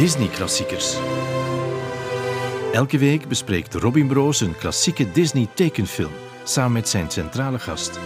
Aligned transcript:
Disney-klassiekers. 0.00 0.96
Elke 2.72 2.98
week 2.98 3.28
bespreekt 3.28 3.74
Robin 3.74 4.06
Broos 4.06 4.40
een 4.40 4.56
klassieke 4.56 5.12
Disney-tekenfilm 5.12 6.10
samen 6.44 6.72
met 6.72 6.88
zijn 6.88 7.10
centrale 7.10 7.58
gast. 7.58 8.00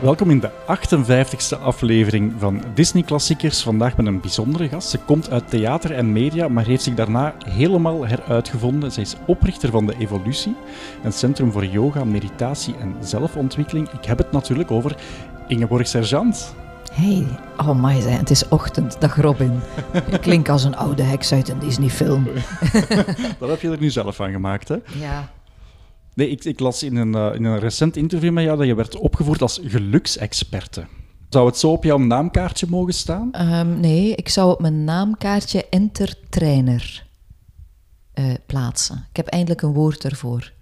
Welkom 0.00 0.30
in 0.30 0.40
de 0.40 0.50
58e 0.50 1.60
aflevering 1.60 2.32
van 2.38 2.62
Disney 2.74 3.02
Klassiekers. 3.02 3.62
Vandaag 3.62 3.96
met 3.96 4.06
een 4.06 4.20
bijzondere 4.20 4.68
gast. 4.68 4.88
Ze 4.88 4.98
komt 4.98 5.30
uit 5.30 5.50
theater 5.50 5.92
en 5.92 6.12
media, 6.12 6.48
maar 6.48 6.66
heeft 6.66 6.82
zich 6.82 6.94
daarna 6.94 7.34
helemaal 7.44 8.06
heruitgevonden. 8.06 8.92
Zij 8.92 9.02
is 9.02 9.16
oprichter 9.26 9.70
van 9.70 9.86
de 9.86 9.94
Evolutie, 9.98 10.56
een 11.02 11.12
centrum 11.12 11.52
voor 11.52 11.64
yoga, 11.64 12.04
meditatie 12.04 12.76
en 12.76 12.96
zelfontwikkeling. 13.00 13.88
Ik 13.88 14.04
heb 14.04 14.18
het 14.18 14.32
natuurlijk 14.32 14.70
over 14.70 14.96
Ingeborg 15.48 15.86
Sergeant. 15.88 16.54
Hey, 16.92 17.26
oh 17.56 17.82
my 17.82 18.00
het 18.00 18.30
is 18.30 18.48
ochtend. 18.48 19.00
Dag 19.00 19.16
Robin. 19.16 19.60
Ik 19.92 20.20
klink 20.26 20.48
als 20.48 20.64
een 20.64 20.76
oude 20.76 21.02
heks 21.02 21.32
uit 21.32 21.48
een 21.48 21.58
Disney-film. 21.58 22.24
Dat 23.38 23.48
heb 23.48 23.60
je 23.60 23.70
er 23.70 23.80
nu 23.80 23.90
zelf 23.90 24.16
van 24.16 24.30
gemaakt, 24.30 24.68
hè? 24.68 24.76
Ja. 25.00 25.32
Nee, 26.14 26.30
ik, 26.30 26.44
ik 26.44 26.60
las 26.60 26.82
in 26.82 26.96
een, 26.96 27.14
eh, 27.14 27.34
in 27.34 27.44
een 27.44 27.58
recent 27.58 27.96
interview 27.96 28.32
met 28.32 28.44
jou 28.44 28.58
dat 28.58 28.66
je 28.66 28.74
werd 28.74 28.96
opgevoerd 28.96 29.42
als 29.42 29.60
geluksexperte. 29.64 30.86
Zou 31.28 31.46
het 31.46 31.58
zo 31.58 31.70
op 31.70 31.84
jouw 31.84 31.98
naamkaartje 31.98 32.66
mogen 32.68 32.94
staan? 32.94 33.32
Ehm, 33.32 33.80
nee, 33.80 34.14
ik 34.14 34.28
zou 34.28 34.52
op 34.52 34.60
mijn 34.60 34.84
naamkaartje 34.84 35.68
entertrainer 35.68 37.04
eh 38.12 38.34
plaatsen. 38.46 39.06
Ik 39.10 39.16
heb 39.16 39.26
eindelijk 39.26 39.62
een 39.62 39.72
woord 39.72 40.04
ervoor. 40.04 40.52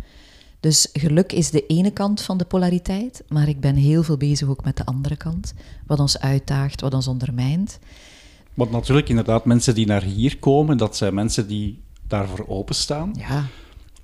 Dus 0.65 0.89
geluk 0.93 1.33
is 1.33 1.51
de 1.51 1.67
ene 1.67 1.91
kant 1.91 2.20
van 2.20 2.37
de 2.39 2.45
polariteit, 2.45 3.25
maar 3.29 3.48
ik 3.48 3.61
ben 3.61 3.75
heel 3.75 4.03
veel 4.03 4.17
bezig 4.17 4.48
ook 4.48 4.65
met 4.65 4.77
de 4.77 4.84
andere 4.84 5.17
kant. 5.17 5.55
Wat 5.87 5.98
ons 6.01 6.19
uitdaagt, 6.19 6.81
wat 6.81 6.95
ons 6.95 7.09
ondermijnt. 7.09 7.79
Want 8.55 8.71
natuurlijk, 8.71 9.09
inderdaad, 9.09 9.45
mensen 9.45 9.75
die 9.75 9.87
naar 9.87 10.03
hier 10.03 10.39
komen, 10.39 10.77
dat 10.77 10.97
zijn 10.97 11.15
mensen 11.15 11.47
die 11.47 11.81
daarvoor 12.06 12.48
openstaan. 12.48 13.15
Ja, 13.19 13.47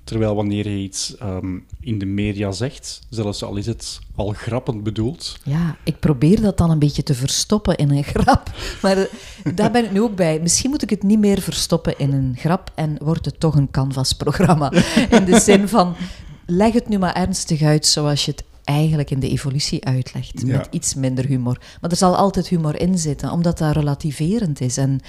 Terwijl 0.03 0.35
wanneer 0.35 0.69
je 0.69 0.77
iets 0.77 1.17
ehm, 1.17 1.57
in 1.79 1.99
de 1.99 2.05
media 2.05 2.51
zegt, 2.51 3.01
zelfs 3.09 3.43
al 3.43 3.55
is 3.55 3.65
het 3.65 3.99
al 4.15 4.29
grappend 4.29 4.83
bedoeld, 4.83 5.37
ja, 5.43 5.77
ik 5.83 5.99
probeer 5.99 6.41
dat 6.41 6.57
dan 6.57 6.71
een 6.71 6.79
beetje 6.79 7.03
te 7.03 7.13
verstoppen 7.13 7.75
in 7.75 7.91
een 7.91 8.03
grap. 8.03 8.51
Maar 8.81 9.07
daar 9.55 9.71
ben 9.71 9.83
ik 9.83 9.91
nu 9.91 10.01
ook 10.01 10.15
bij. 10.15 10.39
Misschien 10.39 10.69
moet 10.69 10.81
ik 10.81 10.89
het 10.89 11.03
niet 11.03 11.19
meer 11.19 11.41
verstoppen 11.41 11.97
in 11.97 12.13
een 12.13 12.35
grap 12.37 12.71
en 12.75 12.97
wordt 13.03 13.25
het 13.25 13.39
toch 13.39 13.55
een 13.55 13.71
canvasprogramma. 13.71 14.71
In 15.09 15.25
de 15.25 15.39
zin 15.39 15.67
van, 15.67 15.95
leg 16.45 16.73
het 16.73 16.87
nu 16.87 16.97
maar 16.97 17.13
ernstig 17.15 17.61
uit 17.61 17.85
zoals 17.85 18.25
je 18.25 18.31
het 18.31 18.43
eigenlijk 18.63 19.09
in 19.11 19.19
de 19.19 19.29
evolutie 19.29 19.85
uitlegt. 19.85 20.41
Ja. 20.45 20.57
Met 20.57 20.67
iets 20.71 20.93
minder 20.95 21.25
humor. 21.25 21.57
Maar 21.81 21.91
er 21.91 21.97
zal 21.97 22.15
altijd 22.15 22.47
humor 22.47 22.79
in 22.81 22.97
zitten, 22.99 23.31
omdat 23.31 23.57
dat 23.57 23.75
relativerend 23.75 24.61
is. 24.61 24.77
En 24.77 24.99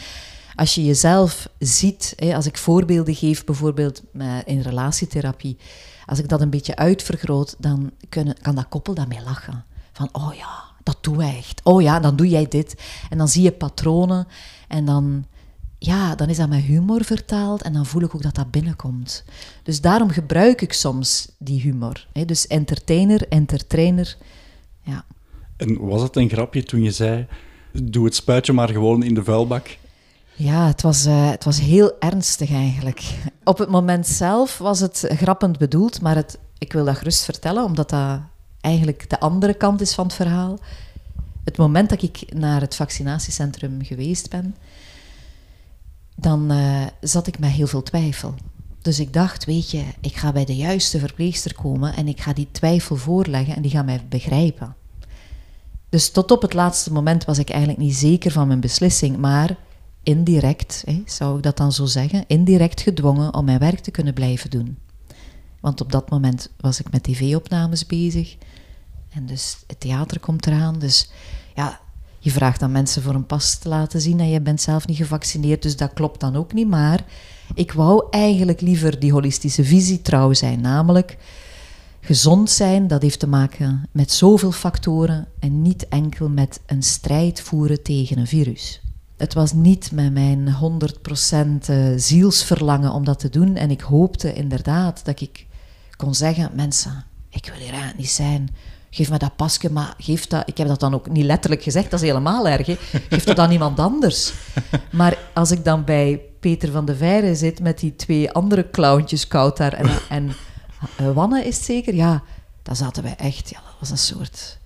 als 0.55 0.75
je 0.75 0.85
jezelf 0.85 1.49
ziet, 1.59 2.13
hè, 2.17 2.35
als 2.35 2.47
ik 2.47 2.57
voorbeelden 2.57 3.15
geef, 3.15 3.45
bijvoorbeeld 3.45 4.03
met- 4.13 4.47
in 4.47 4.61
relatietherapie, 4.61 5.57
als 6.07 6.19
ik 6.19 6.29
dat 6.29 6.41
een 6.41 6.51
beetje 6.51 6.77
uitvergroot, 6.77 7.55
dan 7.59 7.91
kunnen, 8.09 8.37
kan 8.43 8.55
dat 8.55 8.69
koppel 8.69 8.95
daarmee 8.95 9.23
lachen. 9.25 9.65
Van, 9.93 10.09
oh 10.13 10.35
ja, 10.35 10.63
dat 10.83 10.97
doe 11.01 11.17
wij 11.17 11.37
echt. 11.37 11.61
Oh 11.65 11.83
ja, 11.83 12.01
dan 12.01 12.17
doe 12.17 12.29
jij 12.29 12.47
dit. 12.49 12.75
En 13.11 13.19
dan 13.19 13.29
zie 13.29 13.43
je 13.43 13.53
patronen 13.53 14.27
en 14.69 14.85
dan, 14.85 15.27
ja, 15.85 16.15
dan 16.15 16.29
is 16.29 16.37
dat 16.37 16.49
met 16.49 16.63
humor 16.63 17.05
vertaald 17.05 17.63
en 17.63 17.73
dan 17.73 17.87
voel 17.87 18.03
ik 18.03 18.15
ook 18.15 18.23
dat 18.23 18.35
dat 18.35 18.51
binnenkomt. 18.51 19.25
Dus 19.63 19.81
daarom 19.81 20.11
gebruik 20.11 20.61
ik 20.61 20.73
soms 20.73 21.29
die 21.39 21.61
humor. 21.61 22.07
Hè. 22.13 22.25
Dus 22.25 22.47
entertainer, 22.47 23.29
entertrainer, 23.29 24.17
ja. 24.83 25.05
En 25.57 25.87
was 25.87 26.03
het 26.03 26.17
een 26.17 26.29
grapje 26.29 26.63
toen 26.63 26.83
je 26.83 26.91
zei: 26.91 27.27
doe 27.73 28.05
het 28.05 28.15
spuitje 28.15 28.53
maar 28.53 28.69
gewoon 28.69 29.03
in 29.03 29.15
de 29.15 29.25
vuilbak? 29.25 29.79
Ja, 30.35 30.67
het 30.67 30.83
was, 30.83 31.05
eh, 31.05 31.31
het 31.31 31.45
was 31.45 31.61
heel 31.61 31.93
ernstig 31.99 32.51
eigenlijk. 32.51 33.03
Op 33.45 33.59
het 33.59 33.69
moment 33.69 34.07
zelf 34.07 34.59
was 34.59 34.81
het 34.81 35.05
grappend 35.09 35.59
bedoeld, 35.59 36.01
maar 36.01 36.17
het, 36.17 36.39
ik 36.59 36.73
wil 36.73 36.85
dat 36.85 36.97
gerust 36.97 37.25
vertellen, 37.25 37.65
omdat 37.65 37.91
dat 37.91 38.21
eigenlijk 38.61 39.11
de 39.11 39.21
andere 39.21 39.55
kant 39.55 39.81
is 39.81 39.95
van 39.95 40.05
het 40.05 40.15
verhaal. 40.15 40.59
Het 41.45 41.57
moment 41.57 41.89
dat 41.89 42.03
ik 42.03 42.35
naar 42.35 42.61
het 42.61 42.75
vaccinatiecentrum 42.75 43.85
geweest 43.85 44.31
ben, 44.31 44.57
dan 46.17 46.51
eh, 46.51 46.87
zat 47.01 47.27
ik 47.27 47.39
met 47.39 47.51
heel 47.51 47.67
veel 47.67 47.83
twijfel. 47.83 48.35
Dus 48.83 49.01
ik 49.01 49.13
dacht, 49.13 49.45
weet 49.45 49.71
je, 49.71 49.85
ik 50.01 50.17
ga 50.17 50.33
bij 50.33 50.45
de 50.45 50.57
juiste 50.57 50.99
verpleegster 50.99 51.55
komen 51.55 51.97
en 51.97 52.09
ik 52.09 52.21
ga 52.21 52.33
die 52.33 52.49
twijfel 52.53 52.97
voorleggen 52.97 53.57
en 53.57 53.63
die 53.63 53.71
gaat 53.71 53.85
mij 53.85 54.07
begrijpen. 54.09 54.77
Dus 55.89 56.11
tot 56.11 56.31
op 56.31 56.43
het 56.43 56.53
laatste 56.53 56.93
moment 56.93 57.25
was 57.25 57.39
ik 57.39 57.51
eigenlijk 57.51 57.81
niet 57.81 57.95
zeker 57.95 58.31
van 58.31 58.47
mijn 58.47 58.61
beslissing, 58.61 59.17
maar 59.17 59.57
indirect, 60.03 60.85
zou 61.07 61.37
ik 61.37 61.43
dat 61.43 61.57
dan 61.57 61.73
zo 61.73 61.85
zeggen, 61.87 62.25
indirect 62.27 62.81
gedwongen 62.81 63.35
om 63.35 63.45
mijn 63.45 63.59
werk 63.59 63.81
te 63.81 63.91
kunnen 63.91 64.15
blijven 64.15 64.51
doen. 64.51 64.79
Want 65.61 65.81
op 65.81 65.93
dat 65.93 66.11
moment 66.11 66.51
was 66.61 66.81
ik 66.81 66.91
met 66.91 67.03
tv-opnames 67.03 67.87
bezig 67.87 68.37
en 69.11 69.27
dus 69.27 69.57
het 69.67 69.81
theater 69.81 70.21
komt 70.21 70.47
eraan. 70.47 70.79
Dus 70.79 71.11
ja, 71.55 71.81
je 72.25 72.31
vraagt 72.31 72.63
aan 72.63 72.73
mensen 72.73 73.03
voor 73.03 73.15
een 73.15 73.27
pas 73.27 73.59
te 73.59 73.69
laten 73.69 74.01
zien 74.01 74.21
en 74.21 74.29
je 74.29 74.41
bent 74.41 74.61
zelf 74.61 74.87
niet 74.87 74.97
gevaccineerd, 74.97 75.63
dus 75.63 75.77
dat 75.77 75.93
klopt 75.93 76.21
dan 76.21 76.37
ook 76.37 76.53
niet. 76.53 76.69
Maar 76.69 77.05
ik 77.55 77.73
wou 77.73 78.07
eigenlijk 78.11 78.61
liever 78.61 78.99
die 78.99 79.13
holistische 79.13 79.65
visie 79.65 80.03
trouw 80.03 80.33
zijn, 80.33 80.61
namelijk 80.61 81.17
gezond 82.01 82.51
zijn, 82.51 82.87
dat 82.87 83.03
heeft 83.03 83.19
te 83.19 83.27
maken 83.27 83.89
met 83.93 84.13
zoveel 84.13 84.53
factoren 84.53 85.29
en 85.39 85.63
niet 85.63 85.89
enkel 85.89 86.29
met 86.29 86.61
een 86.67 86.83
strijd 86.83 87.41
voeren 87.41 87.83
tegen 87.83 88.19
een 88.19 88.27
virus. 88.27 88.81
Het 89.17 89.35
was 89.35 89.53
niet 89.53 89.93
met 89.93 90.13
mijn 90.13 90.49
100% 90.49 91.67
eh, 91.67 91.87
zielsverlangen 91.97 92.93
om 92.93 93.05
dat 93.05 93.19
te 93.19 93.29
doen 93.29 93.57
en 93.57 93.71
ik 93.71 93.81
hoopte 93.81 94.33
inderdaad 94.33 95.05
dat 95.05 95.21
ik 95.21 95.47
kon 95.97 96.15
zeggen, 96.15 96.51
mensen, 96.55 97.05
ik 97.29 97.53
wil 97.55 97.67
hier 97.67 97.95
niet 97.97 98.11
zijn. 98.11 98.49
Geef 98.95 99.11
me 99.11 99.19
dat 99.19 99.37
pasje, 99.37 99.73
maar 99.73 99.95
geef 99.99 100.27
dat... 100.27 100.49
Ik 100.49 100.57
heb 100.57 100.69
dat 100.69 100.81
dan 100.81 100.95
ook 100.95 101.11
niet 101.11 101.25
letterlijk 101.25 101.63
gezegd, 101.63 101.91
dat 101.91 102.01
is 102.01 102.07
helemaal 102.07 102.49
erg. 102.49 102.67
Hè. 102.67 102.77
Geef 103.09 103.25
dat 103.25 103.39
aan 103.39 103.51
iemand 103.59 103.79
anders. 103.79 104.33
Maar 104.91 105.19
als 105.33 105.51
ik 105.51 105.65
dan 105.65 105.85
bij 105.85 106.21
Peter 106.41 106.71
van 106.71 106.85
de 106.85 106.97
Veire 106.97 107.35
zit 107.35 107.61
met 107.61 107.79
die 107.79 107.97
twee 107.97 108.31
andere 108.31 108.71
clowntjes, 108.71 109.29
Koutar 109.29 109.73
en, 109.73 109.91
en 110.09 110.33
eh, 110.97 111.13
Wanne 111.13 111.45
is 111.45 111.57
het 111.57 111.65
zeker, 111.65 111.95
ja, 111.95 112.23
dan 112.63 112.77
zaten 112.77 113.03
wij 113.03 113.17
echt... 113.17 113.51
Ja, 113.51 113.61
dat 113.65 113.75
was 113.79 113.91
een 113.91 113.99
soort... 113.99 114.59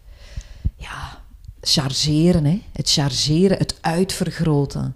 Ja, 0.77 1.23
chargeren, 1.61 2.45
hè. 2.45 2.63
Het 2.73 2.91
chargeren, 2.91 3.59
het 3.59 3.79
uitvergroten. 3.81 4.95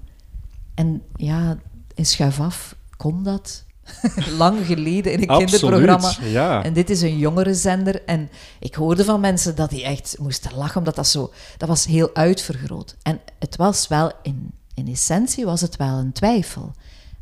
En 0.74 1.02
ja, 1.16 1.58
in 1.94 2.06
Schuif 2.06 2.40
af 2.40 2.74
kon 2.96 3.22
dat. 3.22 3.64
Lang 4.38 4.66
geleden 4.66 5.12
in 5.12 5.22
een 5.22 5.28
Absoluut, 5.28 5.60
kinderprogramma. 5.60 6.14
ja. 6.20 6.64
En 6.64 6.72
dit 6.72 6.90
is 6.90 7.02
een 7.02 7.18
jongerenzender. 7.18 8.04
En 8.04 8.30
ik 8.58 8.74
hoorde 8.74 9.04
van 9.04 9.20
mensen 9.20 9.56
dat 9.56 9.70
die 9.70 9.84
echt 9.84 10.16
moesten 10.18 10.56
lachen, 10.56 10.78
omdat 10.78 10.94
dat 10.94 11.06
zo... 11.06 11.32
Dat 11.56 11.68
was 11.68 11.84
heel 11.84 12.14
uitvergroot. 12.14 12.96
En 13.02 13.20
het 13.38 13.56
was 13.56 13.88
wel, 13.88 14.12
in, 14.22 14.50
in 14.74 14.88
essentie 14.88 15.44
was 15.44 15.60
het 15.60 15.76
wel 15.76 15.98
een 15.98 16.12
twijfel. 16.12 16.72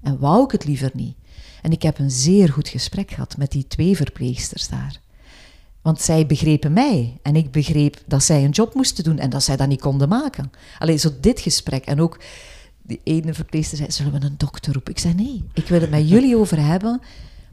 En 0.03 0.19
wou 0.19 0.45
ik 0.45 0.51
het 0.51 0.65
liever 0.65 0.91
niet. 0.95 1.17
En 1.63 1.73
ik 1.73 1.83
heb 1.83 1.99
een 1.99 2.11
zeer 2.11 2.49
goed 2.49 2.69
gesprek 2.69 3.11
gehad 3.11 3.37
met 3.37 3.51
die 3.51 3.67
twee 3.67 3.97
verpleegsters 3.97 4.69
daar. 4.69 5.01
Want 5.83 6.01
zij 6.01 6.27
begrepen 6.27 6.73
mij 6.73 7.19
en 7.23 7.37
ik 7.37 7.51
begreep 7.51 7.97
dat 8.07 8.23
zij 8.23 8.45
een 8.45 8.51
job 8.51 8.75
moesten 8.75 9.05
doen 9.05 9.19
en 9.19 9.31
dat 9.31 9.43
zij 9.43 9.57
dat 9.57 9.69
niet 9.69 9.81
konden 9.81 10.09
maken. 10.09 10.51
Alleen 10.79 11.01
zo 11.01 11.11
dit 11.21 11.41
gesprek 11.41 11.85
en 11.85 12.01
ook 12.01 12.19
die 12.89 13.01
ene 13.05 13.35
verpleegster 13.35 13.77
zei, 13.77 13.91
zullen 13.91 14.13
we 14.13 14.27
een 14.27 14.39
dokter 14.39 14.73
roepen? 14.73 14.93
Ik 14.93 14.99
zei 14.99 15.15
nee, 15.15 15.45
ik 15.53 15.69
wil 15.69 15.81
het 15.81 15.91
met 15.91 16.09
jullie 16.15 16.37
over 16.37 16.65
hebben 16.65 17.01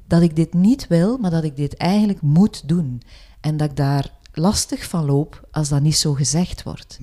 dat 0.07 0.21
ik 0.21 0.35
dit 0.35 0.53
niet 0.53 0.87
wil, 0.87 1.17
maar 1.17 1.31
dat 1.31 1.43
ik 1.43 1.55
dit 1.55 1.75
eigenlijk 1.75 2.21
moet 2.21 2.67
doen. 2.67 3.01
En 3.41 3.57
dat 3.57 3.69
ik 3.69 3.75
daar 3.75 4.11
lastig 4.33 4.83
van 4.89 5.05
loop 5.05 5.47
als 5.51 5.69
dat 5.69 5.81
niet 5.81 5.97
zo 5.97 6.13
gezegd 6.13 6.63
wordt. 6.63 6.97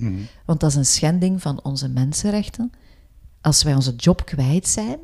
Want 0.45 0.59
dat 0.59 0.69
is 0.69 0.75
een 0.75 0.85
schending 0.85 1.41
van 1.41 1.63
onze 1.63 1.89
mensenrechten. 1.89 2.71
Als 3.41 3.63
wij 3.63 3.75
onze 3.75 3.95
job 3.95 4.25
kwijt 4.25 4.67
zijn, 4.67 4.99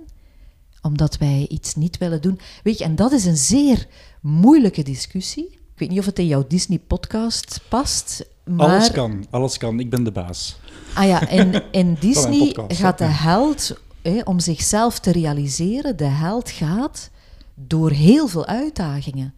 omdat 0.81 1.17
wij 1.17 1.45
iets 1.49 1.75
niet 1.75 1.97
willen 1.97 2.21
doen. 2.21 2.39
Weet 2.63 2.77
je, 2.77 2.83
en 2.83 2.95
dat 2.95 3.11
is 3.11 3.25
een 3.25 3.37
zeer 3.37 3.87
moeilijke 4.21 4.83
discussie. 4.83 5.47
Ik 5.51 5.79
weet 5.79 5.89
niet 5.89 5.99
of 5.99 6.05
het 6.05 6.19
in 6.19 6.27
jouw 6.27 6.47
Disney-podcast 6.47 7.61
past. 7.69 8.25
Maar, 8.49 8.67
Alles 8.67 8.91
kan, 8.91 9.25
alles 9.29 9.57
kan. 9.57 9.79
Ik 9.79 9.89
ben 9.89 10.03
de 10.03 10.11
baas. 10.11 10.59
Ah 10.93 11.07
ja, 11.07 11.27
in, 11.27 11.63
in 11.71 11.97
Disney 11.99 12.51
podcast, 12.53 12.79
gaat 12.79 12.97
de 12.97 13.03
held, 13.03 13.79
hè, 14.01 14.19
om 14.23 14.39
zichzelf 14.39 14.99
te 14.99 15.11
realiseren, 15.11 15.97
de 15.97 16.05
held 16.05 16.49
gaat 16.49 17.09
door 17.55 17.91
heel 17.91 18.27
veel 18.27 18.45
uitdagingen. 18.45 19.33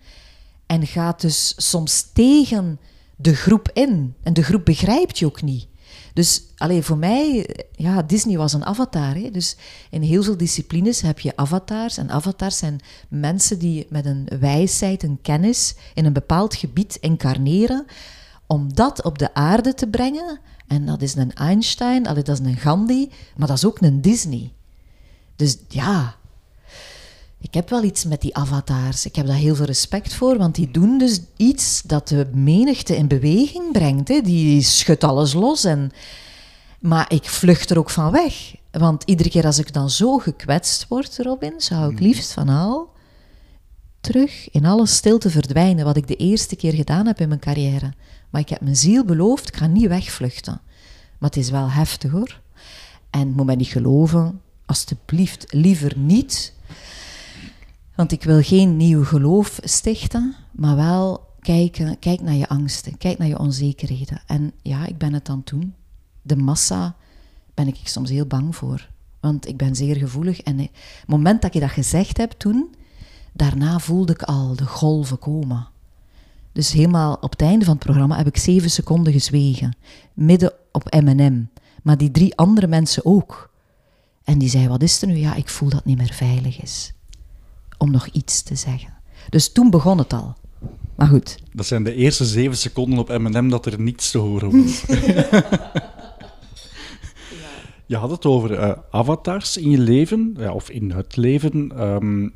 En 0.66 0.88
gaat 0.88 1.22
dus 1.22 1.54
soms 1.58 2.08
tegen 2.14 2.80
de 3.16 3.36
groep 3.36 3.70
in. 3.74 4.16
En 4.24 4.34
de 4.34 4.44
groep 4.44 4.66
begrijpt 4.66 5.20
je 5.20 5.26
ook 5.26 5.42
niet. 5.42 5.68
Dus 6.14 6.44
alleen 6.58 6.84
voor 6.84 6.98
mij, 6.98 7.50
ja, 7.72 8.02
Disney 8.02 8.38
was 8.38 8.54
een 8.54 8.66
avatar. 8.66 9.16
Hè? 9.16 9.32
Dus 9.32 9.56
in 9.90 10.02
heel 10.02 10.24
veel 10.24 10.38
disciplines 10.38 11.02
heb 11.02 11.20
je 11.20 11.36
avatars. 11.36 11.98
En 11.98 12.10
avatars 12.10 12.58
zijn 12.58 12.80
mensen 13.10 13.60
die 13.60 13.86
met 13.90 14.06
een 14.06 14.28
wijsheid, 14.40 15.04
een 15.04 15.20
kennis 15.22 15.76
in 15.94 16.06
een 16.06 16.14
bepaald 16.14 16.56
gebied 16.56 16.98
incarneren 17.00 17.86
om 18.52 18.74
dat 18.74 19.04
op 19.04 19.18
de 19.18 19.34
aarde 19.34 19.74
te 19.74 19.88
brengen, 19.88 20.40
en 20.68 20.86
dat 20.86 21.02
is 21.02 21.16
een 21.16 21.34
Einstein, 21.34 22.08
allee, 22.08 22.24
dat 22.24 22.40
is 22.40 22.48
een 22.48 22.58
Gandhi, 22.58 23.10
maar 23.36 23.48
dat 23.48 23.58
is 23.58 23.66
ook 23.66 23.82
een 23.82 24.02
Disney. 24.02 24.54
Dus 25.36 25.58
ja, 25.68 26.16
ik 27.40 27.54
heb 27.54 27.70
wel 27.70 27.84
iets 27.84 28.06
met 28.06 28.22
die 28.22 28.36
avatars. 28.36 29.06
Ik 29.06 29.16
heb 29.16 29.26
daar 29.26 29.36
heel 29.36 29.56
veel 29.56 29.66
respect 29.66 30.14
voor, 30.14 30.38
want 30.38 30.56
die 30.56 30.72
doen 30.72 30.98
dus 30.98 31.20
iets 31.38 31.82
dat 31.82 32.08
de 32.08 32.30
menigte 32.34 32.98
in 32.98 33.08
beweging 33.08 33.72
brengt. 33.72 34.08
Hè. 34.08 34.22
Die 34.22 34.62
schudt 34.62 35.04
alles 35.04 35.34
los. 35.34 35.64
En... 35.64 35.92
Maar 36.80 37.14
ik 37.14 37.24
vlucht 37.24 37.70
er 37.70 37.78
ook 37.78 37.90
van 37.90 38.12
weg. 38.12 38.56
Want 38.72 39.04
iedere 39.04 39.30
keer 39.30 39.46
als 39.46 39.60
ik 39.60 39.74
dan 39.74 39.90
zo 39.90 40.18
gekwetst 40.18 40.86
word, 40.88 41.18
Robin, 41.18 41.54
zou 41.58 41.90
ik 41.92 41.96
mhm. 41.96 42.04
liefst 42.04 42.32
van 42.32 42.50
al 42.50 42.90
terug 44.02 44.50
in 44.52 44.66
alle 44.66 44.86
stilte 44.86 45.30
verdwijnen, 45.30 45.86
wat 45.86 45.98
ik 45.98 46.08
de 46.08 46.16
eerste 46.16 46.56
keer 46.56 46.74
gedaan 46.74 47.06
heb 47.06 47.20
in 47.20 47.28
mijn 47.28 47.40
carrière. 47.40 47.94
Maar 48.32 48.42
ik 48.42 48.50
heb 48.50 48.62
mijn 48.62 48.76
ziel 48.76 49.06
beloofd, 49.06 49.48
ik 49.48 49.56
ga 49.56 49.68
niet 49.68 49.88
wegvluchten. 49.88 50.62
Maar 51.18 51.30
het 51.30 51.38
is 51.38 51.50
wel 51.50 51.70
heftig 51.70 52.12
hoor. 52.12 52.42
En 53.10 53.32
moet 53.32 53.46
mij 53.46 53.56
niet 53.56 53.68
geloven, 53.68 54.42
alstublieft 54.66 55.54
liever 55.54 55.98
niet. 55.98 56.54
Want 57.96 58.12
ik 58.12 58.24
wil 58.24 58.42
geen 58.42 58.78
nieuw 58.78 59.04
geloof 59.04 59.60
stichten, 59.64 60.36
maar 60.52 60.76
wel 60.76 61.30
kijken, 61.40 62.00
kijk 62.00 62.22
naar 62.22 62.34
je 62.34 62.48
angsten, 62.48 62.98
kijk 62.98 63.18
naar 63.18 63.28
je 63.28 63.40
onzekerheden. 63.40 64.22
En 64.26 64.52
ja, 64.62 64.86
ik 64.86 64.98
ben 64.98 65.14
het 65.14 65.30
aan 65.30 65.38
het 65.38 65.48
doen. 65.48 65.74
De 66.22 66.36
massa 66.36 66.96
ben 67.54 67.68
ik 67.68 67.80
soms 67.84 68.10
heel 68.10 68.26
bang 68.26 68.56
voor. 68.56 68.90
Want 69.20 69.48
ik 69.48 69.58
ben 69.58 69.76
zeer 69.76 69.96
gevoelig. 69.96 70.42
En 70.42 70.60
het 70.60 70.70
moment 71.08 71.42
dat 71.42 71.54
je 71.54 71.60
dat 71.60 71.70
gezegd 71.70 72.18
hebt 72.18 72.40
toen, 72.40 72.76
daarna 73.34 73.80
voelde 73.80 74.14
ik 74.14 74.24
al 74.24 74.56
de 74.56 74.66
golven 74.66 75.20
komen. 75.20 75.68
Dus 76.54 76.72
helemaal 76.72 77.18
op 77.22 77.32
het 77.32 77.42
einde 77.42 77.66
van 77.66 77.74
het 77.74 77.84
programma 77.84 78.18
heb 78.18 78.28
ik 78.28 78.38
zeven 78.38 78.70
seconden 78.70 79.14
gezwegen. 79.14 79.78
Midden 80.14 80.54
op 80.72 80.94
M&M. 81.02 81.46
Maar 81.84 81.98
die 81.98 82.12
drie 82.12 82.36
andere 82.36 82.68
mensen 82.68 83.06
ook. 83.06 83.50
En 84.24 84.38
die 84.38 84.50
zei, 84.50 84.68
wat 84.68 84.82
is 84.82 85.02
er 85.02 85.08
nu? 85.08 85.16
Ja, 85.16 85.36
ik 85.36 85.50
voel 85.50 85.70
dat 85.70 85.78
het 85.78 85.88
niet 85.88 85.98
meer 85.98 86.14
veilig 86.14 86.62
is. 86.62 86.94
Om 87.78 87.92
nog 87.92 88.08
iets 88.08 88.42
te 88.42 88.56
zeggen. 88.56 88.94
Dus 89.30 89.52
toen 89.52 89.70
begon 89.70 89.98
het 89.98 90.14
al. 90.14 90.36
Maar 90.96 91.08
goed. 91.08 91.38
Dat 91.54 91.66
zijn 91.66 91.84
de 91.84 91.94
eerste 91.94 92.26
zeven 92.26 92.58
seconden 92.58 93.00
op 93.00 93.08
M&M 93.08 93.50
dat 93.50 93.66
er 93.66 93.82
niets 93.82 94.12
te 94.12 94.18
horen 94.18 94.62
was. 94.62 94.84
Je 97.92 97.98
had 97.98 98.10
het 98.10 98.26
over 98.26 98.52
uh, 98.52 98.72
avatars 98.92 99.58
in 99.58 99.70
je 99.70 99.78
leven, 99.78 100.36
ja, 100.38 100.52
of 100.52 100.70
in 100.70 100.92
het 100.92 101.16
leven. 101.16 101.72
Ehm, 101.78 102.30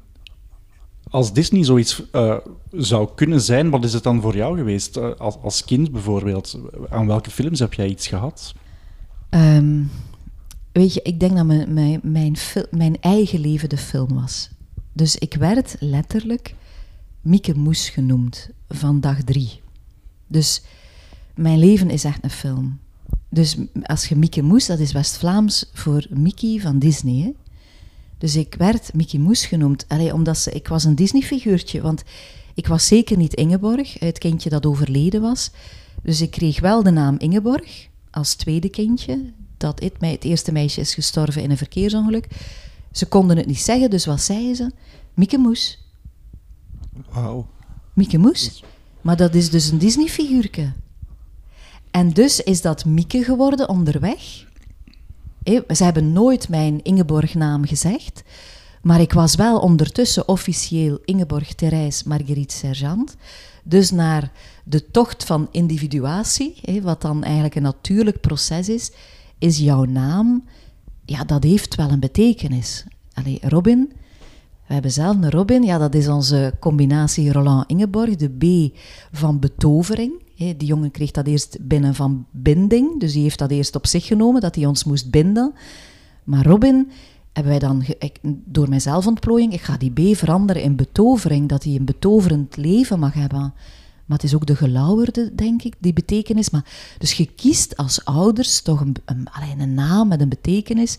als 1.15 1.33
Disney 1.33 1.63
zoiets 1.63 2.03
uh, 2.11 2.37
zou 2.71 3.09
kunnen 3.15 3.41
zijn, 3.41 3.69
wat 3.69 3.83
is 3.83 3.93
het 3.93 4.03
dan 4.03 4.21
voor 4.21 4.35
jou 4.35 4.57
geweest? 4.57 4.97
Uh, 4.97 5.11
als, 5.17 5.37
als 5.41 5.65
kind 5.65 5.91
bijvoorbeeld. 5.91 6.59
Aan 6.89 7.07
welke 7.07 7.31
films 7.31 7.59
heb 7.59 7.73
jij 7.73 7.87
iets 7.87 8.07
gehad? 8.07 8.53
Um, 9.29 9.89
weet 10.71 10.93
je, 10.93 11.01
ik 11.01 11.19
denk 11.19 11.35
dat 11.35 11.45
mijn, 11.45 11.73
mijn, 11.73 11.99
mijn, 12.03 12.35
mijn, 12.71 13.01
eigen 13.01 13.39
leven 13.39 13.69
de 13.69 13.77
film 13.77 14.13
was. 14.13 14.49
Dus 14.93 15.15
ik 15.15 15.33
werd 15.33 15.75
letterlijk 15.79 16.55
Mieke 17.21 17.57
Moes 17.57 17.89
genoemd 17.89 18.49
van 18.69 18.99
dag 18.99 19.23
drie. 19.23 19.61
Dus 20.27 20.63
mijn 21.35 21.59
leven 21.59 21.89
is 21.89 22.03
echt 22.03 22.23
een 22.23 22.29
film. 22.29 22.79
Dus 23.29 23.57
als 23.83 24.05
je 24.07 24.15
Mieke 24.15 24.41
Moes, 24.41 24.65
dat 24.65 24.79
is 24.79 24.91
West-Vlaams 24.91 25.69
voor 25.73 26.05
Mickey 26.09 26.59
van 26.59 26.79
Disney. 26.79 27.21
Hè? 27.21 27.31
Dus 28.17 28.35
ik 28.35 28.55
werd 28.57 28.93
Mickey 28.93 29.19
Moes 29.19 29.45
genoemd, 29.45 29.85
allee, 29.87 30.13
omdat 30.13 30.37
ze, 30.37 30.51
ik 30.51 30.67
was 30.67 30.83
een 30.83 30.95
Disney-figuurtje. 30.95 31.81
Want 31.81 32.03
ik 32.53 32.67
was 32.67 32.87
zeker 32.87 33.17
niet 33.17 33.33
Ingeborg, 33.33 33.99
het 33.99 34.17
kindje 34.17 34.49
dat 34.49 34.65
overleden 34.65 35.21
was. 35.21 35.51
Dus 36.03 36.21
ik 36.21 36.31
kreeg 36.31 36.59
wel 36.59 36.83
de 36.83 36.91
naam 36.91 37.15
Ingeborg 37.17 37.87
als 38.11 38.35
tweede 38.35 38.69
kindje. 38.69 39.33
Dat 39.57 39.79
het, 39.79 39.93
het 39.99 40.23
eerste 40.23 40.51
meisje 40.51 40.81
is 40.81 40.93
gestorven 40.93 41.41
in 41.41 41.51
een 41.51 41.57
verkeersongeluk. 41.57 42.27
Ze 42.91 43.05
konden 43.05 43.37
het 43.37 43.45
niet 43.45 43.59
zeggen, 43.59 43.89
dus 43.89 44.05
wat 44.05 44.21
zeiden 44.21 44.55
ze? 44.55 44.71
Mieke 45.13 45.37
Moes. 45.37 45.79
Wauw. 47.09 47.47
Mieke 47.93 48.17
Moes. 48.17 48.63
Maar 49.01 49.17
dat 49.17 49.35
is 49.35 49.49
dus 49.49 49.69
een 49.69 49.77
Disney-figuurtje. 49.77 50.73
En 51.91 52.09
dus 52.09 52.41
is 52.41 52.61
dat 52.61 52.85
Mieke 52.85 53.23
geworden 53.23 53.69
onderweg. 53.69 54.44
Ze 55.45 55.83
hebben 55.83 56.13
nooit 56.13 56.49
mijn 56.49 56.83
Ingeborg-naam 56.83 57.65
gezegd. 57.65 58.23
Maar 58.81 59.01
ik 59.01 59.13
was 59.13 59.35
wel 59.35 59.59
ondertussen 59.59 60.27
officieel 60.27 60.99
Ingeborg 61.05 61.53
Therese 61.53 62.07
Marguerite 62.07 62.55
Sergeant. 62.55 63.15
Dus 63.63 63.91
naar 63.91 64.31
de 64.63 64.91
tocht 64.91 65.23
van 65.23 65.47
individuatie, 65.51 66.81
wat 66.81 67.01
dan 67.01 67.23
eigenlijk 67.23 67.55
een 67.55 67.61
natuurlijk 67.61 68.21
proces 68.21 68.69
is, 68.69 68.91
is 69.37 69.57
jouw 69.57 69.83
naam, 69.83 70.43
ja, 71.05 71.23
dat 71.23 71.43
heeft 71.43 71.75
wel 71.75 71.89
een 71.89 71.99
betekenis. 71.99 72.85
Robin, 73.41 73.93
we 74.67 74.73
hebben 74.73 74.91
zelf 74.91 75.15
een 75.15 75.31
Robin, 75.31 75.63
ja, 75.63 75.77
dat 75.77 75.95
is 75.95 76.07
onze 76.07 76.53
combinatie 76.59 77.31
Roland-Ingeborg, 77.31 78.15
de 78.15 78.29
B 78.29 78.75
van 79.11 79.39
betovering. 79.39 80.23
Die 80.35 80.65
jongen 80.65 80.91
kreeg 80.91 81.11
dat 81.11 81.27
eerst 81.27 81.57
binnen 81.61 81.95
van 81.95 82.25
binding, 82.31 82.99
dus 82.99 83.13
die 83.13 83.21
heeft 83.21 83.39
dat 83.39 83.51
eerst 83.51 83.75
op 83.75 83.87
zich 83.87 84.05
genomen, 84.05 84.41
dat 84.41 84.55
hij 84.55 84.65
ons 84.65 84.83
moest 84.83 85.09
binden. 85.09 85.53
Maar 86.23 86.45
Robin 86.45 86.91
hebben 87.33 87.51
wij 87.51 87.59
dan, 87.59 87.85
door 88.45 88.69
mijn 88.69 88.81
zelfontplooiing, 88.81 89.53
ik 89.53 89.61
ga 89.61 89.77
die 89.77 89.91
B 90.13 90.17
veranderen 90.17 90.61
in 90.61 90.75
betovering, 90.75 91.49
dat 91.49 91.63
hij 91.63 91.75
een 91.75 91.85
betoverend 91.85 92.57
leven 92.57 92.99
mag 92.99 93.13
hebben. 93.13 93.53
Maar 94.05 94.17
het 94.17 94.23
is 94.23 94.35
ook 94.35 94.45
de 94.45 94.55
gelauwerde, 94.55 95.35
denk 95.35 95.63
ik, 95.63 95.75
die 95.79 95.93
betekenis. 95.93 96.49
Maar, 96.49 96.65
dus 96.97 97.13
je 97.13 97.25
kiest 97.25 97.77
als 97.77 98.05
ouders 98.05 98.61
toch 98.61 98.79
een, 98.79 98.95
een, 99.05 99.27
alleen 99.31 99.59
een 99.59 99.73
naam 99.73 100.07
met 100.07 100.21
een 100.21 100.29
betekenis. 100.29 100.97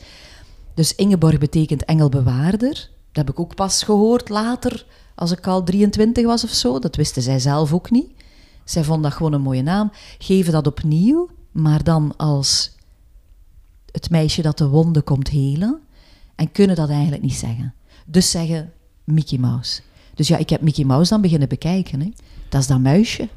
Dus 0.75 0.95
Ingeborg 0.95 1.39
betekent 1.39 1.85
engelbewaarder. 1.85 2.75
Dat 3.13 3.27
heb 3.27 3.31
ik 3.31 3.41
ook 3.41 3.55
pas 3.55 3.83
gehoord 3.83 4.29
later, 4.29 4.87
als 5.15 5.31
ik 5.31 5.47
al 5.47 5.65
23 5.65 6.25
was 6.25 6.45
of 6.45 6.51
zo. 6.51 6.79
Dat 6.79 6.97
wisten 6.97 7.23
zij 7.23 7.39
zelf 7.39 7.73
ook 7.73 7.91
niet. 7.91 8.11
Zij 8.67 8.85
vond 8.85 9.03
dat 9.03 9.13
gewoon 9.13 9.33
een 9.33 9.41
mooie 9.41 9.63
naam. 9.63 9.91
Geven 10.19 10.53
dat 10.53 10.67
opnieuw, 10.67 11.31
maar 11.53 11.85
dan 11.85 12.17
als 12.17 12.77
het 13.93 14.11
meisje 14.11 14.43
dat 14.43 14.59
de 14.59 14.69
wonden 14.69 15.05
komt 15.05 15.29
helen. 15.29 15.81
En 16.35 16.53
kunnen 16.53 16.77
dat 16.77 16.89
eigenlijk 16.89 17.23
niet 17.23 17.35
zeggen. 17.35 17.75
Dus 18.07 18.31
zeggen 18.31 18.73
Mickey 19.05 19.39
Mouse. 19.39 19.81
Dus 20.15 20.29
ja, 20.29 20.37
ik 20.37 20.49
heb 20.49 20.61
Mickey 20.61 20.85
Mouse 20.85 21.11
dan 21.11 21.21
beginnen 21.21 21.49
bekijken. 21.49 22.01
Hè. 22.01 22.13
Dat 22.49 22.61
is 22.61 22.67
dat 22.67 22.81
muisje. 22.81 23.29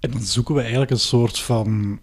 En 0.00 0.10
dan 0.10 0.20
zoeken 0.20 0.54
we 0.54 0.60
eigenlijk 0.60 0.90
een 0.90 0.98
soort 0.98 1.38
van 1.38 2.00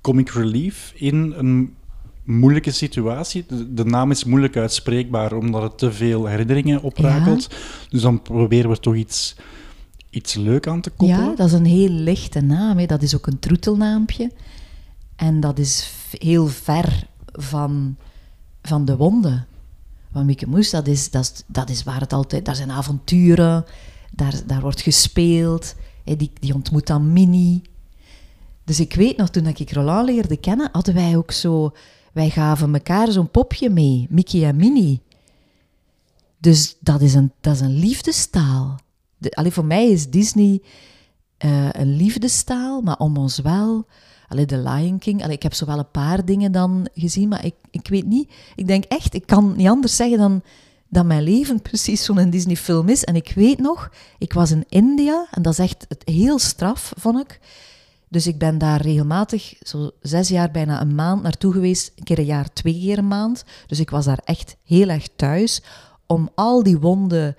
comic 0.00 0.30
relief 0.30 0.92
in 0.94 1.32
een 1.36 1.76
moeilijke 2.24 2.70
situatie. 2.70 3.44
De, 3.68 3.84
naam 3.84 4.10
is 4.10 4.24
moeilijk 4.24 4.56
uitspreekbaar 4.56 5.32
omdat 5.32 5.62
het 5.62 5.78
te 5.78 5.92
veel 5.92 6.26
herinneringen 6.26 6.82
oprakelt. 6.82 7.48
Dus 7.88 8.02
dan 8.02 8.22
proberen 8.22 8.70
we 8.70 8.78
toch 8.78 8.94
iets 8.94 9.36
iets 10.10 10.34
leuk 10.34 10.66
aan 10.66 10.80
te 10.80 10.90
koppelen? 10.90 11.24
Ja, 11.24 11.34
dat 11.34 11.46
is 11.46 11.52
een 11.52 11.64
heel 11.64 11.88
lichte 11.88 12.40
naam. 12.40 12.78
Hè. 12.78 12.86
Dat 12.86 13.02
is 13.02 13.14
ook 13.16 13.26
een 13.26 13.38
troetelnaampje. 13.38 14.32
En 15.16 15.40
dat 15.40 15.58
is 15.58 15.92
heel 16.10 16.46
ver 16.46 17.06
van, 17.32 17.96
van 18.62 18.84
de 18.84 18.96
wonden. 18.96 19.46
Van 20.12 20.26
Mieke 20.26 20.48
Moes, 20.48 20.70
dat 20.70 20.86
is, 20.86 21.10
dat, 21.10 21.22
is, 21.22 21.42
dat 21.46 21.70
is 21.70 21.82
waar 21.82 22.00
het 22.00 22.12
altijd... 22.12 22.44
Daar 22.44 22.56
zijn 22.56 22.70
avonturen, 22.70 23.64
daar, 24.10 24.34
daar 24.46 24.60
wordt 24.60 24.80
gespeeld. 24.80 25.74
Die, 26.04 26.30
die 26.40 26.54
ontmoet 26.54 26.86
dan 26.86 27.12
Minnie. 27.12 27.62
Dus 28.64 28.80
ik 28.80 28.94
weet 28.94 29.16
nog, 29.16 29.28
toen 29.28 29.46
ik 29.46 29.72
Roland 29.72 30.08
leerde 30.08 30.36
kennen, 30.36 30.68
hadden 30.72 30.94
wij 30.94 31.16
ook 31.16 31.30
zo... 31.30 31.72
Wij 32.12 32.30
gaven 32.30 32.74
elkaar 32.74 33.12
zo'n 33.12 33.30
popje 33.30 33.70
mee, 33.70 34.06
Mickey 34.10 34.44
en 34.44 34.56
Minnie. 34.56 35.02
Dus 36.38 36.76
dat 36.80 37.00
is 37.00 37.14
een, 37.14 37.32
dat 37.40 37.54
is 37.54 37.60
een 37.60 37.78
liefdestaal 37.78 38.78
de, 39.18 39.50
voor 39.50 39.64
mij 39.64 39.88
is 39.88 40.10
Disney 40.10 40.62
uh, 41.44 41.68
een 41.72 41.96
liefdestaal, 41.96 42.80
maar 42.80 42.98
om 42.98 43.16
ons 43.16 43.38
wel. 43.38 43.86
Allee, 44.28 44.46
The 44.46 44.58
Lion 44.58 44.98
King. 44.98 45.22
Allee, 45.22 45.36
ik 45.36 45.42
heb 45.42 45.54
zo 45.54 45.66
wel 45.66 45.78
een 45.78 45.90
paar 45.90 46.24
dingen 46.24 46.52
dan 46.52 46.88
gezien, 46.94 47.28
maar 47.28 47.44
ik, 47.44 47.54
ik 47.70 47.88
weet 47.88 48.06
niet. 48.06 48.32
Ik 48.54 48.66
denk 48.66 48.84
echt, 48.84 49.14
ik 49.14 49.26
kan 49.26 49.54
niet 49.56 49.68
anders 49.68 49.96
zeggen 49.96 50.18
dan 50.18 50.42
dat 50.88 51.04
mijn 51.04 51.22
leven 51.22 51.62
precies 51.70 52.04
zo'n 52.04 52.30
Disney-film 52.30 52.88
is. 52.88 53.04
En 53.04 53.16
ik 53.16 53.32
weet 53.34 53.58
nog, 53.58 53.90
ik 54.18 54.32
was 54.32 54.50
in 54.50 54.64
India 54.68 55.26
en 55.30 55.42
dat 55.42 55.52
is 55.52 55.58
echt 55.58 55.86
heel 56.04 56.38
straf, 56.38 56.92
vond 56.96 57.20
ik. 57.20 57.40
Dus 58.08 58.26
ik 58.26 58.38
ben 58.38 58.58
daar 58.58 58.80
regelmatig, 58.80 59.54
zo 59.60 59.90
zes 60.00 60.28
jaar, 60.28 60.50
bijna 60.50 60.80
een 60.80 60.94
maand 60.94 61.22
naartoe 61.22 61.52
geweest. 61.52 61.92
Een 61.96 62.04
keer 62.04 62.18
een 62.18 62.24
jaar, 62.24 62.52
twee 62.52 62.80
keer 62.80 62.98
een 62.98 63.08
maand. 63.08 63.44
Dus 63.66 63.80
ik 63.80 63.90
was 63.90 64.04
daar 64.04 64.20
echt 64.24 64.56
heel 64.64 64.88
erg 64.88 65.08
thuis 65.16 65.62
om 66.06 66.30
al 66.34 66.62
die 66.62 66.78
wonden 66.78 67.36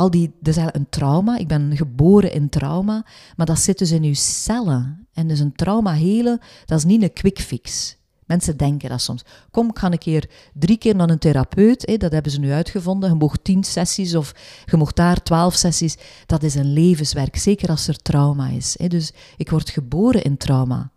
al 0.00 0.10
die, 0.10 0.26
dat 0.26 0.48
is 0.48 0.56
eigenlijk 0.56 0.76
een 0.76 1.00
trauma. 1.00 1.38
Ik 1.38 1.48
ben 1.48 1.76
geboren 1.76 2.32
in 2.32 2.48
trauma, 2.48 3.04
maar 3.36 3.46
dat 3.46 3.58
zit 3.58 3.78
dus 3.78 3.90
in 3.90 4.02
uw 4.02 4.14
cellen. 4.14 5.06
En 5.12 5.28
dus 5.28 5.40
een 5.40 5.52
trauma 5.52 5.92
helen, 5.92 6.40
dat 6.64 6.78
is 6.78 6.84
niet 6.84 7.02
een 7.02 7.12
quick 7.12 7.40
fix. 7.40 7.96
Mensen 8.26 8.56
denken 8.56 8.88
dat 8.88 9.00
soms. 9.00 9.24
Kom, 9.50 9.68
ik 9.68 9.78
ga 9.78 9.92
een 9.92 9.98
keer 9.98 10.30
drie 10.54 10.78
keer 10.78 10.96
naar 10.96 11.10
een 11.10 11.18
therapeut. 11.18 12.00
Dat 12.00 12.12
hebben 12.12 12.32
ze 12.32 12.40
nu 12.40 12.52
uitgevonden. 12.52 13.08
Je 13.08 13.14
mocht 13.14 13.44
tien 13.44 13.64
sessies 13.64 14.14
of 14.14 14.34
je 14.64 14.76
mocht 14.76 14.96
daar 14.96 15.22
twaalf 15.22 15.54
sessies. 15.54 15.96
Dat 16.26 16.42
is 16.42 16.54
een 16.54 16.72
levenswerk, 16.72 17.36
zeker 17.36 17.68
als 17.68 17.88
er 17.88 18.02
trauma 18.02 18.48
is. 18.48 18.76
Dus 18.88 19.12
ik 19.36 19.50
word 19.50 19.70
geboren 19.70 20.22
in 20.22 20.36
trauma. 20.36 20.90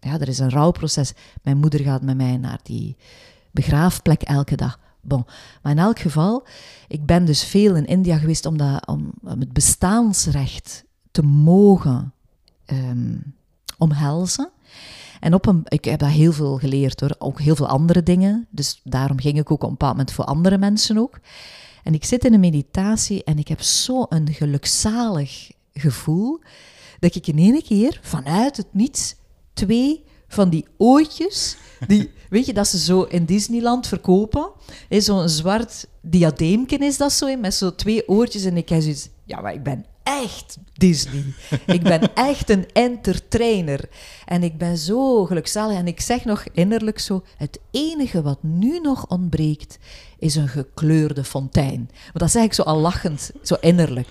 Ja, 0.00 0.20
er 0.20 0.28
is 0.28 0.38
een 0.38 0.50
rouwproces. 0.50 1.12
Mijn 1.42 1.58
moeder 1.58 1.80
gaat 1.80 2.02
met 2.02 2.16
mij 2.16 2.36
naar 2.36 2.60
die 2.62 2.96
begraafplek 3.50 4.22
elke 4.22 4.56
dag. 4.56 4.79
Bon. 5.02 5.24
Maar 5.62 5.72
in 5.72 5.78
elk 5.78 5.98
geval, 5.98 6.46
ik 6.88 7.06
ben 7.06 7.24
dus 7.24 7.44
veel 7.44 7.76
in 7.76 7.86
India 7.86 8.18
geweest 8.18 8.46
om, 8.46 8.56
dat, 8.56 8.86
om, 8.86 9.12
het 9.24 9.52
bestaansrecht 9.52 10.84
te 11.10 11.22
mogen 11.22 12.12
ehm, 12.64 13.16
omhelzen. 13.78 14.50
En 15.20 15.34
op 15.34 15.46
een, 15.46 15.62
ik 15.64 15.84
heb 15.84 15.98
daar 15.98 16.10
heel 16.10 16.32
veel 16.32 16.58
geleerd 16.58 17.00
hoor, 17.00 17.14
ook 17.18 17.40
heel 17.40 17.56
veel 17.56 17.68
andere 17.68 18.02
dingen. 18.02 18.46
Dus 18.50 18.80
daarom 18.84 19.20
ging 19.20 19.38
ik 19.38 19.50
ook 19.50 19.62
op 19.62 19.68
een 19.68 19.70
bepaald 19.70 19.96
moment 19.96 20.12
voor 20.12 20.24
andere 20.24 20.58
mensen 20.58 20.98
ook. 20.98 21.20
En 21.82 21.94
ik 21.94 22.04
zit 22.04 22.24
in 22.24 22.34
een 22.34 22.40
meditatie 22.40 23.24
en 23.24 23.38
ik 23.38 23.48
heb 23.48 23.60
zo'n 23.60 24.28
gelukzalig 24.30 25.50
gevoel 25.72 26.40
dat 26.98 27.14
ik 27.14 27.26
in 27.26 27.38
één 27.38 27.62
keer 27.62 27.98
vanuit 28.02 28.56
het 28.56 28.66
niets 28.70 29.16
twee 29.52 30.04
van 30.30 30.48
die 30.48 30.66
ooitjes, 30.76 31.56
die, 31.86 32.10
weet 32.30 32.46
je, 32.46 32.52
dat 32.52 32.68
ze 32.68 32.78
zo 32.78 33.02
in 33.02 33.24
Disneyland 33.24 33.86
verkopen. 33.86 34.50
Zo'n 34.88 35.28
zwart 35.28 35.86
diadeemken 36.00 36.78
is 36.78 36.96
dat 36.96 37.12
zo, 37.12 37.36
met 37.36 37.54
zo 37.54 37.74
twee 37.74 38.08
oortjes. 38.08 38.44
En 38.44 38.56
ik 38.56 38.68
heb 38.68 38.80
zoiets, 38.80 39.08
ja, 39.24 39.40
maar 39.40 39.54
ik 39.54 39.62
ben 39.62 39.84
echt 40.02 40.58
Disney. 40.72 41.24
Ik 41.66 41.82
ben 41.82 42.14
echt 42.30 42.50
een 42.50 42.66
entertainer. 42.72 43.88
En 44.24 44.42
ik 44.42 44.58
ben 44.58 44.76
zo 44.76 45.24
gelukzalig. 45.24 45.76
En 45.76 45.86
ik 45.86 46.00
zeg 46.00 46.24
nog 46.24 46.44
innerlijk 46.52 46.98
zo, 46.98 47.24
het 47.36 47.58
enige 47.70 48.22
wat 48.22 48.42
nu 48.42 48.78
nog 48.78 49.06
ontbreekt, 49.06 49.78
is 50.18 50.34
een 50.34 50.48
gekleurde 50.48 51.24
fontein. 51.24 51.88
Maar 51.92 52.12
dat 52.12 52.30
zeg 52.30 52.44
ik 52.44 52.52
zo 52.52 52.62
al 52.62 52.78
lachend, 52.78 53.30
zo 53.42 53.56
innerlijk. 53.60 54.08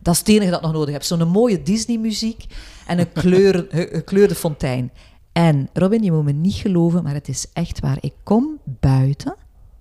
Dat 0.00 0.14
is 0.14 0.20
het 0.20 0.28
enige 0.28 0.50
dat 0.50 0.58
ik 0.58 0.64
nog 0.64 0.74
nodig 0.74 0.92
heb. 0.92 1.02
Zo'n 1.02 1.28
mooie 1.28 1.62
Disney-muziek 1.62 2.44
en 2.86 2.98
een 2.98 3.12
kleur, 3.12 3.66
gekleurde 3.92 4.34
fontein. 4.34 4.92
En 5.38 5.68
Robin, 5.72 6.02
je 6.02 6.12
moet 6.12 6.24
me 6.24 6.32
niet 6.32 6.54
geloven, 6.54 7.02
maar 7.02 7.14
het 7.14 7.28
is 7.28 7.46
echt 7.52 7.80
waar. 7.80 7.98
Ik 8.00 8.12
kom 8.22 8.58
buiten, 8.64 9.36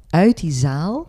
uit 0.10 0.38
die 0.38 0.52
zaal, 0.52 1.08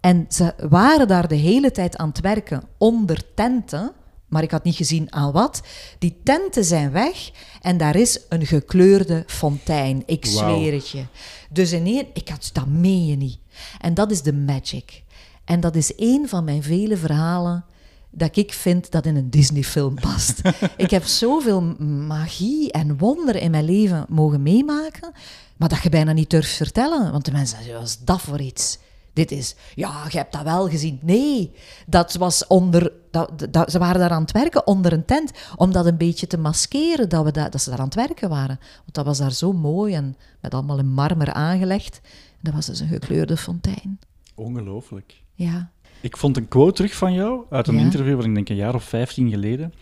en 0.00 0.26
ze 0.28 0.54
waren 0.68 1.08
daar 1.08 1.28
de 1.28 1.34
hele 1.34 1.70
tijd 1.70 1.96
aan 1.96 2.08
het 2.08 2.20
werken 2.20 2.62
onder 2.78 3.34
tenten, 3.34 3.92
maar 4.28 4.42
ik 4.42 4.50
had 4.50 4.64
niet 4.64 4.76
gezien 4.76 5.12
aan 5.12 5.32
wat. 5.32 5.62
Die 5.98 6.20
tenten 6.22 6.64
zijn 6.64 6.90
weg 6.90 7.30
en 7.60 7.76
daar 7.76 7.96
is 7.96 8.20
een 8.28 8.46
gekleurde 8.46 9.24
fontein. 9.26 10.02
Ik 10.06 10.26
zweer 10.26 10.72
het 10.72 10.88
je. 10.88 11.04
Dus 11.50 11.72
ineens, 11.72 12.06
ik 12.12 12.28
had, 12.28 12.50
dat 12.52 12.66
meen 12.66 13.06
je 13.06 13.16
niet. 13.16 13.38
En 13.80 13.94
dat 13.94 14.10
is 14.10 14.22
de 14.22 14.32
magic. 14.32 15.02
En 15.44 15.60
dat 15.60 15.76
is 15.76 15.92
een 15.96 16.28
van 16.28 16.44
mijn 16.44 16.62
vele 16.62 16.96
verhalen 16.96 17.64
dat 18.16 18.36
ik 18.36 18.52
vind 18.52 18.90
dat 18.90 19.06
in 19.06 19.16
een 19.16 19.30
Disney-film 19.30 19.94
past. 19.94 20.40
ik 20.76 20.90
heb 20.90 21.04
zoveel 21.04 21.60
magie 22.06 22.72
en 22.72 22.98
wonder 22.98 23.36
in 23.36 23.50
mijn 23.50 23.64
leven 23.64 24.06
mogen 24.08 24.42
meemaken, 24.42 25.12
maar 25.56 25.68
dat 25.68 25.82
je 25.82 25.88
bijna 25.88 26.12
niet 26.12 26.30
durft 26.30 26.56
vertellen. 26.56 27.12
Want 27.12 27.24
de 27.24 27.32
mensen 27.32 27.56
zeggen, 27.56 27.74
wat 27.74 27.88
is 27.88 27.98
dat 27.98 28.20
voor 28.20 28.40
iets? 28.40 28.78
Dit 29.12 29.30
is, 29.30 29.54
ja, 29.74 30.04
je 30.08 30.18
hebt 30.18 30.32
dat 30.32 30.42
wel 30.42 30.68
gezien. 30.68 30.98
Nee, 31.02 31.52
dat 31.86 32.14
was 32.14 32.46
onder, 32.46 32.92
dat, 33.10 33.46
dat, 33.50 33.70
ze 33.70 33.78
waren 33.78 34.00
daar 34.00 34.10
aan 34.10 34.22
het 34.22 34.32
werken 34.32 34.66
onder 34.66 34.92
een 34.92 35.04
tent, 35.04 35.30
om 35.56 35.72
dat 35.72 35.86
een 35.86 35.96
beetje 35.96 36.26
te 36.26 36.38
maskeren, 36.38 37.08
dat, 37.08 37.24
we 37.24 37.30
dat, 37.30 37.52
dat 37.52 37.62
ze 37.62 37.70
daar 37.70 37.78
aan 37.78 37.84
het 37.84 37.94
werken 37.94 38.28
waren. 38.28 38.58
Want 38.58 38.94
dat 38.94 39.04
was 39.04 39.18
daar 39.18 39.32
zo 39.32 39.52
mooi 39.52 39.94
en 39.94 40.16
met 40.40 40.54
allemaal 40.54 40.78
in 40.78 40.92
marmer 40.92 41.32
aangelegd. 41.32 42.00
En 42.32 42.40
dat 42.42 42.54
was 42.54 42.66
dus 42.66 42.80
een 42.80 42.88
gekleurde 42.88 43.36
fontein. 43.36 43.98
Ongelooflijk. 44.34 45.22
Ja. 45.34 45.70
Ik 46.06 46.16
vond 46.16 46.36
een 46.36 46.48
quote 46.48 46.72
terug 46.72 46.94
van 46.94 47.12
jou 47.12 47.44
uit 47.50 47.68
een 47.68 47.78
interview 47.78 48.16
van 48.16 48.28
ik 48.28 48.34
denk 48.34 48.48
een 48.48 48.56
jaar 48.56 48.74
of 48.74 48.84
vijftien 48.84 49.30
geleden. 49.30 49.74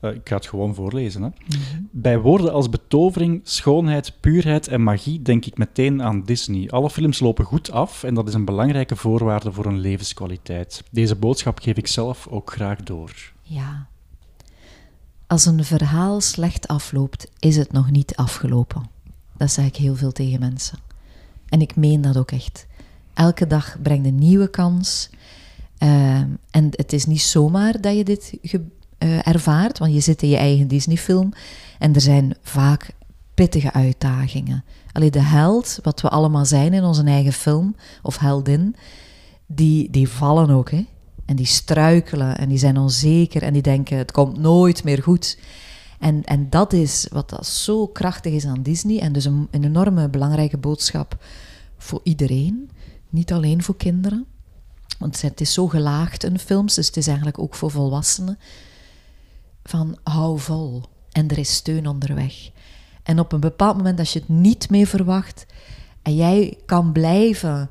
Uh, 0.00 0.14
ik 0.14 0.28
ga 0.28 0.36
het 0.36 0.46
gewoon 0.46 0.74
voorlezen. 0.74 1.22
Hè. 1.22 1.28
Mhm. 1.28 1.82
Bij 1.90 2.18
woorden 2.18 2.52
als 2.52 2.68
betovering, 2.68 3.40
schoonheid, 3.42 4.12
puurheid 4.20 4.68
en 4.68 4.82
magie 4.82 5.22
denk 5.22 5.46
ik 5.46 5.58
meteen 5.58 6.02
aan 6.02 6.24
Disney. 6.24 6.70
Alle 6.70 6.90
films 6.90 7.20
lopen 7.20 7.44
goed 7.44 7.70
af 7.70 8.02
en 8.02 8.14
dat 8.14 8.28
is 8.28 8.34
een 8.34 8.44
belangrijke 8.44 8.96
voorwaarde 8.96 9.52
voor 9.52 9.66
een 9.66 9.78
levenskwaliteit. 9.78 10.82
Deze 10.90 11.16
boodschap 11.16 11.58
geef 11.60 11.76
ik 11.76 11.86
zelf 11.86 12.26
ook 12.28 12.52
graag 12.52 12.82
door. 12.82 13.32
Ja. 13.42 13.86
Als 15.26 15.46
een 15.46 15.64
verhaal 15.64 16.20
slecht 16.20 16.68
afloopt, 16.68 17.30
is 17.38 17.56
het 17.56 17.72
nog 17.72 17.90
niet 17.90 18.16
afgelopen. 18.16 18.82
Dat 19.36 19.50
zeg 19.50 19.64
ik 19.64 19.76
heel 19.76 19.94
veel 19.96 20.12
tegen 20.12 20.40
mensen. 20.40 20.78
En 21.48 21.60
ik 21.60 21.76
meen 21.76 22.00
dat 22.00 22.16
ook 22.16 22.30
echt. 22.30 22.66
Elke 23.14 23.46
dag 23.46 23.76
brengt 23.82 24.06
een 24.06 24.18
nieuwe 24.18 24.50
kans. 24.50 25.10
Uh, 25.82 26.14
en 26.50 26.68
het 26.70 26.92
is 26.92 27.06
niet 27.06 27.22
zomaar 27.22 27.80
dat 27.80 27.96
je 27.96 28.04
dit 28.04 28.38
uh, 28.42 29.26
ervaart, 29.26 29.78
want 29.78 29.92
je 29.92 30.00
zit 30.00 30.22
in 30.22 30.28
je 30.28 30.36
eigen 30.36 30.68
Disney-film 30.68 31.32
en 31.78 31.94
er 31.94 32.00
zijn 32.00 32.36
vaak 32.42 32.90
pittige 33.34 33.72
uitdagingen. 33.72 34.64
Alleen 34.92 35.10
de 35.10 35.22
held, 35.22 35.78
wat 35.82 36.00
we 36.00 36.08
allemaal 36.08 36.44
zijn 36.44 36.72
in 36.72 36.84
onze 36.84 37.04
eigen 37.04 37.32
film, 37.32 37.76
of 38.02 38.18
heldin, 38.18 38.76
die, 39.46 39.90
die 39.90 40.08
vallen 40.08 40.50
ook. 40.50 40.70
Hè? 40.70 40.86
En 41.24 41.36
die 41.36 41.46
struikelen 41.46 42.38
en 42.38 42.48
die 42.48 42.58
zijn 42.58 42.78
onzeker 42.78 43.42
en 43.42 43.52
die 43.52 43.62
denken: 43.62 43.98
het 43.98 44.12
komt 44.12 44.38
nooit 44.38 44.84
meer 44.84 45.02
goed. 45.02 45.38
En, 45.98 46.24
en 46.24 46.50
dat 46.50 46.72
is 46.72 47.06
wat 47.12 47.30
dat 47.30 47.46
zo 47.46 47.86
krachtig 47.86 48.32
is 48.32 48.46
aan 48.46 48.62
Disney 48.62 49.00
en 49.00 49.12
dus 49.12 49.24
een, 49.24 49.48
een 49.50 49.64
enorme 49.64 50.08
belangrijke 50.08 50.58
boodschap 50.58 51.24
voor 51.76 52.00
iedereen, 52.02 52.70
niet 53.08 53.32
alleen 53.32 53.62
voor 53.62 53.76
kinderen. 53.76 54.26
Want 54.98 55.22
het 55.22 55.40
is 55.40 55.52
zo 55.52 55.68
gelaagd 55.68 56.24
in 56.24 56.38
films, 56.38 56.74
dus 56.74 56.86
het 56.86 56.96
is 56.96 57.06
eigenlijk 57.06 57.38
ook 57.38 57.54
voor 57.54 57.70
volwassenen 57.70 58.38
van 59.64 59.98
hou 60.02 60.38
vol 60.38 60.82
en 61.12 61.28
er 61.28 61.38
is 61.38 61.54
steun 61.54 61.86
onderweg. 61.86 62.50
En 63.02 63.18
op 63.18 63.32
een 63.32 63.40
bepaald 63.40 63.76
moment, 63.76 63.98
als 63.98 64.12
je 64.12 64.18
het 64.18 64.28
niet 64.28 64.70
meer 64.70 64.86
verwacht 64.86 65.46
en 66.02 66.16
jij 66.16 66.58
kan 66.66 66.92
blijven. 66.92 67.70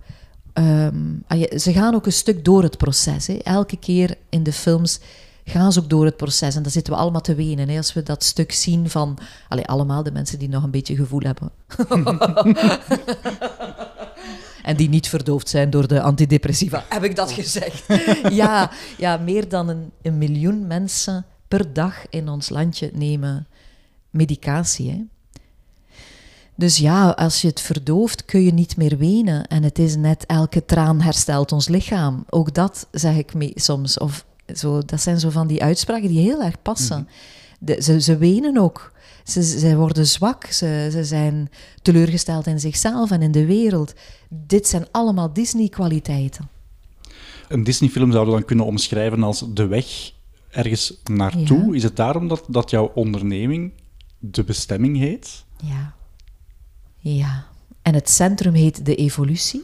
Um, 0.53 1.23
ze 1.57 1.73
gaan 1.73 1.95
ook 1.95 2.05
een 2.05 2.11
stuk 2.11 2.45
door 2.45 2.63
het 2.63 2.77
proces. 2.77 3.27
Hè. 3.27 3.33
Elke 3.33 3.77
keer 3.77 4.17
in 4.29 4.43
de 4.43 4.53
films 4.53 4.99
gaan 5.45 5.71
ze 5.71 5.79
ook 5.79 5.89
door 5.89 6.05
het 6.05 6.17
proces. 6.17 6.55
En 6.55 6.61
dan 6.61 6.71
zitten 6.71 6.93
we 6.93 6.99
allemaal 6.99 7.21
te 7.21 7.35
wenen. 7.35 7.69
Hè, 7.69 7.77
als 7.77 7.93
we 7.93 8.03
dat 8.03 8.23
stuk 8.23 8.51
zien 8.51 8.89
van. 8.89 9.17
Allemaal 9.65 10.03
de 10.03 10.11
mensen 10.11 10.39
die 10.39 10.49
nog 10.49 10.63
een 10.63 10.71
beetje 10.71 10.95
gevoel 10.95 11.21
hebben. 11.21 11.51
en 14.67 14.75
die 14.75 14.89
niet 14.89 15.09
verdoofd 15.09 15.49
zijn 15.49 15.69
door 15.69 15.87
de 15.87 16.01
antidepressiva. 16.01 16.85
Heb 16.89 17.03
ik 17.03 17.15
dat 17.15 17.31
gezegd? 17.31 17.83
ja, 18.43 18.71
ja, 18.97 19.17
meer 19.17 19.49
dan 19.49 19.67
een, 19.69 19.91
een 20.01 20.17
miljoen 20.17 20.67
mensen 20.67 21.25
per 21.47 21.73
dag 21.73 22.05
in 22.09 22.29
ons 22.29 22.49
landje 22.49 22.91
nemen 22.93 23.47
medicatie. 24.09 24.89
Hè? 24.89 25.03
Dus 26.55 26.77
ja, 26.77 27.09
als 27.09 27.41
je 27.41 27.47
het 27.47 27.61
verdooft, 27.61 28.25
kun 28.25 28.43
je 28.43 28.53
niet 28.53 28.77
meer 28.77 28.97
wenen. 28.97 29.47
En 29.47 29.63
het 29.63 29.79
is 29.79 29.95
net 29.95 30.25
elke 30.25 30.65
traan 30.65 31.01
herstelt 31.01 31.51
ons 31.51 31.67
lichaam. 31.67 32.25
Ook 32.29 32.53
dat 32.53 32.87
zeg 32.91 33.15
ik 33.15 33.33
mee 33.33 33.51
soms. 33.55 33.97
Of 33.97 34.25
zo, 34.55 34.81
dat 34.85 35.01
zijn 35.01 35.19
zo 35.19 35.29
van 35.29 35.47
die 35.47 35.63
uitspraken 35.63 36.07
die 36.07 36.21
heel 36.21 36.43
erg 36.43 36.61
passen. 36.61 36.99
Mhm. 36.99 37.09
De, 37.59 37.81
ze, 37.83 38.01
ze 38.01 38.17
wenen 38.17 38.57
ook. 38.57 38.91
Ze, 39.27 39.43
ze 39.43 39.75
worden 39.75 40.07
zwak. 40.07 40.45
Ze, 40.45 40.89
ze 40.91 41.03
zijn 41.03 41.49
teleurgesteld 41.81 42.47
in 42.47 42.59
zichzelf 42.59 43.11
en 43.11 43.21
in 43.21 43.31
de 43.31 43.45
wereld. 43.45 43.93
Dit 44.29 44.67
zijn 44.67 44.85
allemaal 44.91 45.33
Disney-kwaliteiten. 45.33 46.49
Een 47.47 47.63
Disney-film 47.63 48.11
zouden 48.11 48.33
we 48.33 48.39
dan 48.39 48.47
kunnen 48.47 48.65
omschrijven 48.65 49.23
als 49.23 49.43
de 49.53 49.65
weg 49.65 50.11
ergens 50.49 51.01
naartoe. 51.03 51.75
Is 51.75 51.83
het 51.83 51.95
daarom 51.95 52.27
dat, 52.27 52.43
dat 52.47 52.69
jouw 52.69 52.91
onderneming 52.93 53.71
de 54.19 54.43
bestemming 54.43 54.97
heet? 54.97 55.43
Ja. 55.63 55.93
Ja. 56.97 57.45
En 57.81 57.93
het 57.93 58.09
centrum 58.09 58.53
heet 58.53 58.85
de 58.85 58.95
evolutie. 58.95 59.63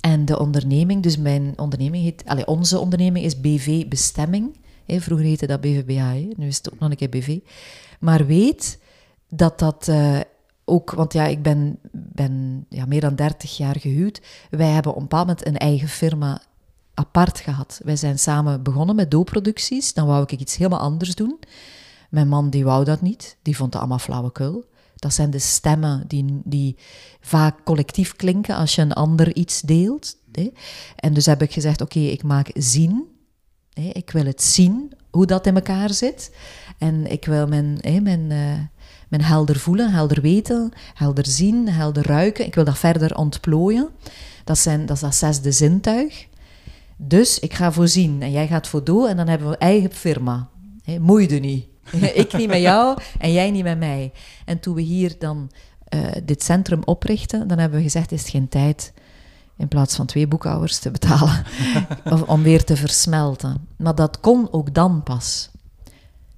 En 0.00 0.24
de 0.24 0.38
onderneming, 0.38 1.02
dus 1.02 1.16
mijn 1.16 1.52
onderneming 1.56 2.02
heet, 2.02 2.22
allez, 2.26 2.44
onze 2.44 2.78
onderneming 2.78 3.24
is 3.24 3.40
BV 3.40 3.86
Bestemming. 3.86 4.56
vroeger 4.86 5.26
heette 5.26 5.46
dat 5.46 5.60
BVBA, 5.60 6.12
nu 6.12 6.46
is 6.46 6.56
het 6.56 6.72
ook 6.72 6.78
nog 6.78 6.90
een 6.90 6.96
keer 6.96 7.08
BV. 7.08 7.38
Maar 7.98 8.26
weet 8.26 8.78
dat 9.28 9.58
dat 9.58 9.86
uh, 9.88 10.20
ook, 10.64 10.90
want 10.90 11.12
ja, 11.12 11.24
ik 11.24 11.42
ben, 11.42 11.78
ben 11.92 12.66
ja, 12.68 12.84
meer 12.86 13.00
dan 13.00 13.14
30 13.14 13.56
jaar 13.56 13.78
gehuwd. 13.78 14.20
Wij 14.50 14.68
hebben 14.68 14.92
op 14.92 14.96
een 14.96 15.08
bepaald 15.08 15.26
moment 15.26 15.46
een 15.46 15.56
eigen 15.56 15.88
firma 15.88 16.42
apart 16.94 17.40
gehad. 17.40 17.80
Wij 17.84 17.96
zijn 17.96 18.18
samen 18.18 18.62
begonnen 18.62 18.96
met 18.96 19.10
doopproducties. 19.10 19.94
Dan 19.94 20.06
wou 20.06 20.22
ik 20.22 20.40
iets 20.40 20.56
helemaal 20.56 20.80
anders 20.80 21.14
doen. 21.14 21.38
Mijn 22.10 22.28
man 22.28 22.50
die 22.50 22.64
wou 22.64 22.84
dat 22.84 23.00
niet. 23.00 23.36
Die 23.42 23.56
vond 23.56 23.72
het 23.72 23.82
allemaal 23.82 23.98
flauwekul. 23.98 24.64
Dat 24.96 25.14
zijn 25.14 25.30
de 25.30 25.38
stemmen 25.38 26.04
die, 26.06 26.40
die 26.44 26.76
vaak 27.20 27.64
collectief 27.64 28.16
klinken 28.16 28.56
als 28.56 28.74
je 28.74 28.82
een 28.82 28.92
ander 28.92 29.34
iets 29.34 29.60
deelt. 29.60 30.16
Hè. 30.32 30.50
En 30.96 31.14
dus 31.14 31.26
heb 31.26 31.42
ik 31.42 31.52
gezegd, 31.52 31.80
oké, 31.80 31.98
ik 31.98 32.22
maak 32.22 32.50
zien. 32.54 33.06
Hè. 33.72 33.90
Ik 33.92 34.10
wil 34.10 34.24
het 34.24 34.42
zien, 34.42 34.92
hoe 35.10 35.26
dat 35.26 35.46
in 35.46 35.54
elkaar 35.54 35.92
zit. 35.92 36.34
En 36.78 37.10
ik 37.10 37.24
wil 37.24 37.46
mijn, 37.46 37.78
hè, 37.80 38.00
mijn, 38.00 38.30
uh, 38.30 38.52
Mijn 39.08 39.22
helder 39.22 39.58
voelen, 39.58 39.90
helder 39.90 40.20
weten, 40.20 40.72
helder 40.94 41.26
zien, 41.26 41.68
helder 41.68 42.06
ruiken. 42.06 42.46
Ik 42.46 42.54
wil 42.54 42.64
dat 42.64 42.78
verder 42.78 43.16
ontplooien. 43.16 43.88
Dat, 44.44 44.58
zijn, 44.58 44.86
dat 44.86 44.96
is 44.96 45.02
dat 45.02 45.14
zesde 45.14 45.52
zintuig. 45.52 46.26
Dus 46.96 47.38
ik 47.38 47.54
ga 47.54 47.72
voorzien 47.72 48.22
en 48.22 48.30
jij 48.30 48.46
gaat 48.46 48.68
voor 48.68 48.84
doen 48.84 49.08
en 49.08 49.16
dan 49.16 49.28
hebben 49.28 49.48
we 49.48 49.56
eigen 49.56 49.92
firma. 49.92 50.48
He, 50.82 50.98
moeide 50.98 51.38
niet. 51.38 51.66
ik 52.14 52.32
niet 52.32 52.48
met 52.48 52.60
jou 52.60 52.98
en 53.18 53.32
jij 53.32 53.50
niet 53.50 53.62
met 53.62 53.78
mij. 53.78 54.12
En 54.44 54.60
toen 54.60 54.74
we 54.74 54.80
hier 54.80 55.14
dan 55.18 55.50
uh, 55.94 56.00
dit 56.24 56.42
centrum 56.42 56.82
oprichten, 56.84 57.48
dan 57.48 57.58
hebben 57.58 57.78
we 57.78 57.84
gezegd, 57.84 58.12
is 58.12 58.20
het 58.20 58.30
geen 58.30 58.48
tijd 58.48 58.92
in 59.58 59.68
plaats 59.68 59.96
van 59.96 60.06
twee 60.06 60.26
boekhouders 60.26 60.78
te 60.78 60.90
betalen, 60.90 61.44
om 62.26 62.42
weer 62.42 62.64
te 62.64 62.76
versmelten. 62.76 63.68
Maar 63.76 63.94
dat 63.94 64.20
kon 64.20 64.52
ook 64.52 64.74
dan 64.74 65.02
pas. 65.02 65.50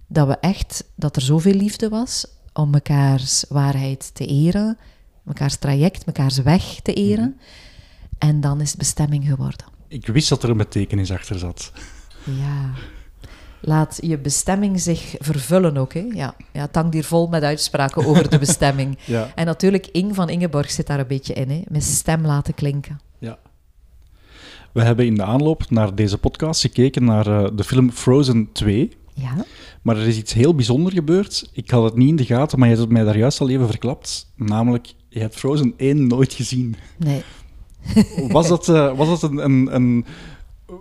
Dat 0.06 0.26
we 0.26 0.36
echt, 0.36 0.84
dat 0.94 1.16
er 1.16 1.22
zoveel 1.22 1.54
liefde 1.54 1.88
was 1.88 2.26
om 2.52 2.70
mekaars 2.70 3.44
waarheid 3.48 4.14
te 4.14 4.26
eren, 4.26 4.78
mekaars 5.22 5.56
traject, 5.56 6.06
mekaars 6.06 6.38
weg 6.38 6.80
te 6.82 6.94
eren. 6.94 7.36
Mhm. 7.36 8.28
En 8.28 8.40
dan 8.40 8.60
is 8.60 8.68
het 8.68 8.78
bestemming 8.78 9.24
geworden. 9.24 9.66
Ik 9.88 10.06
wist 10.06 10.28
dat 10.28 10.42
er 10.42 10.50
een 10.50 10.56
betekenis 10.56 11.12
achter 11.12 11.38
zat. 11.38 11.72
Ja. 12.24 12.70
Laat 13.60 13.98
je 14.02 14.18
bestemming 14.18 14.80
zich 14.80 15.14
vervullen 15.18 15.76
ook. 15.76 15.94
Hè? 15.94 16.06
Ja. 16.12 16.34
ja, 16.52 16.60
het 16.60 16.74
hangt 16.74 16.94
hier 16.94 17.04
vol 17.04 17.26
met 17.26 17.42
uitspraken 17.42 18.06
over 18.06 18.30
de 18.30 18.38
bestemming. 18.38 18.98
ja. 19.04 19.32
En 19.34 19.46
natuurlijk, 19.46 19.86
Ing 19.86 20.14
van 20.14 20.28
Ingeborg 20.28 20.70
zit 20.70 20.86
daar 20.86 20.98
een 20.98 21.06
beetje 21.06 21.34
in. 21.34 21.50
Hè? 21.50 21.62
Met 21.68 21.84
stem 21.84 22.26
laten 22.26 22.54
klinken. 22.54 23.00
Ja. 23.20 23.38
We 24.72 24.82
hebben 24.82 25.06
in 25.06 25.14
de 25.14 25.24
aanloop 25.24 25.70
naar 25.70 25.94
deze 25.94 26.18
podcast 26.18 26.60
gekeken 26.60 27.04
naar 27.04 27.26
uh, 27.26 27.48
de 27.54 27.64
film 27.64 27.90
Frozen 27.90 28.52
2. 28.52 28.92
Ja. 29.14 29.44
Maar 29.82 29.96
er 29.96 30.06
is 30.06 30.16
iets 30.16 30.32
heel 30.32 30.54
bijzonders 30.54 30.94
gebeurd. 30.94 31.50
Ik 31.52 31.70
had 31.70 31.84
het 31.84 31.96
niet 31.96 32.08
in 32.08 32.16
de 32.16 32.24
gaten, 32.24 32.58
maar 32.58 32.68
je 32.68 32.74
hebt 32.74 32.86
het 32.86 32.96
mij 32.96 33.04
daar 33.04 33.18
juist 33.18 33.40
al 33.40 33.48
even 33.48 33.66
verklapt. 33.66 34.32
Namelijk, 34.36 34.94
je 35.08 35.20
hebt 35.20 35.34
Frozen 35.34 35.74
1 35.76 36.06
nooit 36.06 36.32
gezien. 36.32 36.76
Nee. 36.96 37.22
Was 38.28 38.48
dat, 38.48 38.68
uh, 38.68 38.96
was 38.96 39.20
dat 39.20 39.30
een, 39.30 39.44
een, 39.44 39.74
een, 39.74 40.04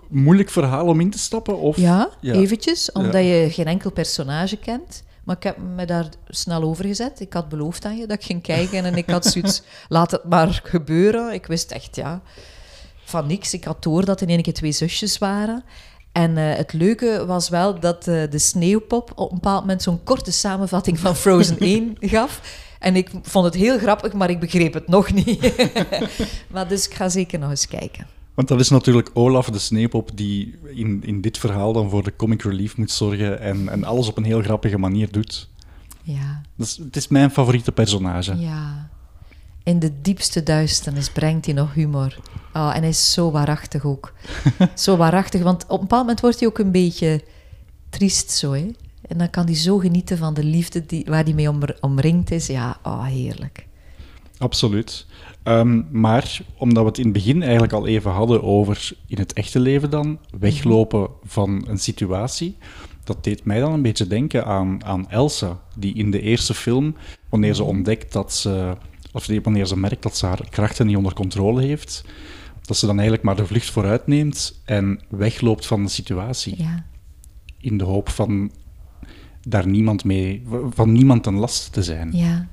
moeilijk 0.08 0.50
verhaal 0.50 0.86
om 0.86 1.00
in 1.00 1.10
te 1.10 1.18
stappen? 1.18 1.58
Of? 1.58 1.76
Ja, 1.76 2.10
eventjes, 2.20 2.92
omdat 2.92 3.24
je 3.24 3.48
geen 3.50 3.66
enkel 3.66 3.92
personage 3.92 4.56
kent. 4.56 5.02
Maar 5.24 5.36
ik 5.36 5.42
heb 5.42 5.56
me 5.58 5.84
daar 5.84 6.08
snel 6.28 6.62
over 6.62 6.84
gezet. 6.84 7.20
Ik 7.20 7.32
had 7.32 7.48
beloofd 7.48 7.84
aan 7.84 7.96
je 7.96 8.06
dat 8.06 8.16
ik 8.16 8.24
ging 8.24 8.42
kijken 8.42 8.84
en 8.84 8.94
ik 8.94 9.10
had 9.10 9.26
zoiets, 9.26 9.62
laat 9.88 10.10
het 10.10 10.24
maar 10.24 10.60
gebeuren. 10.64 11.32
Ik 11.32 11.46
wist 11.46 11.70
echt, 11.70 11.96
ja, 11.96 12.22
van 13.04 13.26
niks. 13.26 13.54
Ik 13.54 13.64
had 13.64 13.82
door 13.82 14.04
dat 14.04 14.20
in 14.20 14.28
één 14.28 14.42
keer 14.42 14.52
twee 14.52 14.72
zusjes 14.72 15.18
waren. 15.18 15.64
En 16.12 16.36
uh, 16.36 16.54
het 16.54 16.72
leuke 16.72 17.24
was 17.26 17.48
wel 17.48 17.80
dat 17.80 18.06
uh, 18.06 18.30
de 18.30 18.38
sneeuwpop 18.38 19.12
op 19.14 19.30
een 19.30 19.34
bepaald 19.34 19.60
moment 19.60 19.82
zo'n 19.82 20.04
korte 20.04 20.32
samenvatting 20.32 20.98
van 20.98 21.16
Frozen 21.16 21.58
1 21.68 21.96
gaf. 22.00 22.40
En 22.78 22.96
ik 22.96 23.10
vond 23.22 23.44
het 23.44 23.54
heel 23.54 23.78
grappig, 23.78 24.12
maar 24.12 24.30
ik 24.30 24.40
begreep 24.40 24.74
het 24.74 24.88
nog 24.88 25.12
niet. 25.12 25.52
maar 26.52 26.68
dus 26.68 26.86
ik 26.86 26.94
ga 26.94 27.08
zeker 27.08 27.38
nog 27.38 27.50
eens 27.50 27.66
kijken. 27.68 28.06
Want 28.34 28.48
dat 28.48 28.60
is 28.60 28.68
natuurlijk 28.68 29.10
Olaf 29.12 29.50
de 29.50 29.58
Sneepop 29.58 30.10
die 30.14 30.54
in, 30.74 31.02
in 31.04 31.20
dit 31.20 31.38
verhaal 31.38 31.72
dan 31.72 31.90
voor 31.90 32.02
de 32.02 32.16
comic 32.16 32.42
relief 32.42 32.76
moet 32.76 32.90
zorgen 32.90 33.40
en, 33.40 33.68
en 33.68 33.84
alles 33.84 34.08
op 34.08 34.16
een 34.16 34.24
heel 34.24 34.42
grappige 34.42 34.78
manier 34.78 35.12
doet. 35.12 35.48
Ja. 36.02 36.40
Dus 36.56 36.76
het 36.76 36.96
is 36.96 37.08
mijn 37.08 37.30
favoriete 37.30 37.72
personage. 37.72 38.36
Ja. 38.36 38.90
In 39.62 39.78
de 39.78 40.00
diepste 40.00 40.42
duisternis 40.42 41.10
brengt 41.10 41.46
hij 41.46 41.54
nog 41.54 41.74
humor. 41.74 42.18
Oh, 42.52 42.72
en 42.74 42.80
hij 42.80 42.88
is 42.88 43.12
zo 43.12 43.30
waarachtig 43.30 43.84
ook. 43.84 44.12
zo 44.74 44.96
waarachtig, 44.96 45.42
want 45.42 45.62
op 45.62 45.70
een 45.70 45.80
bepaald 45.80 46.02
moment 46.02 46.20
wordt 46.20 46.38
hij 46.38 46.48
ook 46.48 46.58
een 46.58 46.72
beetje 46.72 47.24
triest 47.90 48.30
zo, 48.30 48.52
hè. 48.52 48.66
En 49.02 49.18
dan 49.18 49.30
kan 49.30 49.44
hij 49.44 49.54
zo 49.54 49.78
genieten 49.78 50.18
van 50.18 50.34
de 50.34 50.44
liefde 50.44 50.86
die, 50.86 51.04
waar 51.08 51.24
hij 51.24 51.32
mee 51.32 51.50
omringd 51.80 52.30
is. 52.30 52.46
Ja, 52.46 52.78
oh, 52.82 53.04
heerlijk. 53.04 53.66
Absoluut. 54.38 55.06
Ehm, 55.50 55.82
maar 55.90 56.40
omdat 56.56 56.82
we 56.82 56.88
het 56.88 56.98
in 56.98 57.04
het 57.04 57.12
begin 57.12 57.42
eigenlijk 57.42 57.72
al 57.72 57.86
even 57.86 58.10
hadden 58.10 58.42
over 58.42 58.92
in 59.06 59.18
het 59.18 59.32
echte 59.32 59.60
leven 59.60 59.90
dan, 59.90 60.18
weglopen 60.38 61.08
van 61.24 61.64
een 61.68 61.78
situatie, 61.78 62.56
dat 63.04 63.24
deed 63.24 63.44
mij 63.44 63.60
dan 63.60 63.72
een 63.72 63.82
beetje 63.82 64.06
denken 64.06 64.46
aan, 64.46 64.84
aan 64.84 65.10
Elsa, 65.10 65.60
die 65.76 65.94
in 65.94 66.10
de 66.10 66.20
eerste 66.20 66.54
film, 66.54 66.94
wanneer 67.28 67.54
ze 67.54 67.64
ontdekt 67.64 68.12
dat 68.12 68.32
ze, 68.32 68.76
of 69.12 69.26
wanneer 69.42 69.66
ze 69.66 69.78
merkt 69.78 70.02
dat 70.02 70.16
ze 70.16 70.26
haar 70.26 70.48
krachten 70.50 70.86
niet 70.86 70.96
onder 70.96 71.14
controle 71.14 71.62
heeft, 71.62 72.04
dat 72.62 72.76
ze 72.76 72.86
dan 72.86 72.94
eigenlijk 72.94 73.24
maar 73.24 73.36
de 73.36 73.46
vlucht 73.46 73.70
vooruit 73.70 74.06
neemt 74.06 74.60
en 74.64 75.00
wegloopt 75.08 75.66
van 75.66 75.82
de 75.82 75.90
situatie. 75.90 76.54
Ja. 76.58 76.84
In 77.58 77.78
de 77.78 77.84
hoop 77.84 78.08
van 78.08 78.50
daar 79.42 79.66
niemand 79.66 80.04
mee, 80.04 80.42
van 80.70 80.92
niemand 80.92 81.26
een 81.26 81.38
last 81.38 81.72
te 81.72 81.82
zijn. 81.82 82.10
Ja, 82.12 82.46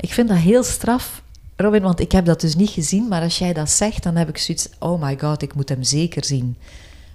ik 0.00 0.12
vind 0.12 0.28
dat 0.28 0.38
heel 0.38 0.62
straf 0.62 1.21
Robin, 1.56 1.82
want 1.82 2.00
ik 2.00 2.12
heb 2.12 2.24
dat 2.24 2.40
dus 2.40 2.56
niet 2.56 2.70
gezien, 2.70 3.08
maar 3.08 3.22
als 3.22 3.38
jij 3.38 3.52
dat 3.52 3.70
zegt, 3.70 4.02
dan 4.02 4.16
heb 4.16 4.28
ik 4.28 4.38
zoiets, 4.38 4.68
oh 4.78 5.02
my 5.02 5.18
god, 5.18 5.42
ik 5.42 5.54
moet 5.54 5.68
hem 5.68 5.82
zeker 5.82 6.24
zien. 6.24 6.56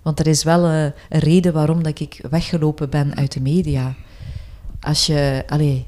Want 0.01 0.19
er 0.19 0.27
is 0.27 0.43
wel 0.43 0.65
een, 0.65 0.93
een 1.09 1.19
reden 1.19 1.53
waarom 1.53 1.83
dat 1.83 1.99
ik 1.99 2.25
weggelopen 2.29 2.89
ben 2.89 3.15
uit 3.15 3.31
de 3.31 3.41
media. 3.41 3.95
Als 4.79 5.05
je, 5.05 5.43
allee, 5.47 5.85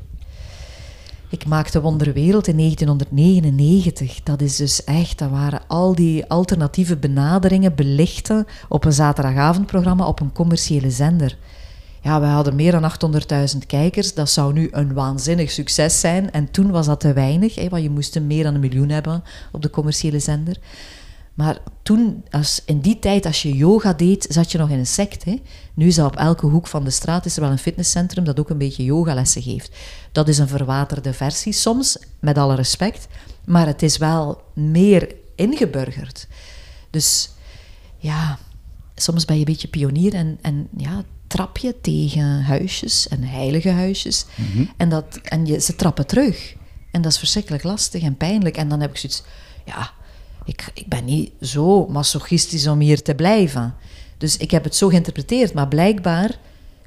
ik 1.30 1.46
maakte 1.46 1.82
Wonderwereld 1.82 2.48
in 2.48 2.58
1999. 2.58 4.24
Dat 4.24 4.42
is 4.42 4.56
dus 4.56 4.84
echt, 4.84 5.18
dat 5.18 5.30
waren 5.30 5.62
al 5.68 5.96
die 5.96 6.26
alternatieve 6.26 6.98
benaderingen 6.98 7.76
belichten 7.76 8.46
op 8.70 8.86
een 8.86 8.94
zaterdagavondprogramma 8.94 10.08
op 10.08 10.20
een 10.20 10.32
commerciële 10.32 10.92
zender. 10.92 11.38
Ja, 12.02 12.20
we 12.20 12.26
hadden 12.26 12.56
meer 12.56 12.72
dan 12.72 12.92
800.000 13.54 13.58
kijkers. 13.68 14.14
Dat 14.14 14.30
zou 14.30 14.54
nu 14.54 14.68
een 14.72 14.94
waanzinnig 14.94 15.52
succes 15.52 16.00
zijn. 16.00 16.32
En 16.32 16.52
toen 16.52 16.72
was 16.72 16.86
dat 16.86 17.00
te 17.00 17.14
weinig, 17.14 17.56
hè, 17.56 17.70
want 17.70 17.84
je 17.84 17.90
moest 17.90 18.20
meer 18.20 18.44
dan 18.44 18.54
een 18.54 18.60
miljoen 18.60 18.90
hebben 18.90 19.24
op 19.52 19.62
de 19.62 19.70
commerciële 19.70 20.20
zender. 20.20 20.58
Maar 21.34 21.58
toen, 21.84 22.24
als, 22.32 22.62
in 22.66 22.80
die 22.80 23.00
tijd, 23.00 23.26
als 23.26 23.42
je 23.42 23.56
yoga 23.56 23.94
deed, 23.94 24.26
zat 24.30 24.52
je 24.52 24.58
nog 24.58 24.70
in 24.70 24.80
een 24.80 24.88
sect. 24.88 25.24
Hè. 25.24 25.42
Nu 25.74 25.88
is 25.88 25.98
er 25.98 26.06
op 26.06 26.16
elke 26.16 26.46
hoek 26.46 26.68
van 26.68 26.84
de 26.84 26.90
straat 26.90 27.26
is 27.26 27.36
er 27.36 27.42
wel 27.42 27.52
een 27.52 27.58
fitnesscentrum 27.58 28.24
dat 28.24 28.40
ook 28.40 28.50
een 28.50 28.58
beetje 28.58 28.84
yogalessen 28.84 29.42
geeft. 29.42 29.76
Dat 30.12 30.28
is 30.28 30.38
een 30.38 30.48
verwaterde 30.48 31.14
versie 31.14 31.54
soms, 31.54 31.98
met 32.20 32.38
alle 32.38 32.56
respect. 32.56 33.08
Maar 33.46 33.68
het 33.68 33.82
is 33.82 33.98
wel 33.98 34.42
meer 34.54 35.16
ingeburgerd. 35.36 36.28
Dus 36.90 37.30
ja, 37.98 38.38
soms 38.96 39.26
ben 39.26 39.36
je 39.36 39.42
een 39.42 39.52
beetje 39.52 39.68
pionier 39.68 40.14
en, 40.14 40.38
en 40.42 40.68
ja, 40.78 41.04
trap 41.30 41.58
je 41.58 41.76
tegen 41.82 42.44
huisjes 42.44 43.08
en 43.08 43.24
heilige 43.24 43.70
huisjes. 43.70 44.26
Mhm. 44.36 44.66
En, 44.78 44.90
dat, 44.90 45.20
en 45.24 45.46
je, 45.46 45.60
ze 45.60 45.76
trappen 45.76 46.08
terug. 46.08 46.56
En 46.92 47.02
dat 47.02 47.12
is 47.12 47.18
verschrikkelijk 47.18 47.64
lastig 47.64 48.02
en 48.02 48.18
pijnlijk. 48.18 48.58
En 48.58 48.70
dan 48.70 48.80
heb 48.80 48.90
ik 48.90 48.98
zoiets, 48.98 49.24
ja, 49.66 49.92
ik, 50.46 50.72
ik 50.74 50.88
ben 50.88 51.06
niet 51.06 51.32
zo 51.42 51.88
masochistisch 51.88 52.68
om 52.68 52.80
hier 52.80 53.02
te 53.02 53.16
blijven. 53.16 53.76
Dus 54.18 54.38
ik 54.38 54.52
heb 54.52 54.64
het 54.64 54.76
zo 54.76 54.88
geïnterpreteerd, 54.88 55.54
maar 55.54 55.68
blijkbaar 55.68 56.40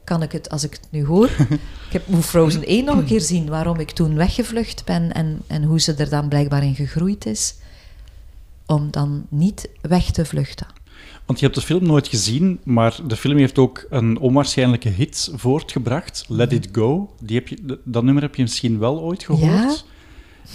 kan 0.04 0.22
ik 0.22 0.32
het, 0.32 0.50
als 0.50 0.64
ik 0.64 0.72
het 0.72 0.86
nu 0.90 1.04
hoor... 1.04 1.30
ik 1.86 1.92
heb 1.92 2.06
moet 2.06 2.24
Frozen 2.24 2.66
1 2.66 2.84
nog 2.84 2.96
een 2.96 3.04
keer 3.04 3.20
zien, 3.20 3.48
waarom 3.48 3.78
ik 3.78 3.90
toen 3.90 4.14
weggevlucht 4.14 4.84
ben 4.84 5.12
en, 5.12 5.42
en 5.46 5.62
hoe 5.62 5.80
ze 5.80 5.94
er 5.94 6.08
dan 6.08 6.28
blijkbaar 6.28 6.62
in 6.62 6.74
gegroeid 6.74 7.26
is. 7.26 7.54
Om 8.66 8.90
dan 8.90 9.26
niet 9.28 9.68
weg 9.80 10.10
te 10.10 10.24
vluchten. 10.24 10.66
Want 11.32 11.44
je 11.44 11.50
hebt 11.50 11.60
de 11.60 11.74
film 11.74 11.86
nooit 11.86 12.08
gezien, 12.08 12.60
maar 12.64 12.96
de 13.06 13.16
film 13.16 13.36
heeft 13.36 13.58
ook 13.58 13.86
een 13.90 14.18
onwaarschijnlijke 14.18 14.88
hit 14.88 15.30
voortgebracht. 15.34 16.24
Let 16.28 16.52
It 16.52 16.68
Go. 16.72 17.10
Die 17.20 17.36
heb 17.36 17.48
je, 17.48 17.78
dat 17.84 18.04
nummer 18.04 18.22
heb 18.22 18.34
je 18.34 18.42
misschien 18.42 18.78
wel 18.78 19.00
ooit 19.00 19.24
gehoord. 19.24 19.84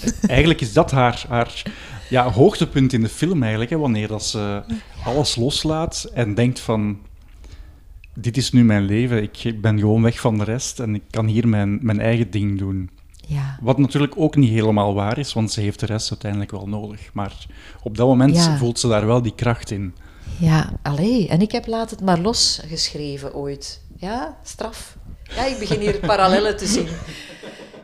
Ja? 0.01 0.11
Eigenlijk 0.27 0.61
is 0.61 0.73
dat 0.73 0.91
haar, 0.91 1.25
haar 1.29 1.63
ja, 2.09 2.31
hoogtepunt 2.31 2.93
in 2.93 3.01
de 3.01 3.09
film, 3.09 3.41
eigenlijk, 3.41 3.71
hè, 3.71 3.77
wanneer 3.77 4.07
dat 4.07 4.25
ze 4.25 4.63
alles 5.05 5.35
loslaat 5.35 6.09
en 6.13 6.35
denkt 6.35 6.59
van... 6.59 6.97
Dit 8.13 8.37
is 8.37 8.51
nu 8.51 8.63
mijn 8.63 8.85
leven, 8.85 9.23
ik 9.23 9.61
ben 9.61 9.79
gewoon 9.79 10.01
weg 10.01 10.19
van 10.19 10.37
de 10.37 10.43
rest 10.43 10.79
en 10.79 10.95
ik 10.95 11.03
kan 11.09 11.25
hier 11.25 11.47
mijn, 11.47 11.79
mijn 11.81 11.99
eigen 11.99 12.31
ding 12.31 12.57
doen. 12.57 12.89
Ja. 13.27 13.57
Wat 13.61 13.77
natuurlijk 13.77 14.13
ook 14.17 14.35
niet 14.35 14.51
helemaal 14.51 14.93
waar 14.93 15.17
is, 15.17 15.33
want 15.33 15.51
ze 15.51 15.61
heeft 15.61 15.79
de 15.79 15.85
rest 15.85 16.09
uiteindelijk 16.09 16.51
wel 16.51 16.67
nodig. 16.67 17.09
Maar 17.13 17.45
op 17.83 17.97
dat 17.97 18.07
moment 18.07 18.49
voelt 18.57 18.79
ze 18.79 18.87
daar 18.87 19.05
wel 19.05 19.21
die 19.21 19.35
kracht 19.35 19.71
in. 19.71 19.93
Ja, 20.39 20.69
allee. 20.81 21.27
En 21.27 21.41
ik 21.41 21.51
heb 21.51 21.67
Laat 21.67 21.89
het 21.89 22.01
maar 22.01 22.19
los 22.19 22.61
geschreven 22.67 23.35
ooit. 23.35 23.81
Ja, 23.97 24.37
straf. 24.43 24.97
Ja, 25.23 25.45
ik 25.45 25.59
begin 25.59 25.79
hier 25.79 25.99
parallellen 26.11 26.57
te 26.57 26.65
zien. 26.65 26.87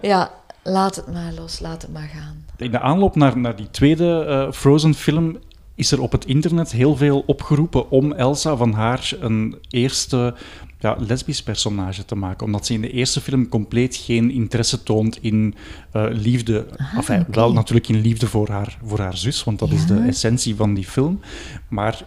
Ja, 0.02 0.32
laat 0.64 0.96
het 0.96 1.14
maar 1.14 1.34
los, 1.34 1.60
laat 1.60 1.82
het 1.82 1.94
maar 1.94 2.10
gaan. 2.14 2.46
In 2.58 2.72
de 2.72 2.80
aanloop 2.80 3.16
naar, 3.16 3.38
naar 3.38 3.56
die 3.56 3.70
tweede 3.72 4.26
uh, 4.28 4.52
Frozen-film 4.52 5.38
is 5.76 5.92
er 5.92 6.02
op 6.02 6.12
het 6.12 6.26
internet 6.26 6.72
heel 6.72 6.96
veel 6.96 7.24
opgeroepen 7.26 7.90
om 7.90 8.12
Elsa 8.12 8.56
van 8.56 8.74
haar 8.74 9.12
een 9.20 9.58
eerste 9.70 10.36
ja, 10.80 10.96
lesbisch 11.00 11.44
personage 11.44 12.06
te 12.06 12.16
maken. 12.16 12.46
Omdat 12.46 12.66
ze 12.66 12.74
in 12.74 12.82
de 12.82 12.92
eerste 12.92 13.22
film 13.22 13.50
compleet 13.50 13.96
geen 13.96 14.32
interesse 14.32 14.84
toont 14.84 15.18
in 15.22 15.56
uh, 15.94 16.06
liefde. 16.10 16.66
Ah, 16.78 16.94
enfin, 16.96 17.26
Wel 17.32 17.54
natuurlijk 17.54 17.88
in 17.88 18.02
liefde 18.02 18.28
voor 18.28 18.50
haar, 18.50 18.78
voor 18.84 19.00
haar 19.00 19.18
zus, 19.18 19.44
want 19.44 19.60
dat 19.60 19.72
is 19.72 19.86
de 19.86 20.00
essentie 20.08 20.56
van 20.56 20.74
die 20.74 20.86
film. 20.86 21.20
Maar 21.68 22.06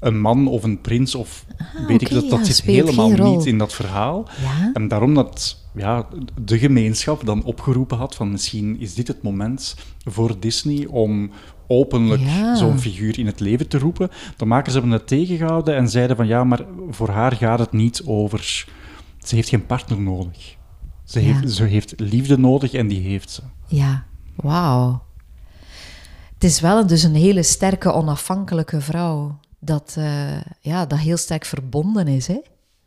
een 0.00 0.20
man 0.20 0.46
of 0.48 0.62
een 0.62 0.80
prins 0.80 1.14
of 1.14 1.44
Ah, 1.58 1.86
weet 1.86 2.02
ik 2.02 2.10
dat, 2.10 2.30
dat 2.30 2.38
ja, 2.46 2.52
zit 2.52 2.64
helemaal 2.64 3.10
niet 3.10 3.46
in 3.46 3.58
dat 3.58 3.72
verhaal. 3.72 4.28
Ja? 4.42 4.70
En 4.72 4.88
daarom 4.88 5.14
dat 5.14 5.64
ja, 5.74 6.06
de 6.42 6.58
gemeenschap 6.58 7.26
dan 7.26 7.44
opgeroepen 7.44 7.96
had 7.96 8.14
van 8.14 8.30
misschien 8.30 8.80
is 8.80 8.94
dit 8.94 9.08
het 9.08 9.22
moment 9.22 9.76
voor 10.04 10.40
Disney 10.40 10.86
om 10.86 11.30
openlijk 11.66 12.22
Ja. 12.22 12.54
zo'n 12.54 12.78
figuur 12.78 13.18
in 13.18 13.26
het 13.26 13.40
leven 13.40 13.68
te 13.68 13.78
roepen. 13.78 14.10
De 14.36 14.44
makers 14.44 14.74
hebben 14.74 14.92
het 14.92 15.06
tegengehouden 15.06 15.76
en 15.76 15.88
zeiden 15.88 16.16
van 16.16 16.26
ja, 16.26 16.44
maar 16.44 16.60
voor 16.90 17.08
haar 17.08 17.32
gaat 17.32 17.58
het 17.58 17.72
niet 17.72 18.02
over... 18.04 18.66
Ze 19.18 19.34
heeft 19.34 19.48
geen 19.48 19.66
partner 19.66 20.00
nodig. 20.00 20.56
Ze, 21.04 21.18
heeft, 21.18 21.52
ze 21.52 21.64
heeft 21.64 21.94
liefde 21.96 22.38
nodig 22.38 22.72
en 22.72 22.86
die 22.88 23.00
heeft 23.00 23.30
ze. 23.30 23.42
Ja, 23.66 24.04
wauw. 24.34 25.02
Het 26.34 26.44
is 26.44 26.60
wel 26.60 26.86
dus 26.86 27.02
een 27.02 27.14
hele 27.14 27.42
sterke, 27.42 27.92
onafhankelijke 27.92 28.80
vrouw. 28.80 29.38
Dat, 29.66 29.94
eh, 29.98 30.40
ja, 30.60 30.86
dat 30.86 30.98
heel 30.98 31.16
sterk 31.16 31.44
verbonden 31.44 32.08
is, 32.08 32.26
hè? 32.26 32.40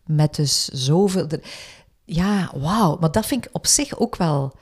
Met 0.05 0.35
dus 0.35 0.67
zoveel... 0.67 1.27
Ja, 2.05 2.51
wauw. 2.55 2.97
Maar 2.99 3.11
dat 3.11 3.25
vind 3.25 3.45
ik 3.45 3.51
op 3.53 3.67
zich 3.67 3.99
ook 3.99 4.15
wel 4.15 4.53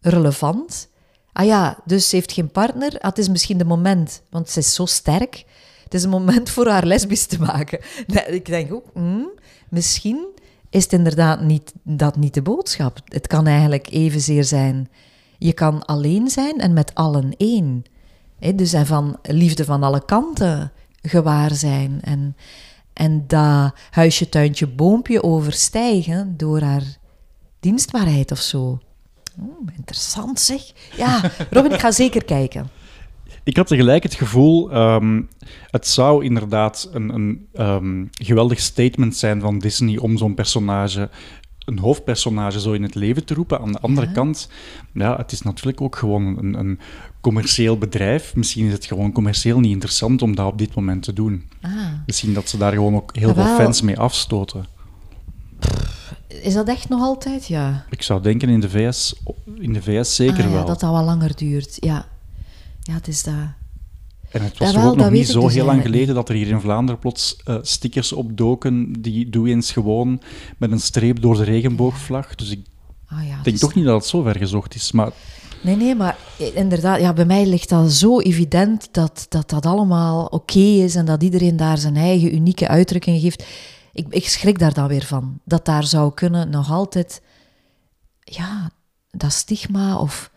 relevant. 0.00 0.88
Ah 1.32 1.46
ja, 1.46 1.78
dus 1.84 2.08
ze 2.08 2.16
heeft 2.16 2.32
geen 2.32 2.50
partner. 2.50 2.98
Ah, 2.98 3.08
het 3.08 3.18
is 3.18 3.28
misschien 3.28 3.58
de 3.58 3.64
moment, 3.64 4.22
want 4.30 4.50
ze 4.50 4.58
is 4.58 4.74
zo 4.74 4.86
sterk. 4.86 5.44
Het 5.84 5.94
is 5.94 6.02
een 6.02 6.10
moment 6.10 6.50
voor 6.50 6.68
haar 6.68 6.86
lesbisch 6.86 7.26
te 7.26 7.40
maken. 7.40 7.80
Ik 8.28 8.46
denk 8.46 8.72
ook, 8.72 8.86
hmm, 8.92 9.30
misschien 9.68 10.26
is 10.70 10.82
het 10.82 10.92
inderdaad 10.92 11.40
niet, 11.40 11.72
dat 11.82 12.16
niet 12.16 12.34
de 12.34 12.42
boodschap. 12.42 13.00
Het 13.04 13.26
kan 13.26 13.46
eigenlijk 13.46 13.90
evenzeer 13.90 14.44
zijn. 14.44 14.90
Je 15.38 15.52
kan 15.52 15.84
alleen 15.84 16.28
zijn 16.28 16.60
en 16.60 16.72
met 16.72 16.94
allen 16.94 17.34
één. 17.36 17.84
Hè, 18.38 18.54
dus 18.54 18.72
en 18.72 18.86
van 18.86 19.18
liefde 19.22 19.64
van 19.64 19.82
alle 19.82 20.04
kanten 20.04 20.72
gewaar 21.02 21.54
zijn. 21.54 21.98
En, 22.02 22.36
en 22.92 23.24
dat 23.26 23.74
huisje, 23.90 24.28
tuintje, 24.28 24.66
boompje 24.66 25.22
overstijgen 25.22 26.34
door 26.36 26.60
haar 26.60 26.82
dienstbaarheid 27.60 28.30
of 28.30 28.38
zo. 28.38 28.78
Oeh, 29.40 29.70
interessant 29.76 30.40
zeg. 30.40 30.62
Ja, 30.96 31.20
Robin, 31.50 31.72
ik 31.72 31.80
ga 31.80 31.90
zeker 31.90 32.24
kijken. 32.24 32.68
Ik 33.44 33.56
had 33.56 33.66
tegelijk 33.66 34.02
het 34.02 34.14
gevoel, 34.14 34.70
ehm, 34.72 35.22
het 35.70 35.86
zou 35.86 36.24
inderdaad 36.24 36.88
een, 36.92 37.08
een 37.14 37.46
ehm, 37.52 38.04
geweldig 38.10 38.60
statement 38.60 39.16
zijn 39.16 39.40
van 39.40 39.58
Disney 39.58 39.98
om 39.98 40.16
zo'n 40.18 40.34
personage, 40.34 41.10
een 41.64 41.78
hoofdpersonage, 41.78 42.60
zo 42.60 42.72
in 42.72 42.82
het 42.82 42.94
leven 42.94 43.24
te 43.24 43.34
roepen. 43.34 43.60
Aan 43.60 43.72
de 43.72 43.80
andere 43.80 44.06
Ja. 44.06 44.12
kant, 44.12 44.48
ja, 44.92 45.16
het 45.16 45.32
is 45.32 45.42
natuurlijk 45.42 45.80
ook 45.80 45.96
gewoon 45.96 46.38
een, 46.38 46.54
een 46.54 46.78
commercieel 47.20 47.78
bedrijf. 47.78 48.34
Misschien 48.34 48.66
is 48.66 48.72
het 48.72 48.84
gewoon 48.86 49.12
commercieel 49.12 49.60
niet 49.60 49.72
interessant 49.72 50.22
om 50.22 50.34
dat 50.34 50.46
op 50.46 50.58
dit 50.58 50.74
moment 50.74 51.02
te 51.02 51.12
doen. 51.12 51.48
Ah, 51.60 51.72
Misschien 52.06 52.32
dat 52.34 52.48
ze 52.48 52.56
daar 52.58 52.72
gewoon 52.72 52.94
ook 52.94 53.16
heel 53.16 53.34
veel 53.34 53.56
fans 53.56 53.80
mee 53.82 53.98
afstoten. 53.98 54.66
is 56.28 56.54
dat 56.54 56.68
echt 56.68 56.88
nog 56.88 57.00
altijd? 57.00 57.46
Ja. 57.46 57.84
Ik 57.90 58.02
zou 58.02 58.22
denken 58.22 58.48
in 58.48 58.60
de 58.60 58.70
VS, 58.70 59.14
in 59.58 59.72
de 59.72 59.82
VS 59.82 60.14
zeker 60.14 60.34
Ah, 60.44 60.44
ja, 60.44 60.50
wel. 60.50 60.64
dat 60.66 60.80
dat 60.80 60.90
wel 60.90 61.04
langer 61.04 61.36
duurt. 61.36 61.76
Ja, 61.80 62.08
ja 62.82 62.92
het 62.94 63.08
is 63.08 63.22
dat. 63.22 63.34
En 64.30 64.42
het 64.42 64.58
was 64.58 64.76
ook 64.76 64.96
nog 64.96 65.10
niet 65.10 65.28
zo 65.28 65.40
dus 65.40 65.54
heel 65.54 65.64
lang 65.64 65.82
geleden 65.82 66.14
dat 66.14 66.28
er 66.28 66.34
hier 66.34 66.48
in 66.48 66.60
Vlaanderen 66.60 67.00
plots 67.00 67.36
eh, 67.44 67.56
stickers 67.62 68.12
opdoken. 68.12 68.92
Die 69.02 69.28
doe 69.30 69.48
eens 69.48 69.72
gewoon 69.72 70.20
met 70.58 70.70
een 70.72 70.80
streep 70.80 71.20
door 71.20 71.36
de 71.36 71.44
regenboogvlag. 71.44 72.34
Dus 72.34 72.50
ik 72.50 72.60
Ah, 73.06 73.22
ja, 73.26 73.28
denk 73.34 73.44
dus- 73.44 73.60
toch 73.60 73.74
niet 73.74 73.84
dat 73.84 73.94
het 74.00 74.06
zo 74.10 74.22
ver 74.22 74.36
gezocht 74.36 74.74
is. 74.74 74.92
Maar 74.92 75.10
Nee, 75.60 75.76
nee, 75.76 75.94
maar 75.94 76.18
inderdaad, 76.54 77.00
ja, 77.00 77.12
bij 77.12 77.24
mij 77.24 77.46
ligt 77.46 77.68
dat 77.68 77.92
zo 77.92 78.20
evident 78.20 78.88
dat 78.94 79.26
dat, 79.28 79.50
dat 79.50 79.66
allemaal 79.66 80.26
oké 80.26 80.58
is 80.58 80.94
en 80.94 81.04
dat 81.04 81.22
iedereen 81.22 81.56
daar 81.56 81.78
zijn 81.78 81.96
eigen 81.96 82.34
unieke 82.34 82.68
uitdrukking 82.68 83.20
geeft. 83.20 83.44
Ik, 83.92 84.06
ik 84.08 84.28
schrik 84.28 84.58
daar 84.58 84.74
dan 84.74 84.88
weer 84.88 85.04
van. 85.04 85.40
Dat 85.44 85.64
daar 85.64 85.84
zou 85.84 86.14
kunnen 86.14 86.50
nog 86.50 86.70
altijd, 86.70 87.22
ja, 88.20 88.70
dat 89.10 89.32
stigma 89.32 89.98
of 89.98 90.30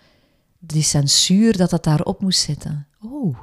die 0.59 0.83
censuur, 0.83 1.57
dat 1.57 1.69
dat 1.69 1.83
daarop 1.83 2.21
moest 2.21 2.39
zitten. 2.39 2.87
Oh. 3.03 3.37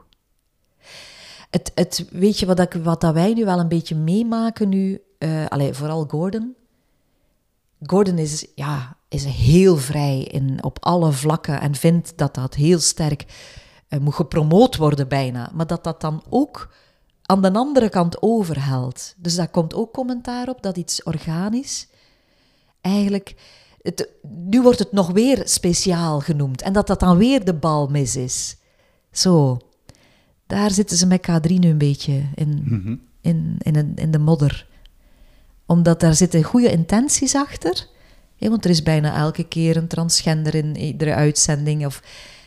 Het, 1.50 1.72
het, 1.74 2.06
weet 2.10 2.38
je 2.38 2.46
wat, 2.46 2.60
ik, 2.60 2.72
wat 2.72 3.00
dat 3.00 3.14
wij 3.14 3.32
nu 3.32 3.44
wel 3.44 3.58
een 3.58 3.68
beetje 3.68 3.94
meemaken 3.94 4.68
nu? 4.68 5.02
allee, 5.48 5.74
vooral 5.74 6.04
Gordon. 6.08 6.54
Gordon 7.86 8.18
is, 8.18 8.46
ja, 8.54 8.96
is 9.08 9.24
heel 9.24 9.76
vrij 9.76 10.22
in, 10.22 10.64
op 10.64 10.78
alle 10.80 11.12
vlakken 11.12 11.60
en 11.60 11.74
vindt 11.74 12.12
dat 12.16 12.34
dat 12.34 12.54
heel 12.54 12.78
sterk 12.78 13.24
eh, 13.88 14.00
moet 14.00 14.14
gepromoot 14.14 14.76
worden 14.76 15.08
bijna. 15.08 15.50
Maar 15.54 15.66
dat 15.66 15.84
dat 15.84 16.00
dan 16.00 16.22
ook 16.28 16.70
aan 17.22 17.42
de 17.42 17.52
andere 17.52 17.88
kant 17.88 18.22
overhelt. 18.22 19.14
Dus 19.16 19.34
daar 19.34 19.48
komt 19.48 19.74
ook 19.74 19.92
commentaar 19.92 20.48
op 20.48 20.62
dat 20.62 20.76
iets 20.76 21.02
organisch 21.02 21.88
eigenlijk... 22.80 23.34
Het, 23.82 24.08
nu 24.22 24.62
wordt 24.62 24.78
het 24.78 24.92
nog 24.92 25.10
weer 25.10 25.42
speciaal 25.44 26.20
genoemd 26.20 26.62
en 26.62 26.72
dat 26.72 26.86
dat 26.86 27.00
dan 27.00 27.16
weer 27.16 27.44
de 27.44 27.54
bal 27.54 27.86
mis 27.86 28.16
is. 28.16 28.56
Zo, 29.10 29.58
daar 30.46 30.70
zitten 30.70 30.96
ze 30.96 31.06
met 31.06 31.28
K3 31.30 31.52
nu 31.54 31.68
een 31.68 31.78
beetje 31.78 32.22
in, 32.34 32.62
mhm. 32.64 32.96
in, 33.20 33.56
in, 33.58 33.92
in 33.94 34.10
de 34.10 34.18
modder. 34.18 34.68
Omdat 35.66 36.00
daar 36.00 36.14
zitten 36.14 36.42
goede 36.42 36.70
intenties 36.70 37.34
achter. 37.34 37.86
Want 38.38 38.64
er 38.64 38.70
is 38.70 38.82
bijna 38.82 39.16
elke 39.16 39.44
keer 39.44 39.76
een 39.76 39.86
transgender 39.86 40.54
in 40.54 40.76
iedere 40.76 41.14
uitzending. 41.14 41.86
Of, 41.86 42.02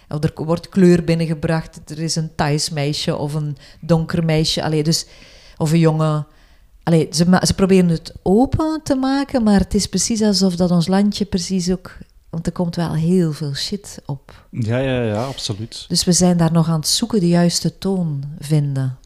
of 0.10 0.24
er 0.24 0.32
wordt 0.36 0.70
kleur 0.70 1.04
binnengebracht. 1.04 1.80
Er 1.90 2.00
is 2.00 2.16
een 2.16 2.36
Thais 2.36 2.70
meisje 2.70 3.16
of 3.16 3.34
een 3.34 3.58
donker 3.82 4.26
meisje. 4.26 4.64
Allee, 4.64 4.84
dus, 4.84 5.06
of 5.58 5.72
een 5.72 5.80
jongen. 5.80 6.28
Allee, 6.84 7.08
ze, 7.12 7.40
ze 7.42 7.54
proberen 7.54 7.90
het 7.90 8.14
open 8.22 8.80
te 8.84 8.96
maken, 8.96 9.44
maar 9.44 9.60
het 9.60 9.74
is 9.74 9.88
precies 9.88 10.22
alsof 10.22 10.56
dat 10.56 10.72
ons 10.72 10.88
landje 10.88 11.26
precies 11.26 11.72
ook... 11.72 11.98
Want 12.30 12.46
er 12.46 12.52
komt 12.52 12.76
wel 12.76 12.94
heel 12.94 13.32
veel 13.34 13.54
shit 13.54 14.02
op. 14.06 14.46
ja, 14.52 14.78
ja, 14.78 15.04
ja, 15.04 15.26
absoluut. 15.26 15.86
Dus 15.88 16.04
we 16.04 16.12
zijn 16.12 16.38
daar 16.38 16.52
nog 16.52 16.68
aan 16.68 16.80
het 16.80 16.88
zoeken, 16.88 17.20
de 17.20 17.28
juiste 17.28 17.78
toon 17.78 18.24
vinden. 18.40 18.98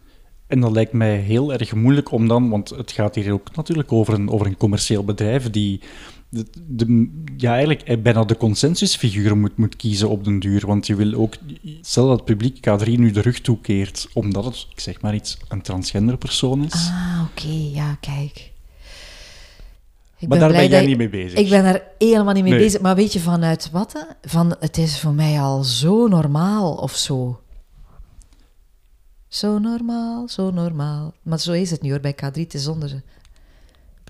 En 0.47 0.59
dat 0.59 0.71
lijkt 0.71 0.93
mij 0.93 1.17
heel 1.17 1.53
erg 1.53 1.73
moeilijk 1.73 2.11
om 2.11 2.27
dan, 2.27 2.49
want 2.49 2.69
het 2.69 2.91
gaat 2.91 3.15
hier 3.15 3.33
ook 3.33 3.55
natuurlijk 3.55 3.91
over 3.91 4.13
een, 4.13 4.29
over 4.29 4.45
een 4.45 4.57
commercieel 4.57 5.03
bedrijf 5.03 5.49
die 5.49 5.81
de, 6.29 6.45
de- 6.67 7.23
ja, 7.38 7.51
eigenlijk 7.51 7.81
eh, 7.81 8.01
bijna 8.01 8.23
de 8.23 8.38
consensusfiguur 8.38 9.38
moet, 9.38 9.57
moet 9.57 9.75
kiezen 9.75 10.09
op 10.09 10.23
den 10.23 10.39
duur. 10.39 10.65
Want 10.67 10.88
je 10.88 10.95
wil 10.95 11.13
ook, 11.13 11.35
stel 11.81 12.07
dat 12.07 12.15
het 12.15 12.25
publiek 12.25 12.57
K3 12.69 12.85
nu 12.91 13.11
de 13.11 13.21
rug 13.21 13.39
toekeert, 13.41 14.07
omdat 14.13 14.45
het, 14.45 14.67
ik 14.71 14.79
zeg 14.79 15.01
maar 15.01 15.15
iets, 15.15 15.38
een 15.47 15.61
transgender 15.61 16.17
persoon 16.17 16.63
is. 16.65 16.73
Ah, 16.73 17.21
oké, 17.31 17.47
ja, 17.73 17.95
kijk. 17.99 18.53
Ik 20.19 20.27
maar 20.27 20.39
daar 20.39 20.49
blij 20.49 20.61
ben 20.69 20.77
jij 20.77 20.85
niet 20.85 20.97
mee 20.97 21.09
bezig. 21.09 21.39
Ik 21.39 21.49
ben 21.49 21.65
er 21.65 21.83
helemaal 21.97 22.33
niet 22.33 22.43
mee 22.43 22.53
Nee. 22.53 22.61
bezig. 22.61 22.81
Maar 22.81 22.95
weet 22.95 23.13
je 23.13 23.19
vanuit 23.19 23.69
wat? 23.71 23.93
hè? 23.93 24.29
Van 24.29 24.55
het 24.59 24.77
is 24.77 24.99
voor 24.99 25.13
mij 25.13 25.39
al 25.41 25.63
zo 25.63 26.07
normaal 26.07 26.73
of 26.73 26.95
zo. 26.95 27.39
Zo 29.27 29.59
normaal, 29.59 30.27
zo 30.27 30.51
normaal. 30.51 31.13
Maar 31.21 31.39
zo 31.39 31.51
is 31.51 31.71
het 31.71 31.81
nu 31.81 31.89
hoor 31.89 31.99
bij 31.99 32.15
K3. 32.15 32.31
Het 32.31 32.53
is, 32.53 32.63
zonder, 32.63 33.01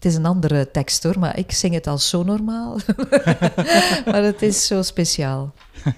het 0.05 0.13
is 0.13 0.19
een 0.19 0.25
andere 0.25 0.71
tekst 0.71 1.03
hoor, 1.03 1.19
maar 1.19 1.37
ik 1.37 1.51
zing 1.51 1.73
het 1.73 1.87
als 1.87 2.09
zo 2.09 2.23
normaal. 2.23 2.77
maar 4.11 4.23
het 4.23 4.41
is 4.41 4.67
zo 4.67 4.81
speciaal. 4.81 5.53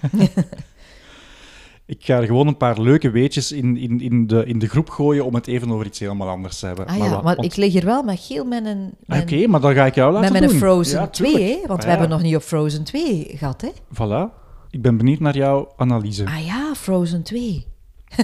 Ik 1.86 2.06
ga 2.06 2.17
er 2.17 2.26
gewoon 2.26 2.48
een 2.48 2.58
paar 2.58 2.82
leuke 2.82 3.10
weetjes 3.10 3.52
in, 3.52 3.78
in, 3.78 4.02
in, 4.02 4.28
de, 4.28 4.46
in 4.46 4.60
de 4.60 4.67
groep 4.67 4.89
gooien 4.89 5.26
om 5.26 5.36
het 5.36 5.48
even 5.48 5.72
over 5.72 5.86
iets 5.86 6.00
helemaal 6.00 6.30
anders 6.30 6.60
te 6.60 6.65
hebben. 6.65 6.86
Ah 6.88 6.98
ja, 6.98 7.10
wa- 7.10 7.22
maar 7.22 7.36
want- 7.36 7.43
ik 7.46 7.56
lig 7.56 7.72
hier 7.74 7.86
wel 7.86 8.04
met 8.04 8.20
geel 8.20 8.46
met 8.46 8.65
een... 8.65 8.93
Ah, 9.08 9.20
Oké, 9.22 9.48
maar 9.48 9.62
dan 9.62 9.74
ga 9.74 9.86
ik 9.86 9.96
jou 9.96 10.13
laten 10.13 10.32
met 10.32 10.39
mijn 10.39 10.52
doen. 10.52 10.60
Frozen 10.62 11.00
Ja, 11.00 11.08
2, 11.08 11.32
tuurlijk. 11.32 11.52
hè? 11.62 11.67
want 11.67 11.70
Ah, 11.70 11.78
we 11.78 11.84
ja. 11.84 11.89
hebben 11.89 12.10
nog 12.10 12.22
niet 12.22 12.36
op 12.36 12.41
Frozen 12.41 12.84
2 12.84 13.32
gehad, 13.38 13.62
hè? 13.62 13.70
Voilà. 13.93 14.34
Ik 14.70 14.82
ben 14.82 14.98
benieuwd 14.98 15.20
naar 15.20 15.36
jouw 15.38 15.74
analyse. 15.78 16.26
Ah 16.26 16.46
ja, 16.46 16.72
Frozen 16.76 17.24
2. 17.24 17.65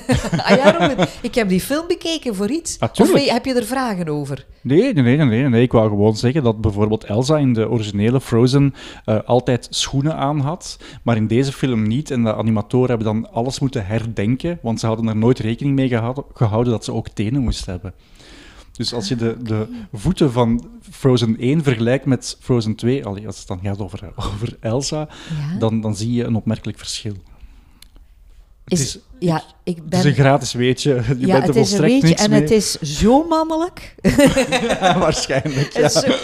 ah 0.46 0.58
ja, 0.58 0.96
ik 1.22 1.36
heb 1.36 1.50
die 1.50 1.62
film 1.62 1.88
bekeken 1.88 2.36
voor 2.36 2.50
iets. 2.50 2.78
Of 2.80 3.14
heb 3.14 3.46
je 3.46 3.54
er 3.54 3.66
vragen 3.66 4.08
over? 4.08 4.46
Nee, 4.62 4.94
nee, 4.94 5.18
nee, 5.18 5.50
nee. 5.50 5.62
Ik 5.62 5.72
wou 5.72 5.90
gewoon 5.90 6.16
zeggen 6.18 6.44
dat 6.44 6.62
bijvoorbeeld 6.62 7.04
Elsa 7.04 7.38
in 7.38 7.54
de 7.54 7.70
originele 7.70 8.22
Frozen 8.22 8.74
eh, 9.06 9.20
altijd 9.26 9.68
schoenen 9.70 10.16
aan 10.16 10.40
had, 10.40 10.78
maar 11.04 11.16
in 11.16 11.28
deze 11.28 11.52
film 11.52 11.88
niet. 11.88 12.12
En 12.12 12.24
de 12.24 12.36
animatoren 12.36 12.90
hebben 12.90 13.08
dan 13.08 13.32
alles 13.32 13.60
moeten 13.60 13.86
herdenken, 13.86 14.60
want 14.62 14.80
ze 14.80 14.86
hadden 14.86 15.08
er 15.08 15.16
nooit 15.18 15.40
rekening 15.40 15.76
mee 15.76 15.88
gehouden, 15.88 16.24
gehouden 16.34 16.74
dat 16.74 16.84
ze 16.86 16.94
ook 16.94 17.10
tenen 17.10 17.42
moest 17.42 17.66
hebben. 17.66 17.94
Dus 18.72 18.94
als 18.94 19.08
je 19.08 19.16
de, 19.16 19.38
de 19.44 19.68
voeten 19.94 20.32
van 20.32 20.68
Frozen 20.92 21.38
1 21.40 21.64
vergelijkt 21.64 22.06
met 22.06 22.38
Frozen 22.40 22.76
2, 22.76 23.06
allee, 23.06 23.28
als 23.28 23.38
het 23.38 23.48
dan 23.48 23.60
gaat 23.64 23.80
over, 23.80 24.12
over 24.16 24.58
Elsa, 24.60 25.00
Ja. 25.00 25.60
dan, 25.60 25.82
dan 25.82 25.96
zie 25.96 26.14
je 26.14 26.24
een 26.24 26.36
opmerkelijk 26.36 26.78
verschil. 26.78 27.14
Het 28.64 28.80
Is, 28.80 28.96
is, 28.96 29.00
ja, 29.20 29.44
ik 29.64 29.76
het 29.76 29.90
ben... 29.90 30.00
is 30.00 30.06
een 30.06 30.14
gratis 30.14 30.54
weetje. 30.54 30.94
Je 31.20 31.28
ja, 31.28 31.40
bent 31.40 31.48
er 31.48 31.56
het 31.56 31.56
is 31.56 31.72
een 31.72 31.78
volstrekt 31.78 32.04
niks 32.04 32.22
en 32.24 32.30
mee. 32.30 32.42
het 32.42 32.52
is 32.52 32.72
zo 32.80 33.28
mannelijk. 33.28 33.96
Ja, 34.80 35.00
waarschijnlijk, 35.00 35.74
ja. 35.78 35.90
Zo- 35.90 36.16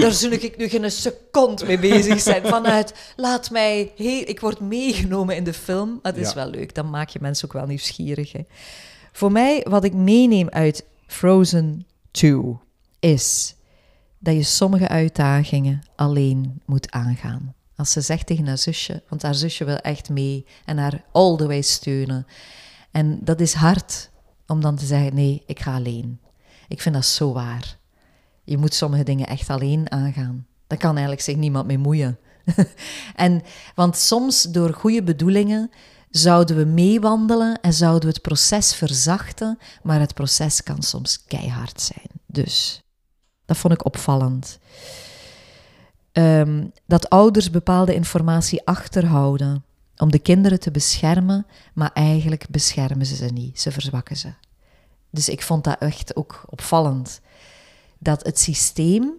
daar 0.00 0.12
zul 0.12 0.30
ik 0.30 0.56
nu 0.56 0.68
geen 0.68 0.90
seconde 0.90 1.66
mee 1.66 1.78
bezig 1.78 2.20
zijn. 2.20 2.46
Vanuit, 2.46 2.94
laat 3.16 3.50
mij... 3.50 3.92
Heel, 3.96 4.22
ik 4.26 4.40
word 4.40 4.60
meegenomen 4.60 5.36
in 5.36 5.44
de 5.44 5.52
film. 5.52 5.98
Het 6.02 6.16
is 6.16 6.28
Ja. 6.28 6.34
wel 6.34 6.50
leuk. 6.50 6.74
Dan 6.74 6.90
maak 6.90 7.08
je 7.08 7.18
mensen 7.22 7.44
ook 7.46 7.52
wel 7.52 7.66
nieuwsgierig. 7.66 8.32
Hè. 8.32 8.40
Voor 9.12 9.32
mij, 9.32 9.66
wat 9.68 9.84
ik 9.84 9.92
meeneem 9.94 10.48
uit 10.48 10.84
Frozen 11.06 11.86
2 12.10 12.40
is 13.00 13.54
dat 14.18 14.34
je 14.34 14.42
sommige 14.42 14.88
uitdagingen 14.88 15.82
alleen 15.96 16.60
moet 16.66 16.90
aangaan. 16.90 17.54
Als 17.78 17.92
ze 17.92 18.00
zegt 18.00 18.26
tegen 18.26 18.46
haar 18.46 18.58
zusje, 18.58 19.02
want 19.08 19.22
haar 19.22 19.34
zusje 19.34 19.64
wil 19.64 19.76
echt 19.76 20.08
mee 20.08 20.46
en 20.64 20.78
haar 20.78 21.04
all 21.12 21.36
the 21.36 21.46
way 21.46 21.62
steunen. 21.62 22.26
En 22.90 23.18
dat 23.22 23.40
is 23.40 23.52
hard 23.52 24.10
om 24.46 24.60
dan 24.60 24.76
te 24.76 24.86
zeggen: 24.86 25.14
nee, 25.14 25.42
ik 25.46 25.60
ga 25.60 25.74
alleen. 25.74 26.20
Ik 26.68 26.80
vind 26.80 26.94
dat 26.94 27.04
zo 27.04 27.32
waar. 27.32 27.78
Je 28.44 28.58
moet 28.58 28.74
sommige 28.74 29.02
dingen 29.02 29.26
echt 29.26 29.50
alleen 29.50 29.90
aangaan. 29.90 30.46
Daar 30.66 30.78
kan 30.78 30.90
eigenlijk 30.90 31.20
zich 31.20 31.36
niemand 31.36 31.66
mee 31.66 31.78
moeien. 31.78 32.18
en, 33.14 33.42
want 33.74 33.96
soms 33.96 34.42
door 34.42 34.74
goede 34.74 35.02
bedoelingen 35.02 35.70
zouden 36.10 36.56
we 36.56 36.64
meewandelen 36.64 37.60
en 37.60 37.72
zouden 37.72 38.08
we 38.08 38.14
het 38.14 38.22
proces 38.22 38.74
verzachten, 38.74 39.58
maar 39.82 40.00
het 40.00 40.14
proces 40.14 40.62
kan 40.62 40.82
soms 40.82 41.24
keihard 41.24 41.80
zijn. 41.80 42.08
Dus 42.26 42.82
dat 43.44 43.56
vond 43.56 43.74
ik 43.74 43.84
opvallend. 43.84 44.58
Ehm, 46.18 46.66
dat 46.86 47.10
ouders 47.10 47.50
bepaalde 47.50 47.94
informatie 47.94 48.66
achterhouden 48.66 49.64
om 49.96 50.10
de 50.10 50.18
kinderen 50.18 50.60
te 50.60 50.70
beschermen, 50.70 51.46
maar 51.74 51.90
eigenlijk 51.92 52.46
beschermen 52.50 53.06
ze 53.06 53.14
ze 53.16 53.24
niet, 53.24 53.60
ze 53.60 53.70
verzwakken 53.70 54.16
ze. 54.16 54.32
Dus 55.10 55.28
ik 55.28 55.42
vond 55.42 55.64
dat 55.64 55.78
echt 55.78 56.16
ook 56.16 56.44
opvallend. 56.46 57.20
Dat 57.98 58.24
het 58.24 58.38
systeem 58.38 59.12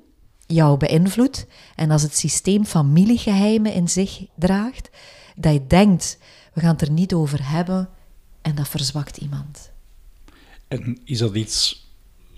jou 0.45 0.77
beïnvloedt 0.77 1.45
en 1.75 1.91
als 1.91 2.01
het 2.01 2.17
systeem 2.17 2.65
familiegeheimen 2.65 3.73
in 3.73 3.89
zich 3.89 4.25
draagt, 4.35 4.89
dat 5.35 5.53
je 5.53 5.67
denkt, 5.67 6.17
we 6.53 6.61
gaan 6.61 6.71
het 6.71 6.81
er 6.81 6.91
niet 6.91 7.13
over 7.13 7.49
hebben 7.49 7.89
en 8.41 8.55
dat 8.55 8.67
verzwakt 8.67 9.17
iemand. 9.17 9.71
En 10.67 10.99
is 11.03 11.17
dat 11.17 11.35
iets 11.35 11.88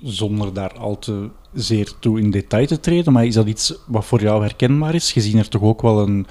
zonder 0.03 0.53
daar 0.53 0.73
al 0.73 0.99
te 0.99 1.29
zeer 1.53 1.91
toe 1.99 2.19
in 2.19 2.31
detail 2.31 2.67
te 2.67 2.79
treden, 2.79 3.13
maar 3.13 3.25
is 3.25 3.33
dat 3.33 3.47
iets 3.47 3.73
wat 3.87 4.05
voor 4.05 4.21
jou 4.21 4.41
herkenbaar 4.41 4.95
is, 4.95 5.11
gezien 5.11 5.37
er 5.37 5.49
toch 5.49 5.61
ook 5.61 5.81
wel 5.81 5.99
een, 5.99 6.27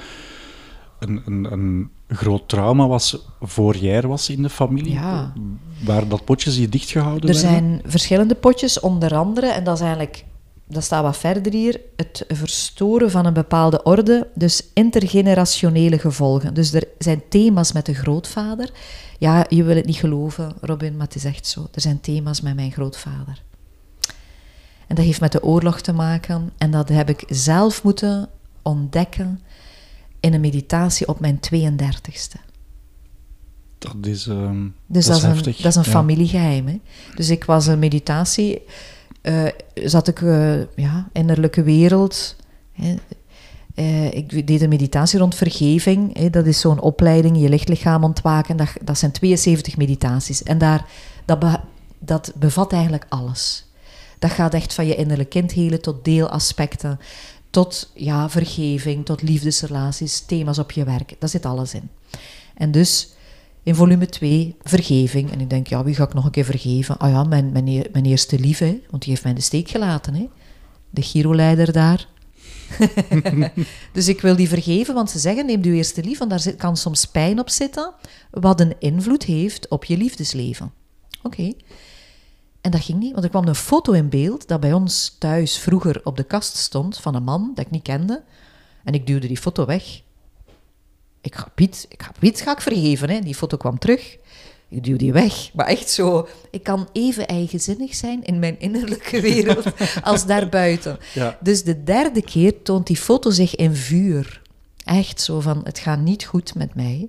een, 0.99 1.23
een, 1.27 1.53
een 1.53 1.91
groot 2.09 2.49
trauma 2.49 2.87
was 2.89 3.19
voor 3.41 3.77
jij 3.77 4.03
was 4.03 4.29
in 4.31 4.43
de 4.43 4.51
familie? 4.51 4.93
Ja. 4.93 5.33
Waar 5.85 6.09
dat 6.09 6.25
potjes 6.25 6.57
die 6.57 6.69
dichtgehouden 6.69 7.29
Er 7.29 7.35
werden? 7.35 7.51
zijn 7.51 7.83
verschillende 7.85 8.35
potjes, 8.35 8.81
onder 8.81 9.15
andere, 9.15 9.47
en 9.47 9.65
dat 9.65 9.75
is 9.75 9.81
eigenlijk, 9.83 10.25
dat 10.67 10.85
staat 10.85 11.03
wat 11.03 11.17
verder 11.17 11.53
hier, 11.53 11.81
het 11.97 12.25
verstoren 12.29 13.11
van 13.11 13.27
een 13.27 13.33
bepaalde 13.33 13.83
orde, 13.83 14.29
dus 14.35 14.63
intergenerationele 14.75 15.99
gevolgen. 15.99 16.55
Dus 16.55 16.73
er 16.73 16.85
zijn 16.99 17.23
thema's 17.29 17.73
met 17.73 17.87
de 17.87 17.95
grootvader. 17.95 18.71
Ja, 19.19 19.47
je 19.49 19.63
wil 19.63 19.77
het 19.77 19.87
niet 19.87 19.97
geloven, 19.97 20.53
Robin, 20.61 20.97
maar 20.97 21.07
het 21.07 21.15
is 21.15 21.25
echt 21.25 21.47
zo. 21.47 21.69
Er 21.75 21.81
zijn 21.81 22.01
thema's 22.01 22.41
met 22.41 22.55
mijn 22.55 22.73
grootvader. 22.73 23.43
En 24.91 24.97
dat 24.97 25.05
heeft 25.05 25.21
met 25.21 25.33
de 25.33 25.43
oorlog 25.43 25.81
te 25.81 25.93
maken. 25.93 26.51
En 26.59 26.71
dat 26.71 26.89
heb 26.89 27.09
ik 27.09 27.25
zelf 27.29 27.83
moeten 27.83 28.29
ontdekken 28.63 29.41
in 30.21 30.35
een 30.35 30.41
meditatie 30.41 31.09
op 31.09 31.21
mijn 31.21 31.41
32e. 31.41 32.41
Dat 33.79 33.97
is, 34.03 34.27
ehm, 34.27 34.67
Dus 34.87 35.07
dat 35.07 35.21
dat, 35.21 35.31
is 35.31 35.47
een, 35.47 35.55
dat 35.63 35.65
is 35.65 35.77
een 35.77 35.83
ja. 35.85 35.91
familiegeheim. 35.91 36.67
Hè? 36.67 36.81
Dus 37.15 37.31
ik 37.31 37.45
was 37.45 37.67
een 37.67 37.79
meditatie, 37.79 38.63
eh, 39.21 39.47
zat 39.75 40.09
ik 40.09 40.21
uh, 40.21 40.61
ja, 40.77 41.09
innerlijke 41.13 41.63
wereld. 41.63 42.37
Hè? 42.73 42.95
Uh, 43.75 44.13
ik 44.13 44.47
deed 44.47 44.61
een 44.61 44.69
meditatie 44.69 45.19
rond 45.19 45.35
vergeving. 45.35 46.17
Hè? 46.17 46.31
Dat 46.31 46.47
is 46.47 46.61
zo'n 46.61 46.81
opleiding, 46.81 47.41
je 47.41 47.49
lichtlichaam 47.49 48.05
ontwaken. 48.05 48.57
Dat, 48.57 48.69
dat 48.83 48.99
zijn 48.99 49.13
72 49.13 49.77
meditaties. 49.77 50.43
En 50.43 50.59
daar, 50.59 50.87
dat, 51.25 51.39
be, 51.39 51.61
dat 51.99 52.33
bevat 52.37 52.73
eigenlijk 52.73 53.07
alles. 53.09 53.70
Dat 54.21 54.31
gaat 54.31 54.55
echt 54.55 54.75
van 54.75 54.87
je 54.87 54.97
innerlijk 54.97 55.31
kind 55.31 55.53
helen 55.53 55.83
tot 55.83 56.05
deelaspecten, 56.05 56.99
tot 57.51 57.91
ja, 57.95 58.31
vergeving, 58.31 59.05
tot 59.05 59.23
liefdesrelaties, 59.23 60.21
thema's 60.21 60.59
op 60.59 60.71
je 60.71 60.85
werk. 60.85 61.15
Daar 61.19 61.29
zit 61.29 61.47
alles 61.47 61.75
in. 61.75 61.89
En 62.55 62.71
dus 62.71 63.09
in 63.63 63.75
volume 63.75 64.07
2, 64.07 64.57
vergeving. 64.63 65.33
En 65.33 65.41
ik 65.41 65.51
denk, 65.51 65.67
ja, 65.67 65.85
wie 65.85 65.95
ga 65.95 66.05
ik 66.05 66.15
nog 66.15 66.25
een 66.25 66.31
keer 66.31 66.45
vergeven? 66.45 66.99
Ah 66.99 67.11
ja, 67.11 67.25
mijn, 67.25 67.53
mijn, 67.53 67.65
mijn 67.93 68.05
eerste 68.05 68.39
lieve, 68.39 68.81
want 68.91 69.03
die 69.03 69.11
heeft 69.11 69.23
mij 69.23 69.33
in 69.33 69.39
de 69.39 69.45
steek 69.45 69.69
gelaten. 69.69 70.15
Hè? 70.15 70.29
De 70.91 71.03
Giro-leider 71.03 71.73
daar. 71.73 72.09
dus 73.93 74.09
ik 74.09 74.21
wil 74.21 74.37
die 74.37 74.49
vergeven, 74.49 74.95
want 74.95 75.11
ze 75.11 75.19
zeggen, 75.19 75.47
neem 75.47 75.63
uw 75.65 75.75
eerste 75.75 76.03
lief, 76.03 76.19
want 76.19 76.31
daar 76.31 76.55
kan 76.55 76.77
soms 76.77 77.05
pijn 77.05 77.39
op 77.39 77.51
zitten, 77.51 77.93
wat 78.31 78.61
een 78.61 78.75
invloed 78.79 79.23
heeft 79.23 79.69
op 79.69 79.85
je 79.85 79.97
liefdesleven. 79.97 80.73
Oké. 81.23 81.53
En 82.61 82.71
dat 82.71 82.81
ging 82.81 82.99
niet, 82.99 83.13
want 83.13 83.25
er 83.25 83.31
kwam 83.31 83.47
een 83.47 83.55
foto 83.55 83.93
in 83.93 84.09
beeld 84.09 84.49
dat 84.49 84.61
bij 84.61 84.73
ons 84.73 85.17
thuis 85.19 85.59
vroeger 85.59 86.01
op 86.05 86.17
de 86.17 86.25
kast 86.25 86.57
stond 86.57 86.99
van 86.99 87.15
een 87.15 87.23
man 87.23 87.53
dat 87.55 87.65
ik 87.65 87.71
niet 87.71 87.83
kende. 87.83 88.23
En 88.85 88.95
ik 88.95 89.07
duwde 89.07 89.27
die 89.27 89.37
foto 89.37 89.67
weg. 89.67 90.01
Ik 91.21 91.35
ga 91.35 91.49
Piet, 91.55 91.87
ik 91.89 92.03
ga, 92.03 92.13
Piet 92.19 92.41
ga 92.41 92.53
ik 92.53 92.61
vergeven. 92.61 93.11
Hè. 93.11 93.21
Die 93.21 93.35
foto 93.35 93.57
kwam 93.57 93.79
terug. 93.79 94.19
Ik 94.69 94.85
duw 94.85 94.97
die 94.97 95.13
weg. 95.13 95.51
Maar 95.55 95.67
echt 95.67 95.91
zo, 95.91 96.29
ik 96.51 96.63
kan 96.63 96.89
even 96.93 97.27
eigenzinnig 97.27 97.95
zijn 97.95 98.25
in 98.25 98.39
mijn 98.39 98.61
innerlijke 98.61 99.21
wereld 99.21 99.65
als 100.03 100.27
daarbuiten. 100.27 100.99
Ja. 101.15 101.39
Dus 101.41 101.65
de 101.65 101.83
derde 101.83 102.23
keer 102.23 102.63
toont 102.63 102.87
die 102.87 102.97
foto 102.97 103.31
zich 103.31 103.57
in 103.57 103.75
vuur. 103.75 104.43
Echt 104.85 105.21
zo 105.21 105.41
van, 105.41 105.61
het 105.65 105.79
gaat 105.79 106.01
niet 106.01 106.25
goed 106.25 106.55
met 106.55 106.75
mij. 106.75 107.09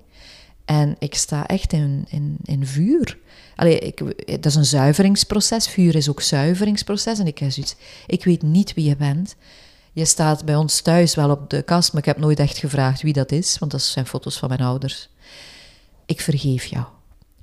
En 0.65 0.95
ik 1.00 1.15
sta 1.15 1.47
echt 1.47 1.74
in, 1.74 2.06
in, 2.10 2.38
in 2.43 2.65
vuur. 2.65 3.17
Allee, 3.56 3.80
ik, 3.80 4.26
dat 4.26 4.45
is 4.45 4.56
een 4.56 4.65
zuiveringsproces. 4.65 5.67
Vuur 5.67 5.95
is 5.95 6.10
ook 6.10 6.21
zuiveringsproces. 6.21 7.19
En 7.19 7.28
ik 7.28 7.38
heb 7.38 7.52
zoiets, 7.52 7.76
ik 8.08 8.24
weet 8.24 8.41
niet 8.41 8.74
wie 8.74 8.86
je 8.86 8.95
bent. 8.95 9.36
Je 9.93 10.06
staat 10.06 10.45
bij 10.45 10.56
ons 10.56 10.82
thuis 10.82 11.15
wel 11.15 11.30
op 11.30 11.50
de 11.50 11.62
kast, 11.62 11.93
maar 11.93 12.02
ik 12.02 12.08
heb 12.08 12.17
nooit 12.17 12.39
echt 12.39 12.58
gevraagd 12.58 13.02
wie 13.02 13.13
dat 13.13 13.32
is, 13.32 13.58
want 13.60 13.71
dat 13.71 13.82
zijn 13.82 14.06
foto's 14.06 14.38
van 14.38 14.50
mijn 14.50 14.62
ouders. 14.62 15.10
Ik 16.06 16.21
vergeef 16.21 16.65
jou. 16.65 16.86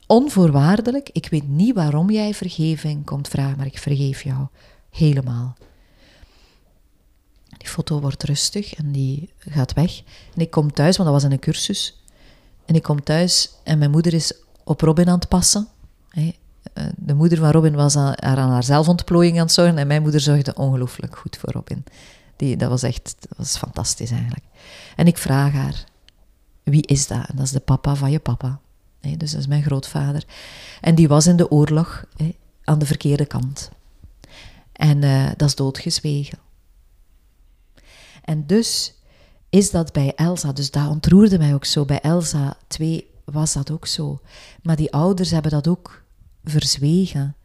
Onvoorwaardelijk, 0.07 1.11
ik 1.13 1.29
weet 1.29 1.49
niet 1.49 1.75
waarom 1.75 2.11
jij 2.11 2.35
vergeving 2.35 3.05
komt 3.05 3.29
vragen, 3.29 3.57
maar 3.57 3.67
ik 3.67 3.79
vergeef 3.79 4.23
jou. 4.23 4.47
Helemaal. 4.91 5.57
Die 7.57 7.69
foto 7.69 8.01
wordt 8.01 8.23
rustig 8.23 8.75
en 8.75 8.93
die 8.93 9.31
gaat 9.39 9.73
weg. 9.73 10.03
En 10.35 10.41
ik 10.41 10.51
kom 10.51 10.73
thuis, 10.73 10.97
want 10.97 11.09
dat 11.09 11.21
was 11.21 11.29
in 11.29 11.33
een 11.33 11.39
cursus. 11.39 11.98
En 12.69 12.75
ik 12.75 12.83
kom 12.83 13.03
thuis 13.03 13.51
en 13.65 13.79
mijn 13.79 13.91
moeder 13.91 14.15
is 14.15 14.33
op 14.65 14.81
Robin 14.81 15.09
aan 15.09 15.19
het 15.19 15.29
passen. 15.29 15.69
De 16.97 17.15
moeder 17.15 17.39
van 17.39 17.51
Robin 17.51 17.75
was 17.75 17.97
aan, 17.97 18.23
aan 18.23 18.51
haar 18.51 18.65
zelfontplooiing 18.65 19.37
aan 19.37 19.45
het 19.45 19.53
zorgen 19.53 19.79
en 19.79 19.87
mijn 19.87 20.03
moeder 20.03 20.21
zorgde 20.21 20.55
ongelooflijk 20.55 21.17
goed 21.17 21.37
voor 21.37 21.53
Robin. 21.53 21.85
Die, 22.37 22.57
dat 22.57 22.69
was 22.69 22.83
echt 22.83 23.17
dat 23.21 23.39
was 23.39 23.57
fantastisch 23.57 24.11
eigenlijk. 24.11 24.45
En 24.97 25.07
ik 25.07 25.19
vraag 25.19 25.53
haar, 25.53 25.85
wie 26.63 26.87
is 26.87 27.07
dat? 27.07 27.27
En 27.29 27.37
dat 27.37 27.45
is 27.45 27.51
de 27.53 27.61
papa 27.61 27.95
van 27.95 28.11
je 28.11 28.19
papa. 28.19 28.61
Dus 29.01 29.31
dat 29.31 29.41
is 29.41 29.47
mijn 29.47 29.63
grootvader. 29.63 30.25
En 30.81 30.95
die 30.95 31.09
was 31.09 31.27
in 31.27 31.37
de 31.37 31.51
oorlog 31.51 32.05
aan 32.65 32.79
de 32.79 32.87
verkeerde 32.87 33.27
kant. 33.27 33.71
En 34.73 35.03
uh, 35.03 35.27
dat 35.37 35.49
is 35.49 35.55
doodgezwegen. 35.55 36.39
En 38.25 38.47
dus 38.47 38.95
is 39.51 39.71
dat 39.71 39.93
bij 39.93 40.13
Elsa, 40.15 40.53
dus 40.53 40.71
dat 40.71 40.89
ontroerde 40.89 41.39
mij 41.39 41.55
ook 41.55 41.65
zo. 41.65 41.85
Bij 41.85 42.01
Elsa 42.01 42.57
2 42.67 43.11
was 43.25 43.53
dat 43.53 43.71
ook 43.71 43.87
zo. 43.87 44.21
Maar 44.63 44.77
die 44.77 44.93
ouders 44.93 45.31
hebben 45.31 45.51
dat 45.51 45.69
ook 45.69 46.03
verzwegen. 46.45 47.37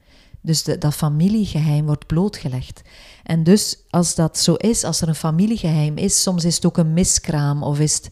Dus 0.41 0.63
de, 0.63 0.77
dat 0.77 0.93
familiegeheim 0.93 1.85
wordt 1.85 2.05
blootgelegd. 2.05 2.81
En 3.23 3.43
dus 3.43 3.77
als 3.89 4.15
dat 4.15 4.37
zo 4.37 4.53
is, 4.53 4.83
als 4.83 5.01
er 5.01 5.07
een 5.07 5.15
familiegeheim 5.15 5.97
is, 5.97 6.21
soms 6.21 6.45
is 6.45 6.55
het 6.55 6.65
ook 6.65 6.77
een 6.77 6.93
miskraam 6.93 7.63
of 7.63 7.79
is 7.79 7.95
het 7.95 8.09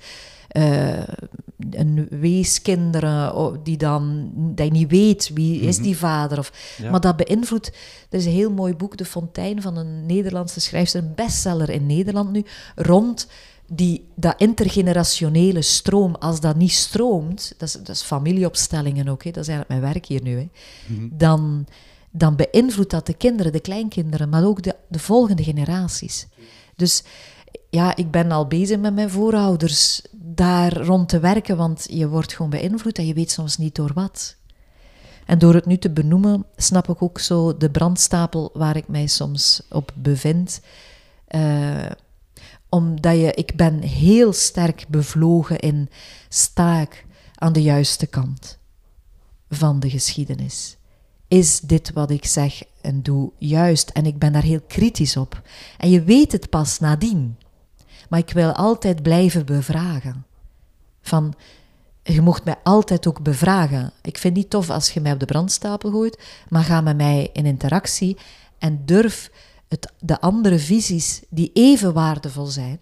uh, 0.57 1.03
een 1.69 2.07
weeskinderen 2.09 3.59
die 3.63 3.77
dan 3.77 4.31
je 4.55 4.63
niet 4.71 4.89
weet 4.89 5.31
wie 5.33 5.61
is 5.61 5.77
die 5.77 5.97
vader 5.97 6.37
of 6.37 6.75
ja. 6.77 6.91
maar 6.91 6.99
dat 6.99 7.15
beïnvloedt 7.15 7.67
er 8.09 8.19
is 8.19 8.25
een 8.25 8.31
heel 8.31 8.51
mooi 8.51 8.75
boek 8.75 8.97
De 8.97 9.05
Fontein 9.05 9.61
van 9.61 9.77
een 9.77 10.05
Nederlandse 10.05 10.59
schrijfster 10.59 11.03
een 11.03 11.15
bestseller 11.15 11.69
in 11.69 11.85
Nederland 11.85 12.31
nu 12.31 12.45
rond 12.75 13.27
die, 13.73 14.07
dat 14.15 14.33
intergenerationele 14.37 15.61
stroom, 15.61 16.15
als 16.15 16.39
dat 16.39 16.55
niet 16.55 16.71
stroomt, 16.71 17.53
dat 17.57 17.67
is, 17.67 17.73
dat 17.73 17.89
is 17.89 18.01
familieopstellingen 18.01 19.07
ook, 19.07 19.23
hè, 19.23 19.31
dat 19.31 19.43
is 19.43 19.49
eigenlijk 19.49 19.81
mijn 19.81 19.93
werk 19.93 20.05
hier 20.05 20.21
nu, 20.23 20.37
hè, 20.37 20.49
mm-hmm. 20.87 21.09
dan, 21.17 21.65
dan 22.09 22.35
beïnvloedt 22.35 22.91
dat 22.91 23.05
de 23.05 23.13
kinderen, 23.13 23.51
de 23.51 23.59
kleinkinderen, 23.59 24.29
maar 24.29 24.45
ook 24.45 24.63
de, 24.63 24.75
de 24.87 24.99
volgende 24.99 25.43
generaties. 25.43 26.27
Dus 26.75 27.03
ja, 27.69 27.95
ik 27.95 28.11
ben 28.11 28.31
al 28.31 28.47
bezig 28.47 28.79
met 28.79 28.93
mijn 28.93 29.09
voorouders 29.09 30.01
daar 30.11 30.77
rond 30.77 31.09
te 31.09 31.19
werken, 31.19 31.57
want 31.57 31.85
je 31.89 32.07
wordt 32.07 32.33
gewoon 32.33 32.51
beïnvloed 32.51 32.97
en 32.97 33.05
je 33.05 33.13
weet 33.13 33.31
soms 33.31 33.57
niet 33.57 33.75
door 33.75 33.91
wat. 33.93 34.35
En 35.25 35.39
door 35.39 35.53
het 35.53 35.65
nu 35.65 35.77
te 35.77 35.89
benoemen, 35.89 36.45
snap 36.55 36.89
ik 36.89 37.01
ook 37.01 37.19
zo 37.19 37.57
de 37.57 37.69
brandstapel 37.69 38.49
waar 38.53 38.75
ik 38.75 38.87
mij 38.87 39.07
soms 39.07 39.61
op 39.69 39.91
bevind. 39.95 40.61
Uh, 41.35 41.85
omdat 42.71 43.15
je, 43.15 43.33
ik 43.33 43.55
ben 43.55 43.81
heel 43.81 44.33
sterk 44.33 44.85
bevlogen 44.87 45.59
in 45.59 45.89
sta 46.29 46.81
ik 46.81 47.05
aan 47.35 47.53
de 47.53 47.61
juiste 47.61 48.07
kant 48.07 48.57
van 49.49 49.79
de 49.79 49.89
geschiedenis. 49.89 50.77
Is 51.27 51.59
dit 51.59 51.93
wat 51.93 52.11
ik 52.11 52.25
zeg 52.25 52.63
en 52.81 53.01
doe 53.01 53.31
juist. 53.37 53.89
En 53.89 54.05
ik 54.05 54.19
ben 54.19 54.33
daar 54.33 54.43
heel 54.43 54.61
kritisch 54.67 55.17
op. 55.17 55.41
En 55.77 55.89
je 55.89 56.03
weet 56.03 56.31
het 56.31 56.49
pas 56.49 56.79
nadien. 56.79 57.37
Maar 58.09 58.19
ik 58.19 58.31
wil 58.31 58.51
altijd 58.51 59.01
blijven 59.01 59.45
bevragen. 59.45 60.25
Van, 61.01 61.33
je 62.03 62.21
mocht 62.21 62.43
mij 62.43 62.55
altijd 62.63 63.07
ook 63.07 63.21
bevragen. 63.21 63.93
Ik 64.01 64.17
vind 64.17 64.23
het 64.23 64.43
niet 64.43 64.49
tof 64.49 64.69
als 64.69 64.91
je 64.91 65.01
mij 65.01 65.11
op 65.11 65.19
de 65.19 65.25
brandstapel 65.25 65.91
gooit, 65.91 66.19
maar 66.49 66.63
ga 66.63 66.81
met 66.81 66.97
mij 66.97 67.29
in 67.33 67.45
interactie 67.45 68.17
en 68.57 68.81
durf 68.85 69.31
het, 69.71 69.91
de 69.99 70.21
andere 70.21 70.59
visies 70.59 71.21
die 71.29 71.51
even 71.53 71.93
waardevol 71.93 72.45
zijn, 72.45 72.79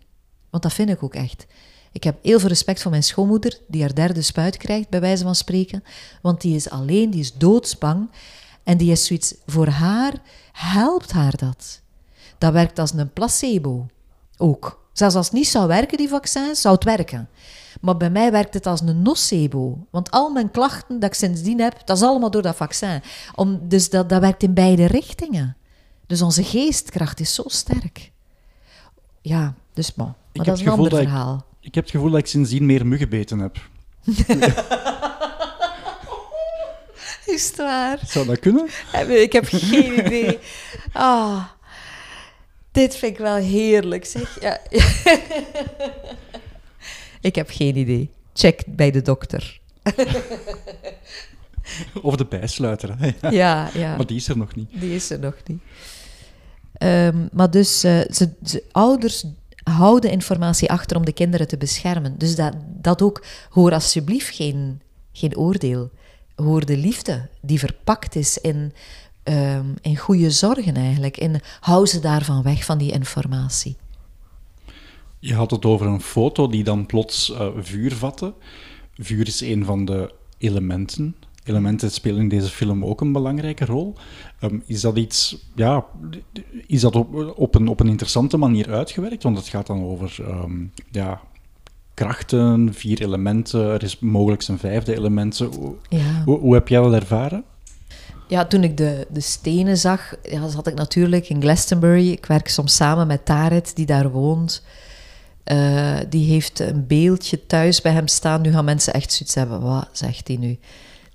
want 0.49 0.63
dat 0.63 0.73
vind 0.73 0.89
ik 0.89 1.03
ook 1.03 1.13
echt. 1.13 1.45
Ik 1.91 2.03
heb 2.03 2.17
heel 2.21 2.39
veel 2.39 2.49
respect 2.49 2.81
voor 2.81 2.91
mijn 2.91 3.03
schoonmoeder, 3.03 3.59
die 3.67 3.81
haar 3.81 3.95
derde 3.95 4.21
spuit 4.21 4.57
krijgt, 4.57 4.89
bij 4.89 5.01
wijze 5.01 5.23
van 5.23 5.35
spreken, 5.35 5.83
want 6.21 6.41
die 6.41 6.55
is 6.55 6.69
alleen, 6.69 7.09
die 7.09 7.19
is 7.19 7.33
doodsbang 7.33 8.09
en 8.63 8.77
die 8.77 8.91
is 8.91 9.05
zoiets, 9.05 9.35
voor 9.45 9.67
haar 9.67 10.13
helpt 10.51 11.11
haar 11.11 11.37
dat. 11.37 11.81
Dat 12.37 12.53
werkt 12.53 12.79
als 12.79 12.93
een 12.93 13.13
placebo, 13.13 13.85
ook. 14.37 14.87
Zelfs 14.93 15.15
als 15.15 15.25
het 15.25 15.35
niet 15.35 15.47
zou 15.47 15.67
werken, 15.67 15.97
die 15.97 16.09
vaccins, 16.09 16.61
zou 16.61 16.75
het 16.75 16.83
werken. 16.83 17.29
Maar 17.81 17.97
bij 17.97 18.09
mij 18.09 18.31
werkt 18.31 18.53
het 18.53 18.65
als 18.65 18.81
een 18.81 19.01
nocebo. 19.01 19.87
Want 19.89 20.11
al 20.11 20.29
mijn 20.29 20.51
klachten 20.51 20.99
dat 20.99 21.09
ik 21.09 21.15
sindsdien 21.15 21.59
heb, 21.59 21.81
dat 21.85 21.97
is 21.97 22.03
allemaal 22.03 22.31
door 22.31 22.41
dat 22.41 22.55
vaccin. 22.55 23.01
Om, 23.35 23.59
dus 23.67 23.89
dat, 23.89 24.09
dat 24.09 24.21
werkt 24.21 24.43
in 24.43 24.53
beide 24.53 24.85
richtingen. 24.85 25.57
Dus 26.09 26.21
onze 26.21 26.43
geestkracht 26.43 27.19
is 27.19 27.33
zo 27.33 27.43
sterk. 27.45 28.11
Ja, 29.21 29.55
dus 29.73 29.95
maar. 29.95 30.13
Maar 30.33 30.45
dat 30.45 30.59
is 30.59 30.65
een 30.65 30.71
ander 30.71 30.95
verhaal. 30.95 31.45
Ik, 31.59 31.67
ik 31.67 31.75
heb 31.75 31.83
het 31.83 31.93
gevoel 31.93 32.09
dat 32.09 32.19
ik 32.19 32.25
sindsdien 32.25 32.65
meer 32.65 32.87
muggen 32.87 33.09
beten 33.09 33.39
heb. 33.39 33.57
is 37.35 37.47
het 37.47 37.57
waar? 37.57 37.99
Zou 38.05 38.25
dat 38.25 38.39
kunnen? 38.39 38.67
Ik 39.07 39.33
heb 39.33 39.45
geen 39.47 40.05
idee. 40.05 40.39
Ah, 40.93 41.43
dit 42.71 42.95
vind 42.95 43.11
ik 43.11 43.17
wel 43.17 43.35
heerlijk, 43.35 44.05
zeg. 44.05 44.41
Ja. 44.41 44.59
ik 47.29 47.35
heb 47.35 47.49
geen 47.49 47.77
idee. 47.77 48.09
Check 48.33 48.63
bij 48.67 48.91
de 48.91 49.01
dokter. 49.01 49.59
Of 52.01 52.15
de 52.15 52.25
bijsluiter. 52.25 53.15
Ja. 53.21 53.29
ja, 53.29 53.69
ja. 53.73 53.95
Maar 53.95 54.05
die 54.05 54.17
is 54.17 54.27
er 54.27 54.37
nog 54.37 54.55
niet. 54.55 54.69
Die 54.71 54.95
is 54.95 55.09
er 55.09 55.19
nog 55.19 55.35
niet. 55.45 55.61
Ehm, 56.79 57.27
maar 57.31 57.51
dus, 57.51 57.85
uh, 57.85 57.99
ze, 58.11 58.63
ouders 58.71 59.25
houden 59.63 60.11
informatie 60.11 60.71
achter 60.71 60.97
om 60.97 61.05
de 61.05 61.13
kinderen 61.13 61.47
te 61.47 61.57
beschermen. 61.57 62.17
Dus 62.17 62.35
dat, 62.35 62.53
dat 62.67 63.01
ook, 63.01 63.25
hoor 63.49 63.73
alsjeblieft 63.73 64.35
geen, 64.35 64.81
geen 65.11 65.37
oordeel. 65.37 65.89
Hoor 66.35 66.65
de 66.65 66.77
liefde 66.77 67.29
die 67.41 67.59
verpakt 67.59 68.15
is 68.15 68.37
in, 68.37 68.73
um, 69.23 69.73
in 69.81 69.97
goede 69.97 70.31
zorgen 70.31 70.75
eigenlijk. 70.75 71.17
En 71.17 71.41
hou 71.59 71.85
ze 71.85 71.99
daarvan 71.99 72.43
weg, 72.43 72.65
van 72.65 72.77
die 72.77 72.91
informatie. 72.91 73.75
Je 75.19 75.33
had 75.33 75.51
het 75.51 75.65
over 75.65 75.87
een 75.87 76.01
foto 76.01 76.47
die 76.47 76.63
dan 76.63 76.85
plots 76.85 77.29
uh, 77.29 77.47
vuur 77.57 77.93
vatte. 77.93 78.33
Vuur 78.93 79.27
is 79.27 79.41
een 79.41 79.65
van 79.65 79.85
de 79.85 80.13
elementen 80.37 81.15
elementen 81.49 81.91
spelen 81.91 82.21
in 82.21 82.29
deze 82.29 82.49
film 82.49 82.85
ook 82.85 83.01
een 83.01 83.11
belangrijke 83.11 83.65
rol. 83.65 83.95
Um, 84.41 84.63
is 84.65 84.81
dat 84.81 84.97
iets, 84.97 85.37
ja, 85.55 85.85
is 86.67 86.81
dat 86.81 86.95
op, 86.95 87.33
op, 87.35 87.55
een, 87.55 87.67
op 87.67 87.79
een 87.79 87.87
interessante 87.87 88.37
manier 88.37 88.71
uitgewerkt? 88.71 89.23
Want 89.23 89.37
het 89.37 89.47
gaat 89.47 89.67
dan 89.67 89.83
over 89.83 90.17
um, 90.19 90.71
ja, 90.91 91.21
krachten, 91.93 92.73
vier 92.73 93.01
elementen, 93.01 93.65
er 93.65 93.83
is 93.83 93.99
mogelijk 93.99 94.47
een 94.47 94.59
vijfde 94.59 94.95
element. 94.95 95.37
Ja. 95.89 96.23
Hoe, 96.25 96.39
hoe, 96.39 96.53
heb 96.53 96.67
jij 96.67 96.81
dat 96.81 96.93
ervaren? 96.93 97.43
Ja, 98.27 98.45
toen 98.45 98.63
ik 98.63 98.77
de, 98.77 99.07
de 99.09 99.21
stenen 99.21 99.77
zag, 99.77 100.13
ja, 100.23 100.47
zat 100.47 100.67
ik 100.67 100.75
natuurlijk 100.75 101.29
in 101.29 101.41
Glastonbury. 101.41 102.11
Ik 102.11 102.25
werk 102.25 102.47
soms 102.47 102.75
samen 102.75 103.07
met 103.07 103.25
Tarit, 103.25 103.75
die 103.75 103.85
daar 103.85 104.11
woont. 104.11 104.63
Uh, 105.51 105.97
die 106.09 106.31
heeft 106.31 106.59
een 106.59 106.87
beeldje 106.87 107.45
thuis 107.45 107.81
bij 107.81 107.91
hem 107.91 108.07
staan. 108.07 108.41
Nu 108.41 108.51
gaan 108.51 108.65
mensen 108.65 108.93
echt 108.93 109.11
zoiets 109.11 109.35
hebben. 109.35 109.61
Wat 109.61 109.89
zegt 109.91 110.27
hij 110.27 110.37
nu? 110.37 110.57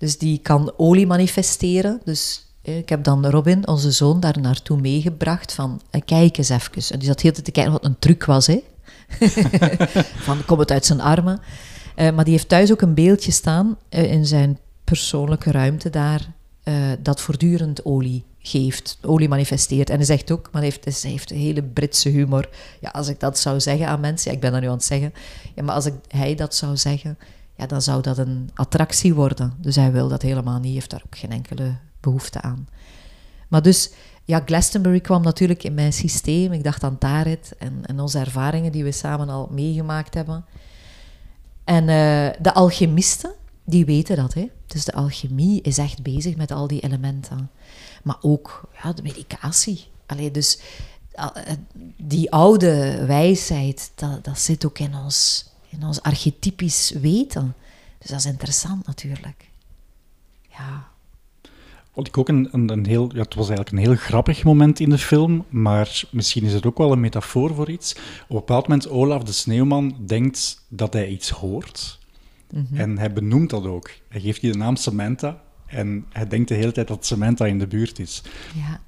Dus 0.04 0.18
die 0.18 0.38
kan 0.38 0.72
olie 0.76 1.06
manifesteren. 1.06 2.00
Dus 2.04 2.46
ik 2.62 2.88
heb 2.88 3.04
dan 3.04 3.26
Robin, 3.26 3.68
onze 3.68 3.90
zoon, 3.90 4.20
daar 4.20 4.40
naartoe 4.40 4.80
meegebracht 4.80 5.52
van 5.52 5.80
eh, 5.90 6.00
kijk 6.04 6.38
eens 6.38 6.48
even. 6.48 6.82
En 6.90 6.98
die 6.98 7.08
zat 7.08 7.20
heel 7.20 7.32
te 7.32 7.50
kijken 7.50 7.72
wat 7.72 7.84
een 7.84 7.98
truc 7.98 8.24
was. 8.24 8.46
Hè? 8.46 8.62
van 10.26 10.44
kom 10.44 10.58
het 10.58 10.70
uit 10.70 10.86
zijn 10.86 11.00
armen. 11.00 11.40
Uh, 11.96 12.10
maar 12.10 12.24
die 12.24 12.32
heeft 12.32 12.48
thuis 12.48 12.72
ook 12.72 12.80
een 12.80 12.94
beeldje 12.94 13.32
staan 13.32 13.76
uh, 13.90 14.12
in 14.12 14.26
zijn 14.26 14.58
persoonlijke 14.84 15.50
ruimte 15.50 15.90
daar, 15.90 16.32
dat 17.02 17.20
voortdurend 17.20 17.84
olie 17.84 18.24
geeft, 18.38 18.98
olie 19.02 19.28
manifesteert. 19.28 19.90
En 19.90 19.96
hij 19.96 20.04
zegt 20.04 20.30
ook, 20.30 20.48
maar 20.52 20.62
hij 20.62 20.70
heeft, 20.70 21.02
hij 21.02 21.10
heeft 21.10 21.30
een 21.30 21.36
hele 21.36 21.62
Britse 21.62 22.08
humor. 22.08 22.48
Ja, 22.80 22.90
als 22.90 23.08
ik 23.08 23.20
dat 23.20 23.38
zou 23.38 23.60
zeggen 23.60 23.88
aan 23.88 24.00
mensen, 24.00 24.30
ja, 24.30 24.36
ik 24.36 24.42
ben 24.42 24.52
dat 24.52 24.60
nu 24.60 24.66
aan 24.66 24.74
het 24.74 24.84
zeggen, 24.84 25.12
ja, 25.54 25.62
maar 25.62 25.74
als 25.74 25.86
ik, 25.86 25.94
hij 26.08 26.34
dat 26.34 26.54
zou 26.54 26.76
zeggen, 26.76 27.18
ja, 27.56 27.66
dan 27.66 27.82
zou 27.82 28.02
dat 28.02 28.18
een 28.18 28.50
attractie 28.54 29.14
worden. 29.14 29.52
Dus 29.58 29.76
hij 29.76 29.92
wil 29.92 30.08
dat 30.08 30.22
helemaal 30.22 30.58
niet, 30.58 30.74
heeft 30.74 30.90
daar 30.90 31.02
ook 31.06 31.18
geen 31.18 31.32
enkele 31.32 31.76
behoefte 32.00 32.40
aan. 32.40 32.68
Maar 33.48 33.62
dus, 33.62 33.90
ja, 34.24 34.42
Glastonbury 34.44 35.00
kwam 35.00 35.22
natuurlijk 35.22 35.62
in 35.62 35.74
mijn 35.74 35.92
systeem. 35.92 36.52
Ik 36.52 36.64
dacht 36.64 36.84
aan 36.84 36.98
Tarit 36.98 37.54
en, 37.58 37.80
en 37.86 38.00
onze 38.00 38.18
ervaringen 38.18 38.72
die 38.72 38.84
we 38.84 38.92
samen 38.92 39.28
al 39.28 39.48
meegemaakt 39.50 40.14
hebben. 40.14 40.44
En 41.64 41.82
uh, 41.82 42.42
de 42.42 42.54
alchemisten, 42.54 43.32
die 43.64 43.84
weten 43.84 44.16
dat. 44.16 44.34
Hè? 44.34 44.50
Dus 44.66 44.84
de 44.84 44.92
alchemie 44.92 45.62
is 45.62 45.78
echt 45.78 46.02
bezig 46.02 46.36
met 46.36 46.50
al 46.50 46.66
die 46.66 46.80
elementen. 46.80 47.50
Maar 48.02 48.16
ook 48.20 48.68
ja, 48.82 48.92
de 48.92 49.02
medicatie. 49.02 49.86
Allee, 50.06 50.30
dus 50.30 50.58
uh, 51.16 51.26
die 51.96 52.30
oude 52.30 53.04
wijsheid, 53.06 53.90
dat, 53.94 54.24
dat 54.24 54.38
zit 54.38 54.66
ook 54.66 54.78
in 54.78 54.94
ons 54.94 55.46
in 55.76 55.86
ons 55.86 56.02
archetypisch 56.02 56.90
weten. 56.90 57.54
Dus 57.98 58.10
dat 58.10 58.18
is 58.18 58.26
interessant 58.26 58.86
natuurlijk. 58.86 59.50
Ja. 60.50 60.88
Wat 61.92 62.06
ik 62.06 62.18
ook 62.18 62.28
een, 62.28 62.48
een, 62.52 62.68
een, 62.68 62.86
heel, 62.86 63.10
ja, 63.14 63.20
het 63.20 63.34
was 63.34 63.48
eigenlijk 63.48 63.70
een 63.70 63.84
heel 63.90 63.96
grappig 63.96 64.44
moment 64.44 64.80
in 64.80 64.90
de 64.90 64.98
film, 64.98 65.44
maar 65.48 66.02
misschien 66.10 66.44
is 66.44 66.52
het 66.52 66.66
ook 66.66 66.78
wel 66.78 66.92
een 66.92 67.00
metafoor 67.00 67.54
voor 67.54 67.70
iets. 67.70 67.92
Op 67.94 68.30
een 68.30 68.36
bepaald 68.36 68.68
moment, 68.68 68.88
Olaf 68.88 69.22
de 69.22 69.32
Sneeuwman 69.32 69.96
denkt 70.06 70.64
dat 70.68 70.92
hij 70.92 71.08
iets 71.08 71.30
hoort. 71.30 71.98
Mhm. 72.50 72.76
En 72.76 72.98
hij 72.98 73.12
benoemt 73.12 73.50
dat 73.50 73.66
ook. 73.66 73.90
Hij 74.08 74.20
geeft 74.20 74.40
je 74.40 74.52
de 74.52 74.58
naam 74.58 74.76
Samantha 74.76 75.42
en 75.66 76.06
hij 76.12 76.26
denkt 76.26 76.48
de 76.48 76.54
hele 76.54 76.72
tijd 76.72 76.88
dat 76.88 77.06
Samantha 77.06 77.46
in 77.46 77.58
de 77.58 77.66
buurt 77.66 77.98
is. 77.98 78.22
Ja. 78.54 78.80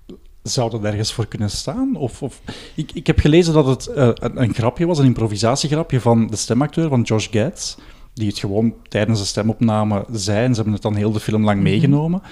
Zou 0.48 0.70
dat 0.70 0.85
ergens 0.85 1.12
voor 1.12 1.26
kunnen 1.26 1.50
staan? 1.50 1.96
Of, 1.96 2.22
of... 2.22 2.40
Ik, 2.74 2.92
ik 2.92 3.06
heb 3.06 3.18
gelezen 3.18 3.54
dat 3.54 3.66
het 3.66 3.88
uh, 3.88 4.11
een, 4.14 4.42
een, 4.42 4.54
grapje 4.54 4.87
was, 4.87 4.98
een 4.98 5.04
improvisatiegrapje 5.04 6.00
van 6.00 6.26
de 6.26 6.37
stemacteur, 6.37 6.88
van 6.88 7.02
Josh 7.02 7.28
Gads, 7.30 7.76
die 8.14 8.28
het 8.28 8.38
gewoon 8.38 8.74
tijdens 8.88 9.20
de 9.20 9.26
stemopname 9.26 10.04
zei, 10.12 10.44
en 10.44 10.50
ze 10.50 10.54
hebben 10.54 10.72
het 10.72 10.82
dan 10.82 10.94
heel 10.94 11.12
de 11.12 11.20
film 11.20 11.44
lang 11.44 11.61
mhm. 11.61 11.68
meegenomen. 11.68 12.22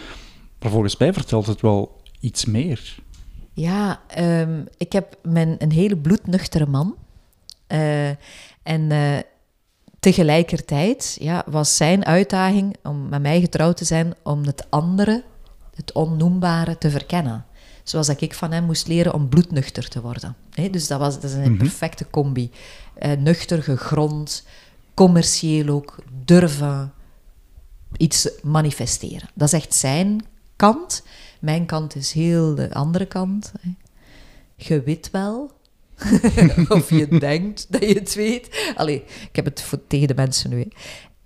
Maar 0.61 0.71
volgens 0.71 0.97
mij 0.97 1.13
vertelt 1.13 1.47
het 1.47 1.61
wel 1.61 2.01
iets 2.21 2.45
meer. 2.45 3.03
Ja, 3.53 4.01
um, 4.19 4.67
ik 4.77 4.93
heb 4.93 5.17
mijn, 5.23 5.57
een 5.59 5.73
hele 5.73 5.97
bloednuchtere 5.97 6.67
man. 6.67 6.97
Uh, 7.69 8.09
en 8.63 8.91
uh, 8.91 9.19
tegelijkertijd 10.01 11.17
ja, 11.21 11.45
was 11.47 11.77
zijn 11.77 12.05
uitdaging 12.05 12.77
om 12.83 13.09
met 13.09 13.23
mij 13.23 13.41
getrouwd 13.41 13.77
te 13.77 13.85
zijn, 13.85 14.15
om 14.23 14.45
het 14.45 14.67
andere, 14.71 15.25
het 15.75 15.93
onnoembare, 15.93 16.79
te 16.79 16.91
verkennen. 16.91 17.45
Zoals 17.85 18.07
dat 18.07 18.21
ik 18.21 18.35
van 18.35 18.53
hem 18.53 18.65
moest 18.65 18.87
leren 18.87 19.15
om 19.15 19.29
bloednuchter 19.29 19.89
te 19.89 20.01
worden. 20.01 20.37
dus 20.71 20.87
dat, 20.87 20.99
was, 20.99 21.15
dat 21.15 21.25
is 21.25 21.33
een 21.33 21.43
mhm. 21.43 21.57
perfecte 21.57 22.11
combi. 22.11 22.51
Uh, 23.03 23.13
nuchter, 23.13 23.63
gegrond, 23.63 24.47
commercieel 24.95 25.69
ook, 25.69 25.97
durven 26.25 26.93
iets 27.97 28.29
manifesteren. 28.43 29.29
Dat 29.35 29.49
is 29.49 29.55
echt 29.55 29.75
zijn 29.75 30.25
kant. 30.57 31.03
Mijn 31.41 31.67
kant 31.67 31.97
is 31.97 32.13
heel 32.13 32.55
de 32.55 32.75
andere 32.75 33.07
kant. 33.07 33.53
Hè. 33.61 33.71
Je 34.57 34.83
weet 34.83 35.11
wel, 35.11 35.53
of 36.69 36.91
je 36.91 37.09
denkt 37.19 37.67
dat 37.69 37.83
je 37.83 37.95
het 37.95 38.15
weet. 38.15 38.73
Allee, 38.77 39.05
ik 39.05 39.37
heb 39.37 39.45
het 39.45 39.63
voor, 39.63 39.87
tegen 39.87 40.09
de 40.09 40.15
mensen 40.15 40.51
nu. 40.51 40.69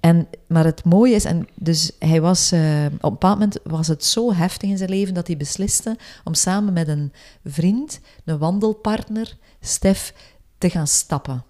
En, 0.00 0.28
maar 0.46 0.64
het 0.64 0.84
mooie 0.84 1.14
is, 1.14 1.24
en 1.24 1.48
dus 1.54 1.90
hij 1.98 2.20
was, 2.20 2.52
uh, 2.52 2.84
op 2.84 3.02
een 3.02 3.10
bepaald 3.10 3.38
moment 3.38 3.58
was 3.64 3.86
het 3.86 4.04
zo 4.04 4.32
heftig 4.32 4.68
in 4.68 4.78
zijn 4.78 4.90
leven 4.90 5.14
dat 5.14 5.26
hij 5.26 5.36
besliste 5.36 5.96
om 6.24 6.34
samen 6.34 6.72
met 6.72 6.88
een 6.88 7.12
vriend, 7.44 8.00
een 8.24 8.38
wandelpartner, 8.38 9.36
Stef, 9.60 10.14
te 10.58 10.70
gaan 10.70 10.86
stappen 10.86 11.44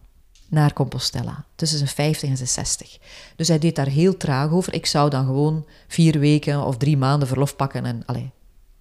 naar 0.48 0.72
Compostela. 0.72 1.44
Tussen 1.54 1.78
zijn 1.78 1.90
50 1.90 2.28
en 2.28 2.36
zijn 2.36 2.48
60. 2.48 2.98
Dus 3.36 3.48
hij 3.48 3.58
deed 3.58 3.76
daar 3.76 3.88
heel 3.88 4.16
traag 4.16 4.50
over. 4.50 4.74
Ik 4.74 4.86
zou 4.86 5.10
dan 5.10 5.24
gewoon 5.24 5.66
vier 5.88 6.18
weken 6.18 6.64
of 6.64 6.76
drie 6.76 6.96
maanden 6.96 7.28
verlof 7.28 7.56
pakken 7.56 7.84
en 7.84 8.02
allee, 8.06 8.30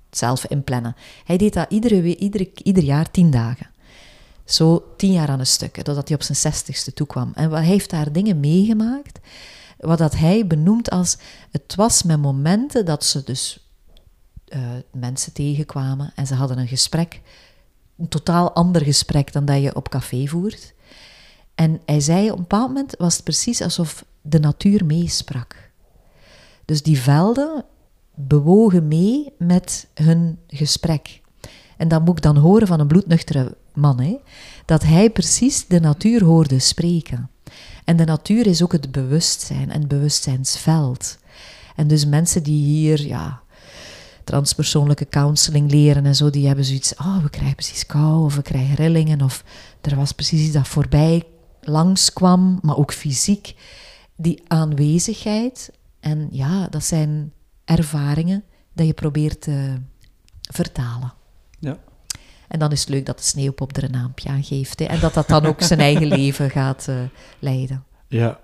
zelf 0.09 0.45
inplannen. 0.45 0.95
Hij 1.23 1.37
deed 1.37 1.53
dat 1.53 1.71
iedere, 1.71 2.17
iedere, 2.17 2.51
ieder 2.63 2.83
jaar 2.83 3.11
tien 3.11 3.31
dagen. 3.31 3.69
Zo 4.45 4.93
tien 4.97 5.11
jaar 5.11 5.29
aan 5.29 5.39
een 5.39 5.47
stuk, 5.47 5.75
totdat 5.75 6.07
hij 6.07 6.17
op 6.17 6.23
zijn 6.23 6.37
zestigste 6.37 6.93
toekwam. 6.93 7.31
En 7.35 7.51
hij 7.51 7.63
heeft 7.63 7.89
daar 7.89 8.11
dingen 8.11 8.39
meegemaakt 8.39 9.19
wat 9.77 9.97
dat 9.97 10.15
hij 10.15 10.47
benoemt 10.47 10.89
als 10.89 11.17
het 11.51 11.75
was 11.75 12.03
met 12.03 12.21
momenten 12.21 12.85
dat 12.85 13.03
ze 13.03 13.23
dus 13.23 13.69
eh, 14.45 14.61
mensen 14.91 15.33
tegenkwamen 15.33 16.11
en 16.15 16.27
ze 16.27 16.33
hadden 16.33 16.57
een 16.57 16.67
gesprek, 16.67 17.21
een 17.97 18.07
totaal 18.07 18.51
ander 18.51 18.83
gesprek 18.83 19.33
dan 19.33 19.45
dat 19.45 19.61
je 19.61 19.75
op 19.75 19.89
café 19.89 20.27
voert. 20.27 20.73
En 21.55 21.81
hij 21.85 21.99
zei 21.99 22.25
op 22.31 22.37
een 22.37 22.41
bepaald 22.41 22.67
moment 22.67 22.95
was 22.97 23.13
het 23.13 23.23
precies 23.23 23.61
alsof 23.61 24.05
de 24.21 24.39
natuur 24.39 24.85
meesprak. 24.85 25.71
Dus 26.65 26.81
die 26.83 26.99
velden 26.99 27.65
bewogen 28.13 28.87
mee 28.87 29.33
met 29.37 29.87
hun 29.93 30.39
gesprek. 30.47 31.21
En 31.77 31.87
dat 31.87 32.05
moet 32.05 32.17
ik 32.17 32.23
dan 32.23 32.37
horen 32.37 32.67
van 32.67 32.79
een 32.79 32.87
bloednuchtere 32.87 33.57
man, 33.73 33.99
hè, 33.99 34.17
dat 34.65 34.83
hij 34.83 35.09
precies 35.09 35.67
de 35.67 35.79
natuur 35.79 36.23
hoorde 36.23 36.59
spreken. 36.59 37.29
En 37.87 37.97
de 37.97 38.05
natuur 38.05 38.47
is 38.47 38.63
ook 38.63 38.71
het 38.71 38.91
bewustzijn 38.91 39.71
en 39.71 39.79
het 39.79 39.87
bewustzijnsveld. 39.87 41.17
En 41.75 41.87
dus 41.87 42.05
mensen 42.05 42.43
die 42.43 42.63
hier 42.63 43.05
ja, 43.05 43.41
transpersoonlijke 44.23 45.07
counseling 45.09 45.71
leren 45.71 46.05
en 46.05 46.15
zo, 46.15 46.29
die 46.29 46.47
hebben 46.47 46.65
zoiets, 46.65 46.95
oh, 46.95 47.23
we 47.23 47.29
krijgen 47.29 47.55
precies 47.55 47.85
kou 47.85 48.23
of 48.23 48.35
we 48.35 48.41
krijgen 48.41 48.75
rillingen 48.75 49.21
of 49.21 49.43
er 49.81 49.95
was 49.95 50.11
precies 50.11 50.41
iets 50.41 50.53
dat 50.53 50.67
voorbij 50.67 51.23
langskwam, 51.61 52.59
maar 52.61 52.77
ook 52.77 52.93
fysiek. 52.93 53.55
Die 54.15 54.43
aanwezigheid 54.47 55.71
en 55.99 56.27
ja, 56.31 56.67
dat 56.67 56.83
zijn 56.83 57.33
ervaringen 57.65 58.43
dat 58.73 58.85
je 58.85 58.93
probeert 58.93 59.41
te 59.41 59.75
vertalen. 60.51 61.13
En 62.47 62.59
dan 62.59 62.71
is 62.71 62.79
het 62.79 62.89
leuk 62.89 63.05
dat 63.05 63.17
de 63.17 63.23
sneeuwpop 63.23 63.77
er 63.77 63.83
een 63.83 63.91
naampje 63.91 64.29
aan 64.29 64.43
geeft. 64.43 64.79
Hè, 64.79 64.85
en 64.85 64.99
dat 64.99 65.13
dat 65.13 65.27
dan 65.27 65.45
ook 65.45 65.61
zijn 65.61 65.79
eigen 65.79 66.07
leven 66.17 66.49
gaat 66.49 66.87
uh, 66.89 66.95
leiden. 67.39 67.83
Ja, 68.07 68.39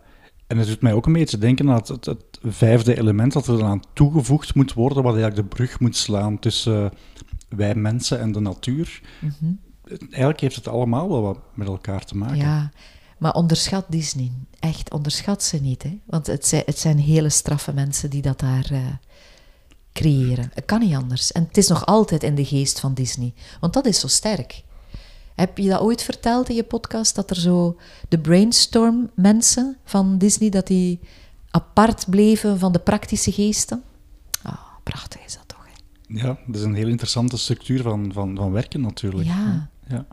en 0.48 0.58
het 0.58 0.68
doet 0.68 0.82
mij 0.82 0.94
ook 0.94 1.06
een 1.06 1.14
beetje 1.14 1.38
denken 1.38 1.70
aan 1.70 1.76
het, 1.76 1.88
het, 1.88 2.06
het, 2.06 2.40
vijfde 2.42 2.98
element 2.98 3.34
dat 3.34 3.48
er 3.48 3.64
aan 3.64 3.82
toegevoegd 3.94 4.56
moet 4.56 4.74
worden, 4.74 5.04
wat 5.04 5.16
eigenlijk 5.16 5.50
de 5.50 5.56
brug 5.56 5.80
moet 5.80 5.96
slaan 5.96 6.40
tussen 6.40 6.92
wij 7.50 7.76
mensen 7.76 8.20
en 8.20 8.32
de 8.32 8.40
natuur. 8.40 9.02
Mm 9.20 9.34
-hmm. 9.40 9.60
Eigenlijk 10.00 10.40
heeft 10.40 10.56
het 10.56 10.68
allemaal 10.68 11.10
wel 11.10 11.22
wat 11.22 11.40
met 11.54 11.68
elkaar 11.68 12.06
te 12.06 12.18
maken. 12.18 12.38
Ja, 12.38 12.72
maar 13.18 13.34
onderschat 13.34 13.86
Disney. 13.90 14.32
Echt, 14.60 14.92
onderschat 14.92 15.44
ze 15.44 15.62
niet. 15.62 15.84
Hè? 15.84 16.00
Want 16.06 16.28
het 16.28 16.46
zijn, 16.46 16.64
het 16.66 16.80
zijn 16.80 16.98
hele 16.98 17.30
straffe 17.30 17.74
mensen 17.74 18.10
die 18.10 18.22
dat 18.22 18.40
daar 18.40 18.70
uh, 18.72 18.80
creëren. 19.94 20.52
Het 20.54 20.66
kan 20.66 20.80
niet 20.80 20.96
anders. 20.96 21.32
En 21.32 21.44
het 21.48 21.58
is 21.58 21.68
nog 21.68 21.86
altijd 21.86 22.24
in 22.24 22.36
de 22.36 22.46
geest 22.46 22.80
van 22.80 22.94
Disney. 22.94 23.34
Want 23.60 23.74
dat 23.74 23.86
is 23.86 24.00
zo 24.00 24.08
sterk. 24.08 24.64
Heb 25.36 25.58
je 25.58 25.70
dat 25.70 25.82
ooit 25.82 26.02
verteld 26.02 26.50
in 26.50 26.56
je 26.56 26.64
podcast? 26.64 27.16
Dat 27.16 27.30
er 27.30 27.36
zo 27.36 27.78
de 28.10 28.20
brainstorm 28.20 29.10
mensen 29.14 29.78
van 29.86 30.18
Disney, 30.18 30.50
dat 30.50 30.68
die 30.68 31.00
apart 31.50 32.06
bleven 32.10 32.60
van 32.60 32.72
de 32.72 32.80
praktische 32.80 33.32
geesten? 33.32 33.84
Oh, 34.46 34.62
prachtig 34.84 35.26
is 35.26 35.34
dat 35.34 35.48
toch? 35.48 35.66
Hè? 35.66 35.72
Ja, 36.28 36.38
dat 36.48 36.56
is 36.56 36.62
een 36.62 36.76
heel 36.76 36.88
interessante 36.88 37.38
structuur 37.38 37.82
van, 37.82 38.14
van, 38.14 38.36
van 38.36 38.52
werken 38.52 38.82
natuurlijk. 38.82 39.28
Ja. 39.28 39.70
ja. 39.88 40.06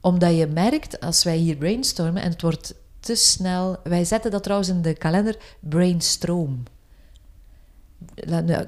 Omdat 0.00 0.36
je 0.36 0.46
merkt, 0.46 1.00
als 1.00 1.24
wij 1.24 1.36
hier 1.36 1.56
brainstormen 1.56 2.22
en 2.22 2.30
het 2.30 2.42
wordt 2.42 2.74
te 3.00 3.14
snel... 3.14 3.76
Wij 3.84 4.04
zetten 4.04 4.30
dat 4.30 4.42
trouwens 4.42 4.68
in 4.70 4.82
de 4.82 4.94
kalender, 4.94 5.36
brainstroom. 5.60 6.62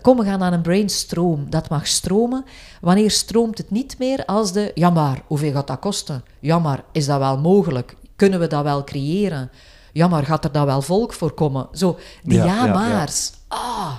Kom, 0.02 0.16
we 0.18 0.24
gaan 0.24 0.42
aan 0.42 0.52
een 0.52 0.62
brainstroom. 0.62 1.50
Dat 1.50 1.68
mag 1.68 1.86
stromen. 1.86 2.44
Wanneer 2.80 3.10
stroomt 3.10 3.58
het 3.58 3.70
niet 3.70 3.98
meer 3.98 4.24
als 4.24 4.52
de... 4.52 4.70
Ja, 4.74 4.90
maar 4.90 5.22
hoeveel 5.26 5.52
gaat 5.52 5.66
dat 5.66 5.78
kosten? 5.78 6.24
Ja, 6.40 6.58
maar 6.58 6.84
is 6.92 7.06
dat 7.06 7.18
wel 7.18 7.38
mogelijk? 7.38 7.96
Kunnen 8.16 8.40
we 8.40 8.46
dat 8.46 8.62
wel 8.62 8.84
creëren? 8.84 9.50
Ja, 9.92 10.08
maar 10.08 10.24
gaat 10.24 10.44
er 10.44 10.52
dan 10.52 10.66
wel 10.66 10.82
volk 10.82 11.12
voor 11.12 11.32
komen? 11.32 11.68
Zo, 11.72 11.98
die 12.22 12.38
ja, 12.38 12.44
ja, 12.44 12.64
ja 12.66 12.72
maars. 12.72 13.30
Ja. 13.48 13.56
Ah. 13.56 13.92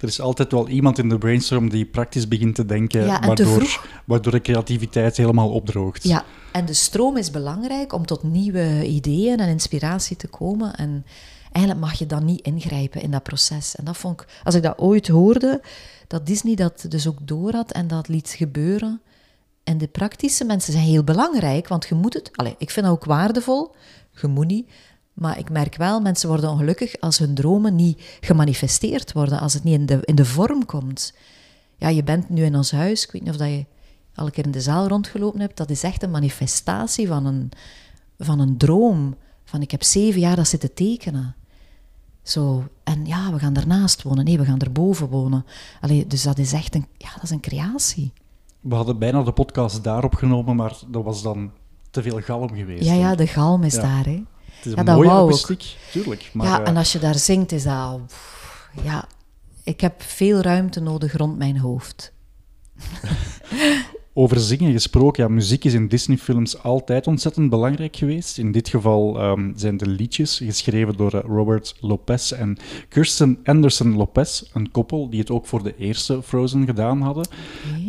Er 0.00 0.08
is 0.08 0.20
altijd 0.20 0.52
wel 0.52 0.68
iemand 0.68 0.98
in 0.98 1.08
de 1.08 1.18
brainstorm 1.18 1.70
die 1.70 1.86
praktisch 1.86 2.28
begint 2.28 2.54
te 2.54 2.66
denken, 2.66 3.04
ja, 3.04 3.20
waardoor, 3.26 3.80
waardoor 4.04 4.32
de 4.32 4.40
creativiteit 4.40 5.16
helemaal 5.16 5.50
opdroogt. 5.50 6.02
Ja, 6.02 6.24
en 6.52 6.64
de 6.64 6.74
stroom 6.74 7.16
is 7.16 7.30
belangrijk 7.30 7.92
om 7.92 8.06
tot 8.06 8.22
nieuwe 8.22 8.86
ideeën 8.86 9.38
en 9.38 9.48
inspiratie 9.48 10.16
te 10.16 10.28
komen. 10.28 10.74
En 10.74 11.04
eigenlijk 11.52 11.84
mag 11.84 11.98
je 11.98 12.06
dan 12.06 12.24
niet 12.24 12.40
ingrijpen 12.40 13.02
in 13.02 13.10
dat 13.10 13.22
proces. 13.22 13.76
En 13.76 13.84
dat 13.84 13.96
vond 13.96 14.20
ik, 14.20 14.26
als 14.44 14.54
ik 14.54 14.62
dat 14.62 14.78
ooit 14.78 15.08
hoorde, 15.08 15.62
dat 16.06 16.26
Disney 16.26 16.54
dat 16.54 16.84
dus 16.88 17.06
ook 17.06 17.18
door 17.22 17.52
had 17.52 17.72
en 17.72 17.88
dat 17.88 18.08
liet 18.08 18.28
gebeuren. 18.28 19.00
En 19.64 19.78
de 19.78 19.88
praktische 19.88 20.44
mensen 20.44 20.72
zijn 20.72 20.84
heel 20.84 21.04
belangrijk, 21.04 21.68
want 21.68 21.86
je 21.86 21.94
moet 21.94 22.14
het. 22.14 22.30
Allez, 22.34 22.54
ik 22.58 22.70
vind 22.70 22.86
dat 22.86 22.94
ook 22.94 23.04
waardevol. 23.04 23.74
Je 24.20 24.26
moet 24.26 24.46
niet. 24.46 24.70
Maar 25.12 25.38
ik 25.38 25.50
merk 25.50 25.76
wel, 25.76 26.00
mensen 26.00 26.28
worden 26.28 26.50
ongelukkig 26.50 27.00
als 27.00 27.18
hun 27.18 27.34
dromen 27.34 27.76
niet 27.76 28.18
gemanifesteerd 28.20 29.12
worden, 29.12 29.40
als 29.40 29.54
het 29.54 29.64
niet 29.64 29.74
in 29.74 29.86
de, 29.86 29.98
in 30.04 30.14
de 30.14 30.24
vorm 30.24 30.66
komt. 30.66 31.14
Ja, 31.76 31.88
je 31.88 32.02
bent 32.02 32.28
nu 32.28 32.44
in 32.44 32.56
ons 32.56 32.70
huis, 32.70 33.04
ik 33.04 33.10
weet 33.10 33.22
niet 33.22 33.30
of 33.30 33.36
dat 33.36 33.48
je 33.48 33.64
al 34.14 34.26
een 34.26 34.32
keer 34.32 34.44
in 34.44 34.50
de 34.50 34.60
zaal 34.60 34.88
rondgelopen 34.88 35.40
hebt, 35.40 35.56
dat 35.56 35.70
is 35.70 35.82
echt 35.82 36.02
een 36.02 36.10
manifestatie 36.10 37.06
van 37.06 37.26
een, 37.26 37.50
van 38.18 38.40
een 38.40 38.56
droom. 38.56 39.16
Van 39.44 39.62
ik 39.62 39.70
heb 39.70 39.82
zeven 39.82 40.20
jaar 40.20 40.36
dat 40.36 40.48
zitten 40.48 40.74
tekenen. 40.74 41.34
Zo, 42.30 42.64
en 42.84 43.06
ja, 43.06 43.32
we 43.32 43.38
gaan 43.38 43.56
ernaast 43.56 44.02
wonen. 44.02 44.24
Nee, 44.24 44.38
we 44.38 44.44
gaan 44.44 44.58
erboven 44.60 45.08
wonen. 45.08 45.44
Allee, 45.80 46.06
dus 46.06 46.22
dat 46.22 46.38
is 46.38 46.52
echt 46.52 46.74
een, 46.74 46.86
ja, 46.96 47.08
dat 47.14 47.22
is 47.22 47.30
een 47.30 47.40
creatie. 47.40 48.12
We 48.60 48.74
hadden 48.74 48.98
bijna 48.98 49.22
de 49.22 49.32
podcast 49.32 49.84
daarop 49.84 50.14
genomen, 50.14 50.56
maar 50.56 50.76
dat 50.88 51.04
was 51.04 51.22
dan 51.22 51.50
te 51.90 52.02
veel 52.02 52.20
galm 52.20 52.48
geweest. 52.54 52.84
Ja, 52.84 52.94
ja, 52.94 53.14
de 53.14 53.26
galm 53.26 53.62
is 53.62 53.74
Ja. 53.74 53.80
daar, 53.80 54.04
hè. 54.04 54.22
Het 54.44 54.66
is 54.66 54.72
Ja, 54.72 54.78
een 54.86 54.94
mooie 54.94 55.10
akoestiek, 55.10 55.76
tuurlijk. 55.92 56.30
Maar, 56.32 56.46
ja, 56.46 56.60
eh, 56.62 56.68
en 56.68 56.76
als 56.76 56.92
je 56.92 56.98
daar 56.98 57.14
zingt, 57.14 57.52
is 57.52 57.62
dat... 57.62 58.00
pff, 58.06 58.68
Ja, 58.82 59.04
ik 59.64 59.80
heb 59.80 60.02
veel 60.02 60.40
ruimte 60.40 60.80
nodig 60.80 61.16
rond 61.16 61.38
mijn 61.38 61.58
hoofd. 61.58 62.12
Over 64.12 64.40
zingen 64.40 64.72
gesproken, 64.72 65.22
ja, 65.22 65.28
muziek 65.28 65.64
is 65.64 65.74
in 65.74 65.88
Disney-films 65.88 66.62
altijd 66.62 67.06
ontzettend 67.06 67.50
belangrijk 67.50 67.96
geweest. 67.96 68.38
In 68.38 68.52
dit 68.52 68.68
geval 68.68 69.18
ehm, 69.18 69.52
zijn 69.54 69.76
de 69.76 69.86
liedjes 69.86 70.38
geschreven 70.38 70.96
door 70.96 71.12
eh, 71.12 71.20
Robert 71.24 71.76
Lopez 71.80 72.32
en 72.32 72.56
Kirsten 72.88 73.38
Anderson 73.44 73.96
Lopez, 73.96 74.42
een 74.52 74.70
koppel 74.70 75.10
die 75.10 75.20
het 75.20 75.30
ook 75.30 75.46
voor 75.46 75.62
de 75.62 75.76
eerste 75.76 76.22
Frozen 76.22 76.66
gedaan 76.66 77.00
hadden. 77.00 77.26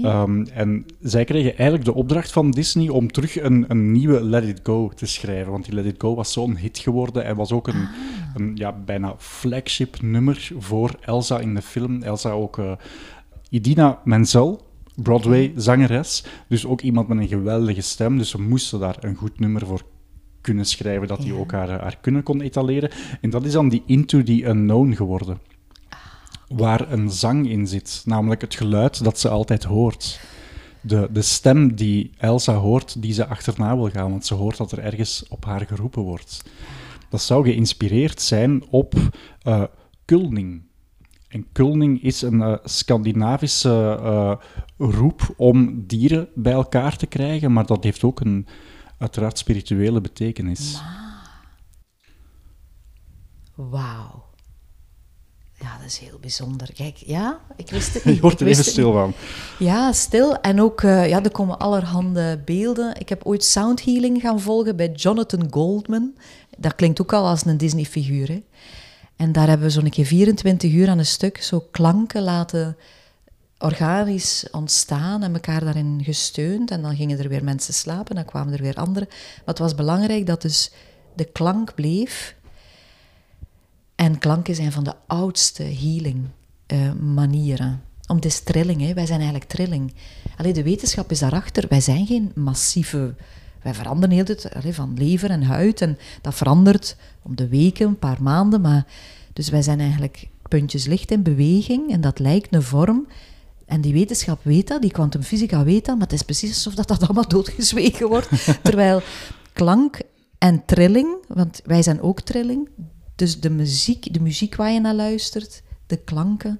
Ehm, 0.01 0.45
en 0.53 0.85
zij 0.99 1.23
kregen 1.23 1.57
eigenlijk 1.57 1.85
de 1.85 1.93
opdracht 1.93 2.31
van 2.31 2.51
Disney 2.51 2.89
om 2.89 3.11
terug 3.11 3.41
een, 3.41 3.65
een 3.67 3.91
nieuwe 3.91 4.23
Let 4.23 4.43
It 4.43 4.59
Go 4.63 4.91
te 4.95 5.05
schrijven. 5.05 5.51
Want 5.51 5.65
die 5.65 5.73
Let 5.73 5.85
It 5.85 5.95
Go 5.97 6.15
was 6.15 6.33
zo'n 6.33 6.57
hit 6.57 6.79
geworden 6.79 7.25
en 7.25 7.35
was 7.35 7.51
ook 7.51 7.67
een, 7.67 7.87
een 8.35 8.51
ja, 8.55 8.73
bijna 8.85 9.15
flagship 9.17 10.01
nummer 10.01 10.51
voor 10.57 10.95
Elsa 10.99 11.39
in 11.39 11.55
de 11.55 11.61
film. 11.61 12.03
Elsa 12.03 12.31
ook 12.31 12.57
eh, 12.57 12.71
Idina 13.49 13.99
Menzel, 14.03 14.69
Broadway-zangeres. 15.01 16.23
Dus 16.47 16.65
ook 16.65 16.81
iemand 16.81 17.07
met 17.07 17.17
een 17.17 17.27
geweldige 17.27 17.81
stem. 17.81 18.17
Dus 18.17 18.29
ze 18.29 18.41
moesten 18.41 18.79
daar 18.79 18.97
een 18.99 19.15
goed 19.15 19.39
nummer 19.39 19.65
voor 19.65 19.81
kunnen 20.41 20.65
schrijven, 20.65 21.07
dat 21.07 21.21
die 21.21 21.33
Ja. 21.33 21.39
ook 21.39 21.51
haar, 21.51 21.69
haar 21.69 21.97
kunnen 22.01 22.23
kon 22.23 22.41
etaleren. 22.41 22.91
En 23.21 23.29
dat 23.29 23.45
is 23.45 23.51
dan 23.51 23.69
die 23.69 23.83
Into 23.85 24.23
the 24.23 24.45
Unknown 24.45 24.93
geworden. 24.93 25.39
Waar 26.47 26.91
een 26.91 27.11
zang 27.11 27.49
in 27.49 27.67
zit, 27.67 28.01
namelijk 28.05 28.41
het 28.41 28.55
geluid 28.55 29.03
dat 29.03 29.19
ze 29.19 29.29
altijd 29.29 29.63
hoort. 29.63 30.19
De, 30.81 31.09
de 31.11 31.21
stem 31.21 31.75
die 31.75 32.11
Elsa 32.17 32.53
hoort, 32.53 33.01
die 33.01 33.13
ze 33.13 33.25
achterna 33.25 33.75
wil 33.75 33.89
gaan, 33.89 34.09
want 34.09 34.25
ze 34.25 34.33
hoort 34.33 34.57
dat 34.57 34.71
er 34.71 34.79
ergens 34.79 35.25
op 35.29 35.45
haar 35.45 35.65
geroepen 35.67 36.01
wordt. 36.01 36.43
Dat 37.09 37.21
zou 37.21 37.43
geïnspireerd 37.45 38.21
zijn 38.21 38.63
op 38.69 38.93
eh, 39.41 39.63
Kulning. 40.05 40.61
En 41.27 41.45
kulning 41.51 42.03
is 42.03 42.21
een 42.21 42.41
eh, 42.41 42.53
Scandinavische 42.63 43.99
eh, 44.01 44.35
roep 44.81 45.33
om 45.37 45.87
dieren 45.87 46.29
bij 46.35 46.53
elkaar 46.53 46.97
te 46.97 47.05
krijgen, 47.05 47.53
maar 47.53 47.65
dat 47.65 47.83
heeft 47.83 48.03
ook 48.03 48.19
een 48.19 48.47
uiteraard 48.97 49.37
spirituele 49.37 50.01
betekenis. 50.01 50.81
Wauw. 53.55 54.29
Ja, 55.59 55.77
dat 55.77 55.85
is 55.85 55.97
heel 55.97 56.17
bijzonder. 56.21 56.73
Kijk, 56.73 56.95
ja, 56.95 57.39
ik 57.55 57.69
wist 57.69 57.93
het 57.93 58.05
niet. 58.05 58.15
Je 58.15 58.21
wordt 58.21 58.39
Ik 58.41 58.47
er 58.47 58.53
even 58.53 58.63
stil 58.63 58.91
van. 58.91 59.13
Ja, 59.59 59.91
stil. 59.91 60.35
En 60.35 60.61
ook, 60.61 60.81
eh, 60.81 61.07
ja, 61.09 61.23
er 61.23 61.31
komen 61.31 61.59
allerhande 61.59 62.41
beelden. 62.45 62.99
Ik 62.99 63.09
heb 63.09 63.25
ooit 63.25 63.43
sound 63.43 63.85
healing 63.85 64.21
gaan 64.21 64.39
volgen 64.39 64.75
bij 64.75 64.91
Jonathan 64.91 65.47
Goldman. 65.49 66.13
Dat 66.57 66.75
klinkt 66.75 67.01
ook 67.01 67.13
al 67.13 67.27
als 67.27 67.45
een 67.45 67.57
Disney-figuur, 67.57 68.27
hè. 68.27 68.43
En 69.15 69.31
daar 69.31 69.47
hebben 69.47 69.67
we 69.67 69.73
zo'n 69.73 69.89
keer 69.89 70.05
24 70.05 70.73
uur 70.73 70.89
aan 70.89 70.97
een 70.97 71.05
stuk 71.05 71.37
zo 71.37 71.67
klanken 71.71 72.21
laten 72.21 72.77
organisch 73.61 74.47
ontstaan 74.51 75.23
en 75.23 75.33
elkaar 75.33 75.63
daarin 75.63 76.01
gesteund. 76.03 76.71
En 76.71 76.81
dan 76.81 76.95
gingen 76.95 77.19
er 77.19 77.29
weer 77.29 77.43
mensen 77.43 77.73
slapen, 77.73 78.15
dan 78.15 78.25
kwamen 78.25 78.53
er 78.53 78.61
weer 78.61 78.75
anderen. 78.75 79.07
Maar 79.09 79.41
het 79.45 79.59
was 79.59 79.75
belangrijk 79.75 80.25
dat 80.25 80.41
dus 80.41 80.71
de 81.15 81.25
klank 81.25 81.75
bleef. 81.75 82.35
En 83.95 84.17
klanken 84.17 84.55
zijn 84.55 84.71
van 84.71 84.83
de 84.83 84.93
oudste 85.07 85.63
healing 85.63 86.25
eh, 86.65 86.93
manieren. 86.93 87.81
Om 88.07 88.15
het 88.15 88.25
is 88.25 88.39
trilling, 88.39 88.93
wij 88.93 89.05
zijn 89.05 89.19
eigenlijk 89.19 89.49
trilling. 89.49 89.93
Allee, 90.37 90.53
de 90.53 90.63
wetenschap 90.63 91.11
is 91.11 91.19
daarachter. 91.19 91.65
Wij 91.69 91.81
zijn 91.81 92.05
geen 92.05 92.31
massieve... 92.35 93.15
Wij 93.61 93.73
veranderen 93.73 94.15
heel 94.15 94.35
allee, 94.53 94.73
van 94.73 94.93
lever 94.97 95.29
en 95.29 95.43
huid. 95.43 95.81
En 95.81 95.97
dat 96.21 96.35
verandert 96.35 96.95
om 97.21 97.35
de 97.35 97.47
weken, 97.47 97.87
een 97.87 97.99
paar 97.99 98.23
maanden. 98.23 98.61
Maar, 98.61 98.85
dus 99.33 99.49
wij 99.49 99.61
zijn 99.61 99.79
eigenlijk 99.79 100.27
puntjes 100.49 100.85
licht 100.85 101.11
in 101.11 101.23
beweging. 101.23 101.91
En 101.91 102.01
dat 102.01 102.19
lijkt 102.19 102.55
een 102.55 102.63
vorm. 102.63 103.07
En 103.71 103.81
die 103.81 103.93
wetenschap 103.93 104.43
weet 104.43 104.67
dat, 104.67 104.81
die 104.81 104.91
kwantumfysica 104.91 105.63
weet 105.63 105.85
dat, 105.85 105.95
maar 105.95 106.07
het 106.07 106.13
is 106.13 106.21
precies 106.21 106.49
alsof 106.49 106.75
dat, 106.75 106.87
dat 106.87 107.03
allemaal 107.03 107.27
doodgezwegen 107.27 108.07
wordt. 108.07 108.29
Terwijl 108.63 109.01
klank 109.53 109.99
en 110.37 110.65
trilling, 110.65 111.15
want 111.27 111.61
wij 111.65 111.81
zijn 111.81 112.01
ook 112.01 112.21
trilling, 112.21 112.69
dus 113.15 113.39
de 113.39 113.49
muziek, 113.49 114.13
de 114.13 114.19
muziek 114.19 114.55
waar 114.55 114.71
je 114.71 114.79
naar 114.79 114.93
luistert, 114.93 115.63
de 115.87 115.97
klanken, 115.97 116.59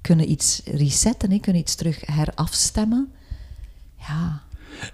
kunnen 0.00 0.30
iets 0.30 0.62
resetten, 0.64 1.30
hè, 1.30 1.38
kunnen 1.38 1.62
iets 1.62 1.74
terug 1.74 2.06
herafstemmen. 2.06 3.12
Ja. 3.98 4.42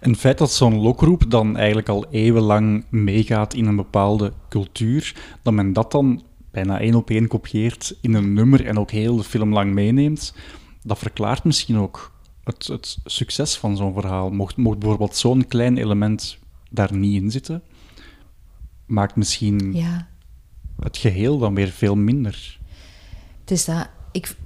En 0.01 0.11
het 0.11 0.21
feit 0.21 0.39
dat 0.39 0.53
zo'n 0.53 0.81
lokroep 0.81 1.31
dan 1.31 1.57
eigenlijk 1.57 1.89
al 1.89 2.07
eeuwenlang 2.11 2.85
meegaat 2.91 3.55
in 3.55 3.67
een 3.67 3.77
bepaalde 3.77 4.33
cultuur, 4.49 5.17
dat 5.43 5.53
men 5.53 5.73
dat 5.73 5.93
dan 5.93 6.23
bijna 6.51 6.81
één 6.81 6.95
op 6.95 7.11
één 7.11 7.27
kopieert 7.27 7.97
in 8.01 8.15
een 8.15 8.33
nummer 8.33 8.67
en 8.67 8.79
ook 8.79 8.91
heel 8.91 9.17
de 9.17 9.25
film 9.25 9.53
lang 9.53 9.73
meeneemt, 9.73 10.35
dat 10.83 10.99
verklaart 10.99 11.45
misschien 11.45 11.79
ook 11.79 12.13
het, 12.45 12.67
het 12.67 12.99
succes 13.05 13.57
van 13.57 13.77
zo'n 13.77 13.93
verhaal. 13.93 14.31
Mocht, 14.31 14.57
mocht 14.57 14.79
bijvoorbeeld 14.79 15.17
zo'n 15.17 15.47
klein 15.47 15.77
element 15.77 16.39
daar 16.71 16.95
niet 16.95 17.23
in 17.23 17.31
zitten, 17.31 17.63
maakt 18.87 19.17
misschien 19.17 19.75
ja. 19.75 20.09
het 20.81 20.97
geheel 20.97 21.39
dan 21.39 21.55
weer 21.55 21.69
veel 21.69 21.97
minder. 21.97 22.59
Het 23.41 23.51
is 23.51 23.65
dat, 23.65 23.89
ik, 24.13 24.37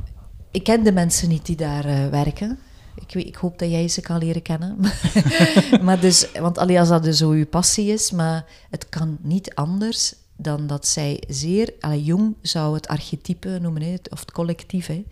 ik 0.51 0.65
ken 0.65 0.85
de 0.85 0.93
mensen 0.93 1.29
niet 1.29 1.47
die 1.47 1.57
daar 1.57 1.87
uh, 1.87 2.09
werken. 2.09 2.59
Ik, 2.95 3.15
ik, 3.15 3.35
hoop 3.35 3.59
dat 3.59 3.71
jij 3.71 3.89
ze 3.89 4.01
kan 4.01 4.19
leren 4.19 4.43
kennen. 4.43 4.79
maar 5.85 6.01
dus, 6.01 6.33
want 6.33 6.59
allee, 6.59 6.79
als 6.79 6.89
dat 6.89 7.03
dus 7.03 7.19
zo 7.19 7.31
uw 7.31 7.47
passie 7.47 7.93
is, 7.93 8.11
maar 8.11 8.45
het 8.71 8.89
kan 8.89 9.19
niet 9.21 9.55
anders 9.55 10.15
dan 10.37 10.67
dat 10.67 10.87
zij 10.87 11.23
zeer... 11.29 11.73
Allee, 11.81 12.05
jong 12.05 12.35
zou 12.43 12.75
het 12.75 12.89
archetype 12.89 13.59
noemen, 13.61 13.83
hè, 13.83 13.95
of 14.11 14.21
het 14.21 14.33
collectief. 14.33 14.87
Hè. 14.87 15.05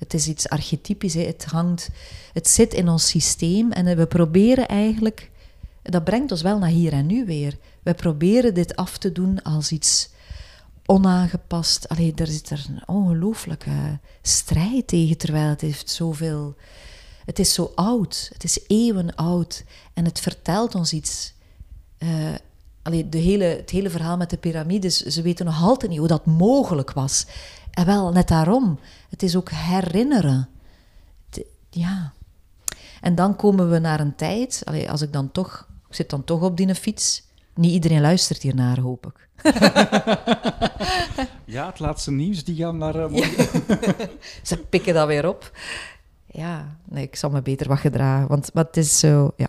Het 0.00 0.14
is 0.14 0.26
iets 0.26 0.48
archetypisch, 0.48 1.14
hè. 1.14 1.22
het 1.22 1.44
hangt... 1.44 1.90
Het 2.32 2.48
zit 2.48 2.74
in 2.74 2.88
ons 2.88 3.08
systeem 3.08 3.72
en 3.72 3.96
we 3.96 4.06
proberen 4.06 4.68
eigenlijk... 4.68 5.30
Dat 5.82 6.04
brengt 6.04 6.32
ons 6.32 6.42
wel 6.42 6.58
naar 6.58 6.68
hier 6.68 6.92
en 6.92 7.06
nu 7.06 7.26
weer. 7.26 7.58
We 7.82 7.94
proberen 7.94 8.54
dit 8.54 8.76
af 8.76 8.98
te 8.98 9.12
doen 9.12 9.42
als 9.42 9.72
iets 9.72 10.10
onaangepast. 10.86 11.88
Allee, 11.88 12.12
er 12.14 12.26
zit 12.26 12.50
er 12.50 12.66
een 12.68 12.82
ongelooflijke 12.86 13.98
strijd 14.22 14.86
tegen, 14.86 15.16
terwijl 15.16 15.48
het 15.48 15.60
heeft 15.60 15.90
zoveel... 15.90 16.54
Het 17.24 17.38
is 17.38 17.54
zo 17.54 17.72
oud, 17.74 18.30
het 18.32 18.44
is 18.44 18.58
eeuwen 18.66 19.14
oud 19.14 19.64
en 19.94 20.04
het 20.04 20.20
vertelt 20.20 20.74
ons 20.74 20.92
iets. 20.92 21.32
Uh, 21.98 22.34
de 23.10 23.18
hele, 23.18 23.44
het 23.44 23.70
hele 23.70 23.90
verhaal 23.90 24.16
met 24.16 24.30
de 24.30 24.36
piramides, 24.36 25.00
ze 25.00 25.22
weten 25.22 25.46
nog 25.46 25.62
altijd 25.62 25.90
niet 25.90 25.98
hoe 25.98 26.08
dat 26.08 26.26
mogelijk 26.26 26.92
was. 26.92 27.26
En 27.70 27.86
wel, 27.86 28.12
net 28.12 28.28
daarom, 28.28 28.78
het 29.10 29.22
is 29.22 29.36
ook 29.36 29.50
herinneren. 29.50 30.48
ja. 31.70 32.12
En 33.00 33.14
dan 33.14 33.36
komen 33.36 33.70
we 33.70 33.78
naar 33.78 34.00
een 34.00 34.14
tijd, 34.14 34.62
als 34.88 35.02
ik 35.02 35.12
dan 35.12 35.32
toch, 35.32 35.68
ik 35.88 35.94
zit 35.94 36.10
dan 36.10 36.24
toch 36.24 36.42
op 36.42 36.56
die 36.56 36.74
fiets, 36.74 37.22
niet 37.54 37.72
iedereen 37.72 38.00
luistert 38.00 38.42
hiernaar, 38.42 38.80
hoop 38.80 39.06
ik. 39.06 39.28
ja, 41.44 41.66
het 41.66 41.78
laatste 41.78 42.10
nieuws, 42.10 42.44
die 42.44 42.56
gaan 42.56 42.78
naar... 42.78 43.10
Uh, 43.10 43.24
Ze 44.42 44.56
pikken 44.56 44.94
dat 44.94 45.06
weer 45.06 45.28
op. 45.28 45.52
Ja, 46.26 46.76
nee, 46.84 47.04
ik 47.04 47.16
zal 47.16 47.30
me 47.30 47.42
beter 47.42 47.68
wat 47.68 47.78
gedragen, 47.78 48.28
want 48.28 48.50
het 48.52 48.76
is 48.76 48.98
zo... 48.98 49.32
Ja. 49.36 49.48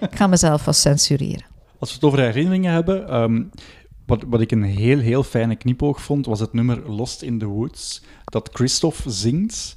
ik 0.00 0.16
ga 0.16 0.26
mezelf 0.26 0.62
vast 0.62 0.80
censureren. 0.80 1.46
Als 1.78 1.88
we 1.88 1.94
het 1.94 2.04
over 2.04 2.18
herinneringen 2.18 2.72
hebben... 2.72 3.14
Um, 3.14 3.50
wat, 4.06 4.22
wat 4.26 4.40
ik 4.40 4.52
een 4.52 4.62
heel, 4.62 4.98
heel 4.98 5.22
fijne 5.22 5.56
knipoog 5.56 6.02
vond, 6.02 6.26
was 6.26 6.40
het 6.40 6.52
nummer 6.52 6.90
Lost 6.90 7.22
in 7.22 7.38
the 7.38 7.46
Woods, 7.46 8.02
dat 8.30 8.50
Christophe 8.52 9.10
zingt 9.10 9.76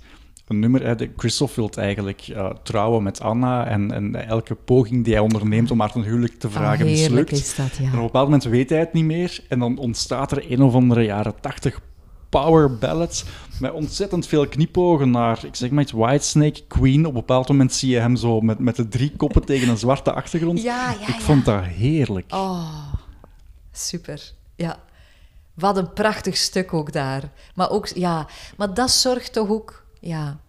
een 0.50 0.60
nummer. 0.60 1.10
Christophe 1.18 1.56
wil 1.56 1.70
eigenlijk 1.70 2.28
uh, 2.28 2.50
trouwen 2.64 3.04
met 3.04 3.22
Anna 3.22 3.68
en, 3.68 3.92
en, 3.92 4.28
elke 4.28 4.56
poging 4.56 5.04
die 5.04 5.14
hij 5.14 5.22
onderneemt 5.22 5.72
om 5.72 5.80
haar 5.80 5.92
ten 5.92 6.04
huwelijk 6.04 6.40
te 6.40 6.50
vragen 6.50 6.86
oh, 6.86 6.92
mislukt. 6.92 7.32
Is 7.32 7.56
dat, 7.56 7.76
ja. 7.76 7.84
En 7.84 7.88
op 7.88 7.94
een 7.94 8.02
bepaald 8.02 8.26
moment 8.26 8.44
weet 8.44 8.70
hij 8.70 8.80
het 8.80 8.94
niet 8.94 9.04
meer 9.04 9.44
en 9.50 9.60
dan 9.60 9.78
ontstaat 9.78 10.32
er 10.32 10.52
een 10.52 10.62
of 10.62 10.74
andere 10.74 11.04
jaren 11.04 11.34
tachtig 11.42 11.82
power 12.30 12.78
ballads 12.78 13.24
met 13.60 13.72
ontzettend 13.72 14.28
veel 14.28 14.48
knipogen 14.48 15.12
naar, 15.12 15.46
ik 15.46 15.56
zeg 15.56 15.70
maar 15.70 15.84
iets, 15.84 15.92
Whitesnake, 15.92 16.64
Queen. 16.68 17.00
Op 17.00 17.14
een 17.14 17.20
bepaald 17.20 17.48
moment 17.48 17.74
zie 17.74 17.90
je 17.90 18.00
hem 18.00 18.16
zo 18.16 18.42
met, 18.42 18.60
met 18.60 18.76
de 18.76 18.88
drie 18.88 19.12
koppen 19.16 19.46
tegen 19.46 19.70
een 19.70 19.78
zwarte 19.78 20.14
achtergrond. 20.14 20.62
Ja, 20.62 20.96
ja, 21.00 21.08
ik 21.08 21.22
vond 21.22 21.46
dat 21.46 21.64
heerlijk. 21.64 22.34
Oh, 22.34 22.94
super. 23.72 24.32
Ja. 24.56 24.80
Wat 25.60 25.78
een 25.78 25.94
prachtig 25.94 26.38
stuk 26.38 26.74
ook 26.74 26.92
daar. 26.92 27.32
Maar 27.56 27.70
ook, 27.70 27.88
ja, 27.88 28.28
maar 28.58 28.74
dat 28.74 28.92
zorgt 28.92 29.34
toch 29.34 29.50
ook 29.50 29.86
ja. 30.00 30.40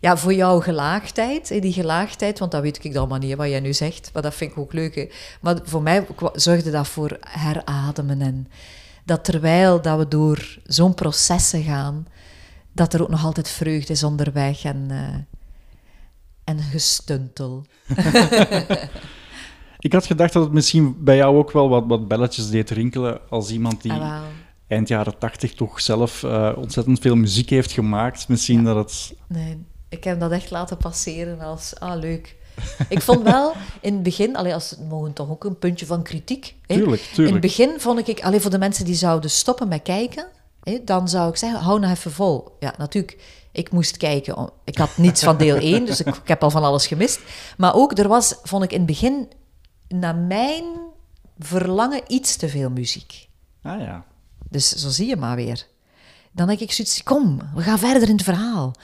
Ja, 0.00 0.16
voor 0.16 0.34
jouw 0.34 0.60
gelaagdheid, 0.60 1.62
die 1.62 1.72
gelaagdheid, 1.72 2.38
want 2.38 2.50
dat 2.50 2.62
weet 2.62 2.84
ik 2.84 2.96
allemaal 2.96 3.18
niet, 3.18 3.36
wat 3.36 3.48
jij 3.48 3.60
nu 3.60 3.72
zegt, 3.72 4.10
maar 4.12 4.22
dat 4.22 4.34
vind 4.34 4.50
ik 4.50 4.58
ook 4.58 4.72
leuk. 4.72 5.14
Maar 5.40 5.58
voor 5.62 5.82
mij 5.82 6.06
zorgde 6.32 6.70
dat 6.70 6.88
voor 6.88 7.16
herademen 7.20 8.20
en 8.22 8.48
dat 9.04 9.24
terwijl 9.24 9.82
dat 9.82 9.98
we 9.98 10.08
door 10.08 10.58
zo'n 10.64 10.94
processen 10.94 11.62
gaan, 11.62 12.06
dat 12.72 12.94
er 12.94 13.02
ook 13.02 13.08
nog 13.08 13.24
altijd 13.24 13.48
vreugde 13.48 13.92
is 13.92 14.02
onderweg 14.02 14.64
en, 14.64 14.88
uh, 14.90 15.14
en 16.44 16.62
gestuntel. 16.62 17.66
ik 19.88 19.94
had 19.94 20.06
gedacht 20.06 20.32
dat 20.32 20.42
het 20.42 20.52
misschien 20.52 21.04
bij 21.04 21.16
jou 21.16 21.36
ook 21.36 21.52
wel 21.52 21.68
wat, 21.68 21.84
wat 21.86 22.08
belletjes 22.08 22.50
deed 22.50 22.70
rinkelen 22.70 23.20
als 23.28 23.50
iemand 23.50 23.82
die... 23.82 23.92
Ah, 23.92 24.20
eind 24.66 24.88
jaren 24.88 25.18
tachtig 25.18 25.54
toch 25.54 25.80
zelf 25.80 26.22
uh, 26.22 26.52
ontzettend 26.56 26.98
veel 26.98 27.16
muziek 27.16 27.50
heeft 27.50 27.72
gemaakt. 27.72 28.28
Misschien 28.28 28.58
ja. 28.58 28.74
dat 28.74 28.76
het... 28.76 29.14
Nee, 29.26 29.64
ik 29.88 30.04
heb 30.04 30.20
dat 30.20 30.30
echt 30.30 30.50
laten 30.50 30.76
passeren 30.76 31.40
als, 31.40 31.74
ah, 31.78 31.98
leuk. 31.98 32.36
ik 32.88 33.02
vond 33.02 33.22
wel 33.22 33.52
in 33.80 33.92
het 33.94 34.02
begin, 34.02 34.36
allee, 34.36 34.54
als 34.54 34.70
het 34.70 34.88
mogen 34.88 35.12
toch 35.12 35.30
ook 35.30 35.44
een 35.44 35.58
puntje 35.58 35.86
van 35.86 36.02
kritiek. 36.02 36.54
Hè? 36.66 36.74
Tuurlijk, 36.74 37.02
tuurlijk. 37.02 37.26
In 37.26 37.32
het 37.32 37.40
begin 37.40 37.80
vond 37.80 38.08
ik, 38.08 38.20
alleen 38.20 38.40
voor 38.40 38.50
de 38.50 38.58
mensen 38.58 38.84
die 38.84 38.94
zouden 38.94 39.30
stoppen 39.30 39.68
met 39.68 39.82
kijken, 39.82 40.26
hè, 40.62 40.78
dan 40.84 41.08
zou 41.08 41.30
ik 41.30 41.36
zeggen, 41.36 41.60
hou 41.60 41.80
nou 41.80 41.92
even 41.92 42.12
vol. 42.12 42.56
Ja, 42.58 42.74
natuurlijk, 42.78 43.18
ik 43.52 43.70
moest 43.70 43.96
kijken. 43.96 44.50
Ik 44.64 44.78
had 44.78 44.96
niets 44.96 45.22
van 45.22 45.36
deel 45.36 45.56
1, 45.56 45.84
dus 45.84 46.00
ik, 46.00 46.06
ik 46.06 46.28
heb 46.28 46.42
al 46.42 46.50
van 46.50 46.62
alles 46.62 46.86
gemist. 46.86 47.20
Maar 47.56 47.74
ook, 47.74 47.98
er 47.98 48.08
was, 48.08 48.34
vond 48.42 48.64
ik 48.64 48.72
in 48.72 48.78
het 48.78 48.86
begin, 48.86 49.28
naar 49.88 50.16
mijn 50.16 50.64
verlangen, 51.38 52.02
iets 52.06 52.36
te 52.36 52.48
veel 52.48 52.70
muziek. 52.70 53.28
Ah 53.62 53.80
ja. 53.80 54.04
Dus 54.48 54.68
zo 54.68 54.88
zie 54.88 55.06
je 55.06 55.16
maar 55.16 55.36
weer. 55.36 55.66
Dan 56.32 56.46
denk 56.46 56.60
ik 56.60 56.72
zoiets, 56.72 57.02
kom, 57.02 57.40
we 57.54 57.62
gaan 57.62 57.78
verder 57.78 58.08
in 58.08 58.14
het 58.14 58.24
verhaal. 58.24 58.74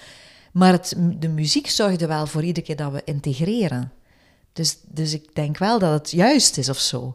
Maar 0.53 0.73
het, 0.73 0.95
de 1.19 1.29
muziek 1.29 1.71
zorgde 1.71 2.07
wel 2.07 2.27
voor 2.27 2.45
iedere 2.45 2.67
keer 2.67 2.77
dat 2.77 2.93
we 2.93 3.03
integreren. 3.05 3.93
Dus, 4.53 4.77
dus 4.83 5.13
ik 5.13 5.35
denk 5.35 5.59
wel 5.59 5.79
dat 5.79 5.93
het 5.93 6.11
juist 6.11 6.59
is 6.59 6.69
of 6.69 6.79
zo. 6.79 7.15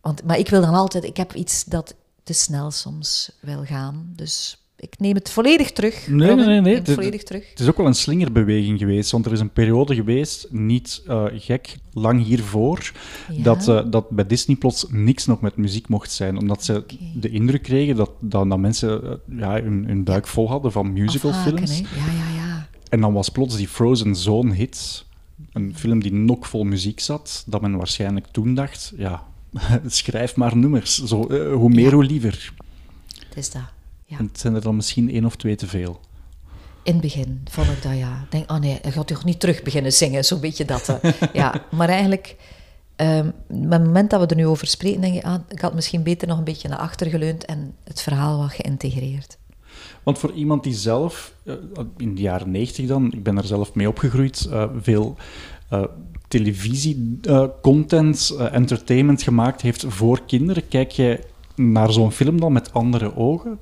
Want, 0.00 0.24
maar 0.24 0.38
ik 0.38 0.48
wil 0.48 0.60
dan 0.60 0.74
altijd, 0.74 1.04
ik 1.04 1.16
heb 1.16 1.34
iets 1.34 1.64
dat 1.64 1.94
te 2.22 2.32
snel 2.32 2.70
soms 2.70 3.30
wil 3.40 3.64
gaan. 3.64 4.12
Dus 4.16 4.61
ik 4.82 4.98
neem 4.98 5.14
het 5.14 5.30
volledig 5.30 5.72
terug. 5.72 6.08
Nee, 6.08 6.28
Robin, 6.28 6.46
nee, 6.46 6.60
nee. 6.60 6.74
Het, 6.74 6.90
volledig 6.90 7.22
terug. 7.22 7.50
het 7.50 7.60
is 7.60 7.68
ook 7.68 7.76
wel 7.76 7.86
een 7.86 7.94
slingerbeweging 7.94 8.78
geweest, 8.78 9.10
want 9.10 9.26
er 9.26 9.32
is 9.32 9.40
een 9.40 9.52
periode 9.52 9.94
geweest, 9.94 10.46
niet 10.50 11.02
uh, 11.08 11.24
gek 11.32 11.76
lang 11.92 12.24
hiervoor, 12.24 12.92
ja. 13.30 13.42
dat, 13.42 13.68
uh, 13.68 13.82
dat 13.90 14.10
bij 14.10 14.26
Disney 14.26 14.56
plots 14.56 14.86
niks 14.88 15.26
nog 15.26 15.40
met 15.40 15.56
muziek 15.56 15.88
mocht 15.88 16.12
zijn, 16.12 16.38
omdat 16.38 16.64
ze 16.64 16.76
okay. 16.76 16.98
de 17.14 17.28
indruk 17.28 17.62
kregen 17.62 17.96
dat, 17.96 18.10
dat, 18.20 18.48
dat 18.48 18.58
mensen 18.58 19.04
uh, 19.04 19.38
ja, 19.38 19.62
hun, 19.62 19.84
hun 19.86 20.04
buik 20.04 20.26
vol 20.26 20.48
hadden 20.48 20.72
van 20.72 20.92
musicalfilms. 20.92 21.78
Ja, 21.78 21.86
ja, 21.86 22.34
ja. 22.34 22.68
En 22.88 23.00
dan 23.00 23.12
was 23.12 23.28
plots 23.28 23.56
die 23.56 23.68
Frozen 23.68 24.16
zo'n 24.16 24.52
hit, 24.52 25.04
een 25.52 25.72
film 25.76 26.02
die 26.02 26.12
nog 26.12 26.48
vol 26.48 26.64
muziek 26.64 27.00
zat, 27.00 27.44
dat 27.46 27.60
men 27.60 27.76
waarschijnlijk 27.76 28.26
toen 28.26 28.54
dacht, 28.54 28.92
ja, 28.96 29.26
schrijf 29.86 30.36
maar 30.36 30.56
nummers, 30.56 31.04
Zo, 31.04 31.52
hoe 31.52 31.68
meer, 31.68 31.88
ja. 31.88 31.94
hoe 31.94 32.04
liever. 32.04 32.52
Het 33.28 33.36
is 33.36 33.50
dat. 33.50 33.80
Ja. 34.12 34.18
En 34.18 34.26
het 34.26 34.40
zijn 34.40 34.54
er 34.54 34.62
dan 34.62 34.76
misschien 34.76 35.10
één 35.10 35.24
of 35.24 35.36
twee 35.36 35.54
te 35.54 35.66
veel. 35.66 36.00
In 36.82 36.92
het 36.92 37.02
begin 37.02 37.40
vond 37.50 37.68
ik 37.68 37.82
dat 37.82 37.96
ja. 37.96 38.20
Ik 38.24 38.30
denk, 38.30 38.50
oh 38.50 38.58
nee, 38.58 38.78
hij 38.82 38.92
gaat 38.92 39.06
toch 39.06 39.24
niet 39.24 39.40
terug 39.40 39.62
beginnen 39.62 39.92
zingen, 39.92 40.24
zo'n 40.24 40.40
beetje 40.40 40.64
dat. 40.64 40.98
Ja, 41.32 41.64
maar 41.70 41.88
eigenlijk, 41.88 42.36
um, 42.96 43.32
met 43.46 43.70
het 43.70 43.84
moment 43.84 44.10
dat 44.10 44.20
we 44.20 44.26
er 44.26 44.36
nu 44.36 44.46
over 44.46 44.66
spreken, 44.66 45.00
denk 45.00 45.14
ik, 45.14 45.24
ah, 45.24 45.40
ik 45.48 45.60
had 45.60 45.74
misschien 45.74 46.02
beter 46.02 46.28
nog 46.28 46.38
een 46.38 46.44
beetje 46.44 46.68
naar 46.68 46.78
achter 46.78 47.06
geleund 47.06 47.44
en 47.44 47.74
het 47.84 48.02
verhaal 48.02 48.38
wat 48.38 48.52
geïntegreerd. 48.52 49.38
Want 50.02 50.18
voor 50.18 50.32
iemand 50.32 50.64
die 50.64 50.74
zelf, 50.74 51.34
uh, 51.44 51.54
in 51.96 52.14
de 52.14 52.20
jaren 52.20 52.50
negentig 52.50 52.86
dan, 52.86 53.12
ik 53.12 53.22
ben 53.22 53.36
er 53.36 53.46
zelf 53.46 53.74
mee 53.74 53.88
opgegroeid, 53.88 54.46
uh, 54.50 54.64
veel 54.80 55.16
televisiecontent, 56.28 58.36
entertainment 58.50 59.22
gemaakt 59.22 59.60
heeft 59.60 59.84
voor 59.88 60.20
kinderen, 60.26 60.68
kijk 60.68 60.90
jij 60.90 61.24
naar 61.56 61.92
zo'n 61.92 62.12
film 62.12 62.40
dan 62.40 62.52
met 62.52 62.72
andere 62.72 63.16
ogen? 63.16 63.58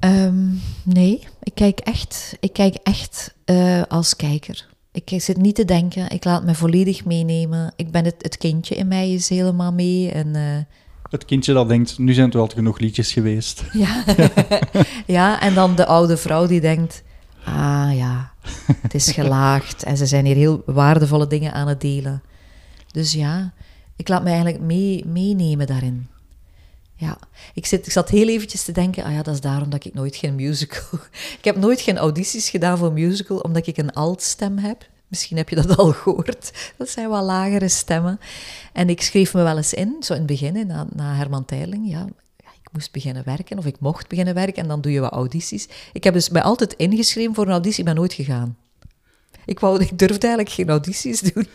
Um, 0.00 0.60
nee, 0.82 1.26
ik 1.42 1.54
kijk 1.54 1.80
echt, 1.80 2.36
ik 2.40 2.52
kijk 2.52 2.74
echt 2.74 3.34
uh, 3.46 3.82
als 3.88 4.16
kijker. 4.16 4.66
Ik 4.92 5.22
zit 5.22 5.36
niet 5.36 5.54
te 5.54 5.64
denken, 5.64 6.10
ik 6.10 6.24
laat 6.24 6.44
me 6.44 6.54
volledig 6.54 7.04
meenemen. 7.04 7.72
Ik 7.76 7.90
ben 7.90 8.04
het, 8.04 8.14
het 8.18 8.36
kindje 8.36 8.74
in 8.74 8.88
mij 8.88 9.12
is 9.12 9.28
helemaal 9.28 9.72
mee. 9.72 10.10
En, 10.10 10.26
uh, 10.26 10.42
het 11.10 11.24
kindje 11.24 11.52
dat 11.52 11.68
denkt, 11.68 11.98
nu 11.98 12.12
zijn 12.12 12.26
het 12.26 12.34
wel 12.34 12.46
genoeg 12.46 12.78
liedjes 12.78 13.12
geweest. 13.12 13.64
Ja. 13.72 14.04
ja, 15.06 15.40
en 15.40 15.54
dan 15.54 15.76
de 15.76 15.86
oude 15.86 16.16
vrouw 16.16 16.46
die 16.46 16.60
denkt, 16.60 17.02
Ah 17.46 17.96
ja, 17.96 18.32
het 18.80 18.94
is 18.94 19.10
gelaagd 19.10 19.82
en 19.82 19.96
ze 19.96 20.06
zijn 20.06 20.24
hier 20.24 20.34
heel 20.34 20.62
waardevolle 20.66 21.26
dingen 21.26 21.52
aan 21.52 21.68
het 21.68 21.80
delen. 21.80 22.22
Dus 22.90 23.12
ja, 23.12 23.52
ik 23.96 24.08
laat 24.08 24.22
me 24.22 24.28
eigenlijk 24.28 24.60
mee, 24.60 25.04
meenemen 25.06 25.66
daarin. 25.66 26.06
Ja, 26.98 27.18
ik, 27.54 27.66
zit, 27.66 27.86
ik 27.86 27.92
zat 27.92 28.08
heel 28.08 28.28
eventjes 28.28 28.62
te 28.62 28.72
denken, 28.72 29.04
ah 29.04 29.12
ja, 29.12 29.22
dat 29.22 29.34
is 29.34 29.40
daarom 29.40 29.70
dat 29.70 29.84
ik 29.84 29.94
nooit 29.94 30.16
geen 30.16 30.34
musical... 30.34 30.98
ik 31.38 31.44
heb 31.44 31.56
nooit 31.56 31.80
geen 31.80 31.98
audities 31.98 32.48
gedaan 32.48 32.78
voor 32.78 32.92
musical, 32.92 33.38
omdat 33.38 33.66
ik 33.66 33.76
een 33.76 33.92
altstem 33.92 34.58
heb. 34.58 34.88
Misschien 35.08 35.36
heb 35.36 35.48
je 35.48 35.56
dat 35.56 35.76
al 35.76 35.92
gehoord. 35.92 36.72
Dat 36.76 36.88
zijn 36.88 37.08
wel 37.08 37.22
lagere 37.22 37.68
stemmen. 37.68 38.20
En 38.72 38.88
ik 38.88 39.02
schreef 39.02 39.34
me 39.34 39.42
wel 39.42 39.56
eens 39.56 39.74
in, 39.74 39.96
zo 40.00 40.12
in 40.12 40.18
het 40.18 40.28
begin, 40.28 40.66
na, 40.66 41.14
Herman 41.14 41.44
Teiling. 41.44 41.90
Ja, 41.90 42.06
ik 42.36 42.72
moest 42.72 42.92
beginnen 42.92 43.22
werken, 43.24 43.58
of 43.58 43.66
ik 43.66 43.80
mocht 43.80 44.08
beginnen 44.08 44.34
werken, 44.34 44.62
en 44.62 44.68
dan 44.68 44.80
doe 44.80 44.92
je 44.92 45.00
wat 45.00 45.12
audities. 45.12 45.68
Ik 45.92 46.04
heb 46.04 46.14
dus 46.14 46.28
mij 46.28 46.42
altijd 46.42 46.72
ingeschreven 46.72 47.34
voor 47.34 47.44
een 47.44 47.50
auditie, 47.50 47.78
ik 47.78 47.84
ben 47.84 47.94
nooit 47.94 48.12
gegaan. 48.12 48.56
Ik, 49.46 49.60
wou, 49.60 49.80
ik 49.80 49.98
durfde 49.98 50.26
eigenlijk 50.26 50.50
geen 50.54 50.68
audities 50.68 51.20
doen. 51.20 51.46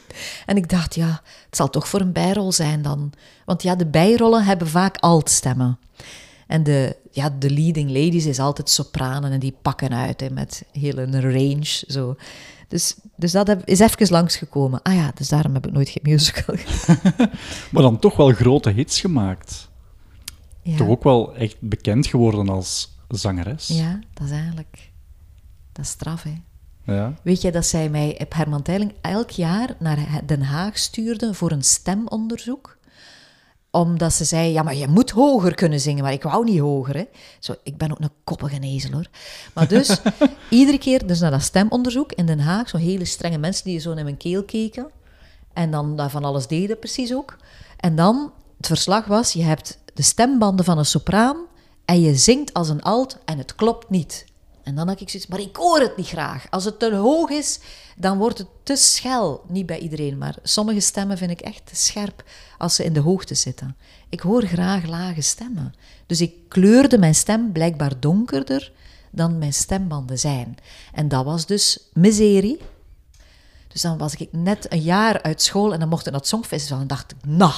En 0.46 0.58
ik 0.58 0.70
dacht, 0.70 0.96
ja, 0.96 1.22
het 1.46 1.56
zal 1.56 1.70
toch 1.70 1.88
voor 1.88 2.00
een 2.00 2.12
bijrol 2.12 2.52
zijn 2.52 2.82
dan. 2.82 3.14
Want 3.46 3.64
ja, 3.64 3.76
de 3.76 3.86
bijrollen 3.86 4.44
hebben 4.44 4.68
vaak 4.68 4.98
altstemmen. 4.98 5.80
En 6.48 6.64
de, 6.64 6.98
ja, 7.12 7.30
de 7.40 7.50
leading 7.50 7.90
ladies 7.90 8.26
is 8.26 8.40
altijd 8.40 8.70
sopranen 8.70 9.32
en 9.32 9.40
die 9.40 9.56
pakken 9.62 9.94
uit 9.94 10.20
hè, 10.20 10.30
met 10.30 10.64
heel 10.72 10.98
een 10.98 11.22
range. 11.22 11.84
Zo. 11.88 12.16
Dus, 12.68 12.96
dus 13.16 13.32
dat 13.32 13.48
heb, 13.48 13.66
is 13.66 13.80
even 13.80 14.08
langsgekomen. 14.10 14.82
Ah 14.82 14.96
ja, 14.96 15.12
dus 15.16 15.30
daarom 15.30 15.54
heb 15.54 15.68
ik 15.68 15.74
nooit 15.74 15.90
geen 15.90 16.04
musical 16.04 16.56
gedaan. 16.58 17.30
maar 17.72 17.82
dan 17.82 18.00
toch 18.00 18.16
wel 18.16 18.32
grote 18.32 18.70
hits 18.70 19.00
gemaakt. 19.00 19.70
Ja. 20.62 20.78
Toch 20.78 20.88
ook 20.88 21.04
wel 21.04 21.36
echt 21.36 21.56
bekend 21.60 22.08
geworden 22.08 22.50
als 22.50 22.98
zangeres. 23.08 23.68
Ja, 23.68 24.00
dat 24.14 24.28
is 24.28 24.34
eigenlijk... 24.34 24.92
Dat 25.72 25.86
is 25.86 25.92
straf, 25.92 26.24
hè. 26.24 26.34
Ja. 26.86 27.14
Weet 27.24 27.42
je 27.42 27.52
dat 27.52 27.66
zij 27.66 27.90
mij 27.90 28.20
op 28.22 28.34
Herman 28.34 28.62
Teiling 28.62 28.94
elk 29.02 29.30
jaar 29.30 29.76
naar 29.80 30.22
Den 30.26 30.42
Haag 30.42 30.78
stuurde 30.78 31.34
voor 31.34 31.52
een 31.52 31.64
stemonderzoek? 31.64 32.78
Omdat 33.72 34.14
ze 34.14 34.24
zei, 34.24 34.52
ja, 34.52 34.64
maar 34.64 34.76
je 34.76 34.88
moet 34.88 35.10
hoger 35.10 35.56
kunnen 35.56 35.80
zingen. 35.80 36.04
Maar 36.04 36.14
ik 36.14 36.24
wou 36.24 36.44
niet 36.44 36.60
hoger, 36.60 36.96
hè. 36.96 37.04
Zo, 37.40 37.56
ik 37.64 37.78
ben 37.78 37.92
ook 37.92 38.00
een 38.00 38.10
koppige 38.24 38.60
ezel, 38.60 38.92
hoor. 38.92 39.08
Maar 39.54 39.68
dus, 39.68 40.02
iedere 40.50 40.78
keer 40.78 41.08
dus 41.08 41.20
naar 41.20 41.32
dat 41.32 41.42
stemonderzoek 41.42 42.12
in 42.12 42.26
Den 42.26 42.40
Haag, 42.40 42.70
zo 42.70 42.78
hele 42.78 43.06
strenge 43.06 43.38
mensen 43.38 43.66
die 43.66 43.80
zo 43.80 43.94
naar 43.94 44.04
mijn 44.04 44.18
keel 44.18 44.44
keken. 44.44 44.90
En 45.54 45.72
dan 45.72 45.96
daar 45.96 46.10
van 46.10 46.24
alles 46.24 46.48
deden, 46.48 46.80
precies 46.80 47.14
ook. 47.14 47.38
En 47.78 47.96
dan, 47.96 48.32
het 48.58 48.68
verslag 48.68 49.06
was, 49.06 49.34
je 49.34 49.44
hebt 49.44 49.80
de 49.94 50.02
stembanden 50.02 50.66
van 50.66 50.78
een 50.78 50.86
sopraan 50.86 51.38
en 51.86 52.02
je 52.02 52.16
zingt 52.16 52.54
als 52.54 52.70
een 52.70 52.82
alt 52.82 53.18
en 53.26 53.38
het 53.38 53.56
klopt 53.56 53.90
niet. 53.90 54.26
En 54.64 54.76
dan 54.76 54.88
had 54.88 55.02
ik 55.02 55.10
zoiets, 55.10 55.30
maar 55.30 55.40
ik 55.40 55.56
hoor 55.56 55.80
het 55.80 55.98
niet 55.98 56.08
graag. 56.08 56.46
Als 56.50 56.66
het 56.66 56.80
te 56.80 56.96
hoog 56.96 57.30
is, 57.30 57.60
dan 57.98 58.18
wordt 58.18 58.38
het 58.38 58.48
te 58.64 58.76
schel. 58.76 59.44
Niet 59.48 59.66
bij 59.66 59.80
iedereen, 59.80 60.18
maar 60.18 60.36
sommige 60.44 60.80
stemmen 60.80 61.18
vind 61.18 61.32
ik 61.32 61.42
echt 61.42 61.62
te 61.66 61.76
scherp 61.76 62.24
als 62.58 62.76
ze 62.76 62.84
in 62.84 62.94
de 62.94 63.00
hoogte 63.00 63.36
zitten. 63.36 63.78
Ik 64.10 64.20
hoor 64.20 64.46
graag 64.46 64.86
lage 64.86 65.22
stemmen. 65.22 65.74
Dus 66.06 66.22
ik 66.22 66.34
kleurde 66.48 66.98
mijn 66.98 67.16
stem 67.16 67.52
blijkbaar 67.52 68.00
donkerder 68.00 68.72
dan 69.12 69.38
mijn 69.38 69.54
stembanden 69.54 70.20
zijn. 70.20 70.58
En 70.94 71.08
dat 71.08 71.26
was 71.26 71.46
dus 71.46 71.80
miserie. 71.94 72.60
Dus 73.68 73.82
dan 73.82 73.98
was 73.98 74.16
ik 74.16 74.28
net 74.32 74.72
een 74.72 74.82
jaar 74.82 75.22
uit 75.22 75.42
school 75.42 75.74
en 75.74 75.80
dan 75.80 75.90
mocht 75.90 76.06
ik 76.06 76.12
naar 76.12 76.20
het 76.20 76.30
Songfestival 76.30 76.80
en 76.80 76.88
dacht 76.88 77.12
ik, 77.12 77.18
nou. 77.26 77.54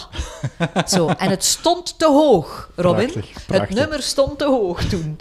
Zo. 0.88 1.08
En 1.08 1.30
het 1.30 1.44
stond 1.44 2.00
te 2.00 2.06
hoog, 2.06 2.72
Robin. 2.76 3.12
Prachtig, 3.12 3.46
prachtig. 3.46 3.70
Het 3.70 3.78
nummer 3.78 4.02
stond 4.02 4.38
te 4.38 4.46
hoog 4.46 4.84
toen. 4.84 5.20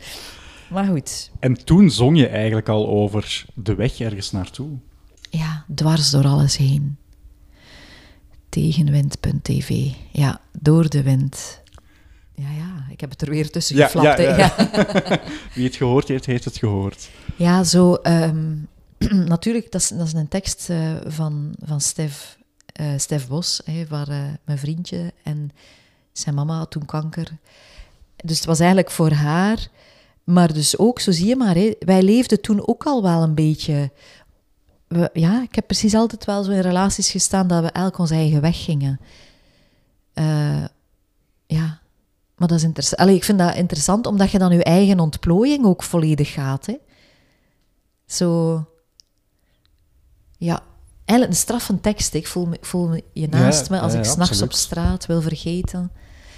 Maar 0.73 0.85
goed, 0.85 1.31
En 1.39 1.65
toen 1.65 1.91
zong 1.91 2.19
je 2.19 2.27
eigenlijk 2.29 2.69
al 2.69 2.89
over 2.89 3.45
de 3.55 3.75
weg 3.75 4.01
ergens 4.01 4.31
naartoe. 4.31 4.69
ja, 5.31 5.65
dwars 5.75 6.11
door 6.11 6.25
alles 6.27 6.57
heen. 6.57 6.97
Tegenwind.tv. 8.49 9.91
Ja, 10.11 10.41
door 10.61 10.89
de 10.89 11.03
wind. 11.03 11.61
Ja, 12.35 12.51
ja, 12.51 12.87
ik 12.91 13.01
heb 13.01 13.11
het 13.11 13.23
er 13.23 13.31
weer 13.31 13.51
tussen 13.51 13.77
Ja, 13.77 13.85
geflapt. 13.87 14.19
ja. 14.19 14.55
Wie 15.55 15.65
het 15.67 15.77
gehoord 15.77 16.09
heeft, 16.09 16.27
heeft 16.27 16.45
het 16.45 16.57
gehoord. 16.57 17.11
Ja, 17.37 17.65
zo. 17.65 17.95
ehm, 17.95 18.55
natuurlijk, 19.35 19.73
dat 19.73 19.81
is, 19.81 19.89
dat 19.89 20.07
is 20.07 20.13
een 20.13 20.29
tekst 20.29 20.71
eh, 20.71 20.93
van, 21.07 21.55
van 21.65 21.81
Stef, 21.81 22.39
eh, 22.67 22.87
Stef 22.97 23.29
Bos, 23.29 23.61
hè, 23.65 23.87
waar 23.89 24.09
eh, 24.09 24.25
mijn 24.45 24.59
vriendje 24.59 25.13
en 25.23 25.51
zijn 26.13 26.35
mama 26.35 26.57
had 26.59 26.71
toen 26.71 26.87
kanker. 26.87 27.29
Dus 28.25 28.37
het 28.37 28.47
was 28.47 28.59
eigenlijk 28.59 28.91
voor 28.91 29.11
haar. 29.13 29.69
Maar 30.25 30.53
dus 30.53 30.79
ook, 30.79 31.01
zo 31.01 31.11
zie 31.11 31.27
je 31.27 31.37
maar, 31.37 31.55
hè, 31.55 31.73
wij 31.79 32.03
leefden 32.03 32.41
toen 32.41 32.67
ook 32.67 32.85
al 32.85 33.03
wel 33.03 33.23
een 33.23 33.35
beetje. 33.35 33.91
We, 34.89 35.11
ja, 35.13 35.43
ik 35.43 35.55
heb 35.55 35.67
precies 35.67 35.95
altijd 35.95 36.25
wel 36.25 36.43
zo 36.43 36.51
in 36.51 36.61
relaties 36.61 37.11
gestaan 37.11 37.47
dat 37.47 37.63
we 37.63 37.71
elk 37.71 37.99
onze 37.99 38.15
eigen 38.15 38.41
weg 38.41 38.65
gingen. 38.65 39.01
Eh, 40.13 40.65
ja, 41.47 41.81
maar 42.37 42.49
dat 42.49 42.59
is 42.59 42.65
interessant. 42.65 43.01
Allee, 43.01 43.15
ik 43.15 43.25
vind 43.25 43.39
dat 43.39 43.55
interessant 43.55 44.07
omdat 44.07 44.31
je 44.31 44.39
dan 44.39 44.53
je 44.53 44.65
eigen 44.65 45.01
ontplooiing 45.01 45.65
ook 45.65 45.83
volledig 45.83 46.33
gaat. 46.33 46.67
Hè. 46.67 46.77
Zo. 48.07 48.55
Ja, 50.37 50.63
eigenlijk 51.05 51.31
een 51.31 51.45
straffe 51.45 51.81
tekst. 51.81 52.15
Ik 52.15 52.27
voel 52.27 52.47
me, 52.47 52.59
voel 52.61 52.89
me 52.89 53.05
je 53.13 53.29
naast 53.29 53.69
Ja, 53.69 53.75
me 53.75 53.81
als 53.81 53.93
ja, 53.93 53.99
ik 53.99 54.05
s'nachts 54.05 54.43
op 54.43 54.53
straat 54.53 55.07
wil 55.07 55.23
vergeten. 55.23 55.91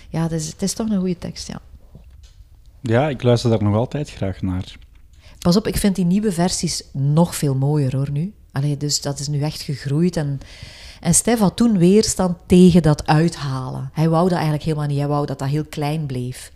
Ja, 0.09 0.23
het 0.23 0.33
is, 0.33 0.47
het 0.47 0.63
is 0.63 0.73
toch 0.73 0.89
een 0.89 0.99
goede 0.99 1.19
tekst, 1.19 1.49
ja. 1.49 1.61
Ja, 2.87 3.09
ik 3.09 3.23
luister 3.23 3.51
daar 3.51 3.63
nog 3.63 3.75
altijd 3.75 4.11
graag 4.11 4.43
naar. 4.43 4.77
Pas 5.39 5.57
op, 5.57 5.67
ik 5.67 5.77
vind 5.77 5.97
die 5.97 6.05
nieuwe 6.05 6.33
versies 6.33 6.83
nog 6.93 7.35
veel 7.35 7.55
mooier 7.55 7.97
hoor 7.97 8.11
nu. 8.11 8.35
Allee, 8.53 8.77
dus 8.77 9.01
dat 9.01 9.19
is 9.19 9.29
nu 9.29 9.41
echt 9.41 9.63
gegroeid. 9.63 10.17
En, 10.17 10.41
en 11.01 11.15
Stef 11.15 11.39
had 11.39 11.57
toen 11.57 11.79
weerstand 11.79 12.37
tegen 12.47 12.83
dat 12.83 13.07
uithalen. 13.07 13.91
Hij 13.93 14.09
wou 14.09 14.23
dat 14.23 14.33
eigenlijk 14.33 14.65
helemaal 14.65 14.87
niet. 14.87 14.99
Hij 14.99 15.09
wou 15.09 15.27
dat 15.27 15.39
dat 15.39 15.49
heel 15.49 15.65
klein 15.65 16.07
bleef. 16.07 16.53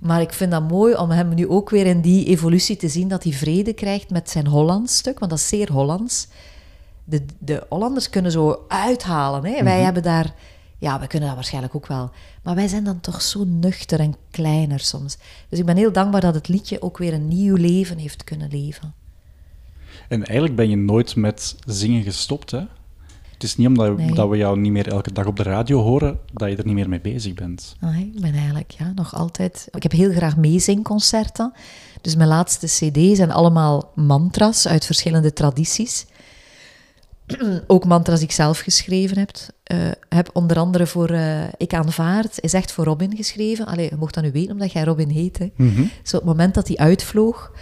Maar 0.00 0.20
ik 0.20 0.32
vind 0.32 0.50
dat 0.50 0.68
mooi 0.68 0.94
om 0.94 1.10
hem 1.10 1.34
nu 1.34 1.48
ook 1.48 1.70
weer 1.70 1.86
in 1.86 2.00
die 2.00 2.26
evolutie 2.26 2.76
te 2.76 2.88
zien 2.88 3.08
dat 3.08 3.22
hij 3.22 3.32
vrede 3.32 3.72
krijgt 3.72 4.10
met 4.10 4.30
zijn 4.30 4.46
Hollands 4.46 4.96
stuk, 4.96 5.18
want 5.18 5.30
dat 5.30 5.40
is 5.40 5.48
zeer 5.48 5.72
Hollands. 5.72 6.28
De, 7.04 7.24
de 7.38 7.66
Hollanders 7.68 8.10
kunnen 8.10 8.32
zo 8.32 8.64
uithalen. 8.68 9.44
Hè? 9.44 9.62
Wij 9.62 9.80
hebben 9.80 10.02
daar, 10.02 10.34
ja, 10.78 11.00
we 11.00 11.06
kunnen 11.06 11.28
dat 11.28 11.36
waarschijnlijk 11.36 11.74
ook 11.74 11.86
wel. 11.86 12.10
Maar 12.48 12.56
wij 12.56 12.68
zijn 12.68 12.84
dan 12.84 13.00
toch 13.00 13.22
zo 13.22 13.44
nuchter 13.44 14.00
en 14.00 14.14
kleiner 14.30 14.80
soms. 14.80 15.16
Dus 15.48 15.58
ik 15.58 15.64
ben 15.64 15.76
heel 15.76 15.92
dankbaar 15.92 16.20
dat 16.20 16.34
het 16.34 16.48
liedje 16.48 16.82
ook 16.82 16.98
weer 16.98 17.12
een 17.12 17.28
nieuw 17.28 17.54
leven 17.54 17.98
heeft 17.98 18.24
kunnen 18.24 18.48
leven. 18.50 18.94
En 20.08 20.24
eigenlijk 20.24 20.56
ben 20.56 20.70
je 20.70 20.76
nooit 20.76 21.16
met 21.16 21.56
zingen 21.66 22.02
gestopt, 22.02 22.50
hè? 22.50 22.58
Het 23.32 23.42
is 23.42 23.56
niet 23.56 23.66
omdat 23.66 23.96
Nee. 23.96 24.14
dat 24.14 24.28
we 24.28 24.36
jou 24.36 24.58
niet 24.58 24.72
meer 24.72 24.88
elke 24.88 25.12
dag 25.12 25.26
op 25.26 25.36
de 25.36 25.42
radio 25.42 25.82
horen, 25.82 26.18
dat 26.32 26.50
je 26.50 26.56
er 26.56 26.66
niet 26.66 26.74
meer 26.74 26.88
mee 26.88 27.00
bezig 27.00 27.34
bent. 27.34 27.76
Ah, 27.80 27.98
ik 27.98 28.20
ben 28.20 28.34
eigenlijk 28.34 28.70
ja, 28.70 28.92
nog 28.94 29.14
altijd... 29.14 29.68
Ik 29.70 29.82
heb 29.82 29.92
heel 29.92 30.12
graag 30.12 30.36
meezingconcerten. 30.36 31.52
Dus 32.00 32.16
mijn 32.16 32.28
laatste 32.28 32.66
cd 32.66 33.16
zijn 33.16 33.30
allemaal 33.30 33.92
mantra's 33.94 34.68
uit 34.68 34.84
verschillende 34.86 35.32
tradities. 35.32 36.06
Ook 37.66 37.84
mantra's 37.84 38.18
die 38.18 38.28
ik 38.28 38.34
zelf 38.34 38.58
geschreven 38.58 39.18
heb. 39.18 39.30
Eh, 39.62 39.78
heb 40.08 40.30
onder 40.32 40.58
andere 40.58 40.86
voor 40.86 41.10
eh, 41.10 41.44
Ik 41.56 41.74
aanvaard, 41.74 42.40
is 42.40 42.52
echt 42.52 42.72
voor 42.72 42.84
Robin 42.84 43.16
geschreven. 43.16 43.66
Allee, 43.66 43.88
je 43.90 43.96
mocht 43.98 44.14
dat 44.14 44.24
nu 44.24 44.32
weten, 44.32 44.52
omdat 44.52 44.72
jij 44.72 44.84
Robin 44.84 45.08
heet. 45.08 45.38
Hè. 45.38 45.50
Zo 46.02 46.16
op 46.16 46.22
het 46.22 46.30
moment 46.30 46.54
dat 46.54 46.68
hij 46.68 46.76
uitvloog... 46.76 47.52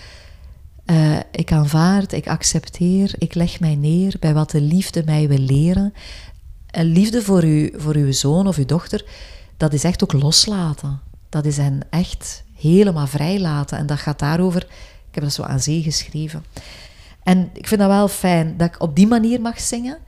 eh, 0.85 1.19
ik 1.33 1.53
aanvaard, 1.53 2.13
ik 2.13 2.29
accepteer, 2.29 3.15
ik 3.19 3.35
leg 3.35 3.61
mij 3.61 3.75
neer 3.75 4.17
bij 4.21 4.35
wat 4.35 4.51
de 4.51 4.61
liefde 4.61 5.03
mij 5.05 5.29
wil 5.29 5.39
leren. 5.39 5.93
En 6.71 6.85
liefde 6.85 7.23
voor, 7.23 7.45
u, 7.45 7.73
voor 7.77 7.95
uw 7.95 8.13
zoon 8.13 8.47
of 8.47 8.57
uw 8.57 8.65
dochter, 8.65 9.05
dat 9.57 9.73
is 9.73 9.85
echt 9.85 10.03
ook 10.03 10.13
loslaten. 10.13 11.01
Dat 11.29 11.45
is 11.45 11.57
hen 11.57 11.81
echt 11.91 12.45
helemaal 12.55 13.07
vrijlaten. 13.07 13.79
En 13.79 13.87
dat 13.87 13.99
gaat 13.99 14.19
daarover... 14.19 14.67
Ik 15.09 15.23
heb 15.23 15.31
dat 15.31 15.47
zo 15.47 15.53
aan 15.53 15.61
zee 15.61 15.83
geschreven. 15.83 16.45
En 17.27 17.51
ik 17.53 17.67
vind 17.67 17.81
dat 17.81 17.91
wel 17.91 18.09
fijn 18.09 18.57
dat 18.57 18.69
ik 18.69 18.83
op 18.83 18.97
die 18.97 19.07
manier 19.07 19.41
mag 19.41 19.61
zingen. 19.61 19.99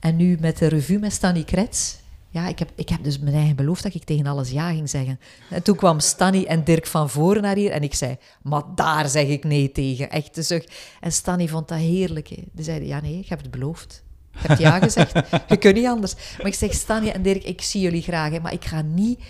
En 0.00 0.16
nu 0.16 0.36
met 0.40 0.58
de 0.58 0.66
revue 0.66 0.98
met 0.98 1.12
Stanny 1.12 1.44
Krets. 1.44 1.96
Ja, 2.30 2.48
ik 2.48 2.58
heb, 2.58 2.70
ik 2.74 2.88
heb 2.88 3.04
dus 3.04 3.18
mijn 3.18 3.34
eigen 3.34 3.56
beloofd 3.56 3.82
dat 3.82 3.94
ik 3.94 4.04
tegen 4.04 4.26
alles 4.26 4.50
ja 4.50 4.70
ging 4.70 4.90
zeggen. 4.90 5.20
En 5.50 5.62
toen 5.62 5.76
kwam 5.76 6.00
Stanny 6.00 6.44
en 6.44 6.64
Dirk 6.64 6.86
van 6.86 7.10
voren 7.10 7.42
naar 7.42 7.56
hier 7.56 7.70
en 7.70 7.82
ik 7.82 7.94
zei, 7.94 8.16
maar 8.42 8.62
daar 8.74 9.08
zeg 9.08 9.26
ik 9.26 9.44
nee 9.44 9.72
tegen. 9.72 10.10
Echt 10.10 10.32
te 10.32 10.42
zucht. 10.42 10.72
En 11.00 11.12
Stanny 11.12 11.48
vond 11.48 11.68
dat 11.68 11.78
heerlijk. 11.78 12.28
Hè. 12.28 12.42
Die 12.52 12.64
zeiden, 12.64 12.88
ja 12.88 13.00
nee, 13.00 13.18
ik 13.18 13.28
heb 13.28 13.42
het 13.42 13.50
beloofd. 13.50 14.02
Je 14.32 14.38
hebt 14.48 14.60
ja 14.60 14.78
gezegd. 14.78 15.12
Je 15.48 15.56
kunt 15.56 15.74
niet 15.74 15.86
anders. 15.86 16.14
Maar 16.14 16.46
ik 16.46 16.54
zeg, 16.54 16.74
Stanny 16.74 17.08
en 17.08 17.22
Dirk, 17.22 17.44
ik 17.44 17.62
zie 17.62 17.80
jullie 17.80 18.02
graag. 18.02 18.30
Hè, 18.30 18.40
maar 18.40 18.52
ik 18.52 18.64
ga 18.64 18.82
niet 18.82 19.20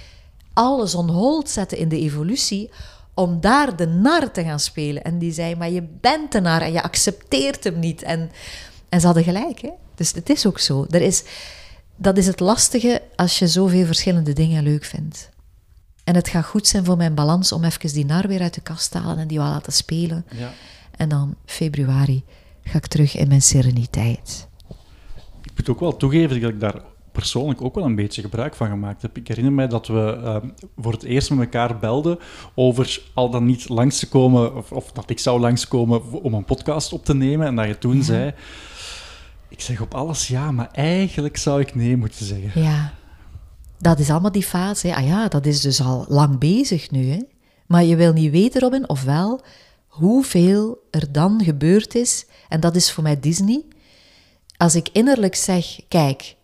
alles 0.53 0.95
on 0.95 1.09
hold 1.09 1.51
zetten 1.51 1.79
in 1.79 1.89
de 1.89 2.01
evolutie 2.01 2.71
om 3.17 3.41
daar 3.41 3.77
de 3.77 3.87
nar 3.87 4.31
te 4.31 4.43
gaan 4.43 4.61
spelen. 4.61 5.03
En 5.03 5.19
die 5.19 5.33
zei, 5.33 5.57
maar 5.57 5.71
je 5.71 5.83
bent 6.01 6.33
de 6.33 6.41
nar 6.41 6.63
en 6.63 6.73
je 6.73 6.83
accepteert 6.83 7.65
hem 7.65 7.79
niet. 7.79 8.03
En, 8.03 8.31
en 8.89 9.01
ze 9.01 9.07
hadden 9.07 9.25
gelijk, 9.25 9.61
hè. 9.61 9.71
Dus 9.95 10.13
het 10.13 10.31
is 10.31 10.47
ook 10.47 10.59
zo. 10.59 10.87
Er 10.91 11.03
is, 11.03 11.25
dat 11.97 12.17
is 12.17 12.27
het 12.27 12.41
lastige 12.41 13.03
als 13.17 13.39
je 13.39 13.49
zoveel 13.49 13.87
verschillende 13.87 14.33
dingen 14.33 14.63
leuk 14.63 14.85
vindt. 14.85 15.31
En 16.05 16.15
het 16.15 16.29
gaat 16.29 16.45
goed 16.45 16.67
zijn 16.67 16.85
voor 16.85 16.97
mijn 16.97 17.15
balans 17.15 17.53
om 17.53 17.65
even 17.65 17.93
die 17.93 18.05
nar 18.05 18.29
weer 18.29 18.41
uit 18.41 18.55
de 18.55 18.61
kast 18.61 18.91
te 18.91 18.99
halen 18.99 19.19
en 19.19 19.29
die 19.29 19.39
wel 19.39 19.49
laten 19.49 19.73
spelen. 19.73 20.27
Ja. 20.31 20.53
En 20.97 21.09
dan 21.09 21.35
februari 21.45 22.25
ga 22.65 22.79
ik 22.79 22.87
terug 22.87 23.17
in 23.17 23.29
mijn 23.29 23.43
sereniteit. 23.43 24.49
Ik 25.43 25.53
moet 25.57 25.69
ook 25.69 25.81
wel 25.81 25.97
toegeven 25.97 26.41
dat 26.41 26.51
ik 26.51 26.61
daar 26.61 26.81
persoonlijk 27.17 27.63
ook 27.63 27.75
wel 27.75 27.85
een 27.85 27.95
beetje 27.95 28.23
gebruik 28.23 28.55
van 28.55 28.69
gemaakt 28.69 29.03
heb. 29.03 29.17
Ik 29.17 29.29
herinner 29.29 29.53
mij 29.53 29.69
dat 29.69 29.87
we 29.87 30.21
ehm, 30.25 30.49
voor 30.77 30.93
het 30.93 31.03
eerst 31.03 31.31
met 31.31 31.39
elkaar 31.39 31.79
belden 31.79 32.19
over 32.55 33.01
al 33.15 33.31
dan 33.31 33.45
niet 33.45 33.69
langs 33.69 33.99
te 33.99 34.09
komen, 34.09 34.57
of, 34.57 34.73
of 34.73 34.93
dat 34.93 35.11
ik 35.11 35.19
zou 35.19 35.41
langskomen 35.41 36.23
om 36.23 36.35
een 36.35 36.45
podcast 36.45 36.93
op 36.93 37.05
te 37.05 37.15
nemen. 37.15 37.47
En 37.47 37.57
dat 37.57 37.67
je 37.67 37.79
toen 37.79 38.03
zei, 38.03 38.35
ik 39.49 39.61
zeg 39.61 39.81
op 39.81 39.95
alles 39.95 40.29
ja, 40.29 40.51
maar 40.51 40.69
eigenlijk 40.73 41.37
zou 41.37 41.61
ik 41.61 41.75
nee 41.75 41.97
moeten 41.97 42.25
zeggen. 42.25 42.63
Ja, 42.63 42.93
dat 43.79 43.99
is 43.99 44.11
allemaal 44.11 44.33
die 44.33 44.43
fase. 44.43 44.89
hè. 44.89 44.95
Ah 44.95 45.07
ja, 45.07 45.29
dat 45.29 45.47
is 45.47 45.61
dus 45.61 45.81
al 45.81 46.05
lang 46.09 46.39
bezig 46.39 46.91
nu. 46.91 47.11
Hè? 47.11 47.21
Maar 47.67 47.85
je 47.85 47.97
wil 47.97 48.13
niet 48.13 48.31
weten, 48.31 48.61
Robin, 48.61 48.89
ofwel 48.89 49.41
hoeveel 49.87 50.79
er 50.91 51.13
dan 51.13 51.45
gebeurd 51.45 51.95
is. 51.95 52.27
En 52.49 52.61
dat 52.61 52.77
is 52.77 52.93
voor 52.93 53.03
mij 53.03 53.21
Disney. 53.21 53.65
Als 54.57 54.75
ik 54.75 54.89
innerlijk 54.93 55.35
zeg, 55.35 55.81
kijk, 55.89 56.36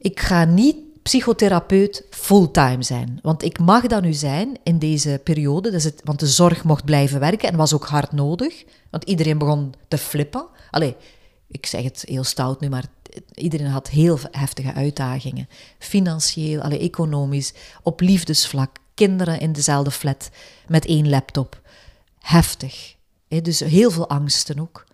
ik 0.00 0.20
ga 0.20 0.44
niet 0.44 0.76
psychotherapeut 1.02 2.04
fulltime 2.10 2.82
zijn. 2.82 3.18
Want 3.22 3.42
ik 3.42 3.58
mag 3.58 3.86
dat 3.86 4.02
nu 4.02 4.12
zijn 4.12 4.56
in 4.62 4.78
deze 4.78 5.20
periode. 5.24 5.72
Het, 5.72 6.00
want 6.04 6.20
de 6.20 6.26
zorg 6.26 6.64
mocht 6.64 6.84
blijven 6.84 7.20
werken 7.20 7.48
en 7.48 7.56
was 7.56 7.74
ook 7.74 7.86
hard 7.86 8.12
nodig. 8.12 8.64
Want 8.90 9.04
iedereen 9.04 9.38
begon 9.38 9.74
te 9.88 9.98
flippen. 9.98 10.46
Allee, 10.70 10.96
ik 11.48 11.66
zeg 11.66 11.82
het 11.82 12.04
heel 12.06 12.24
stout 12.24 12.60
nu, 12.60 12.68
maar 12.68 12.84
iedereen 13.34 13.66
had 13.66 13.88
heel 13.88 14.18
heftige 14.30 14.72
uitdagingen. 14.72 15.48
Financieel, 15.78 16.60
allee, 16.60 16.78
economisch, 16.78 17.52
op 17.82 18.00
liefdesvlak. 18.00 18.76
Kinderen 18.94 19.40
in 19.40 19.52
dezelfde 19.52 19.90
flat 19.90 20.30
met 20.66 20.86
één 20.86 21.08
laptop. 21.08 21.60
Heftig. 22.18 22.94
dus 23.28 23.60
heel 23.60 23.90
veel 23.90 24.08
angsten 24.08 24.60
ook. 24.60 24.84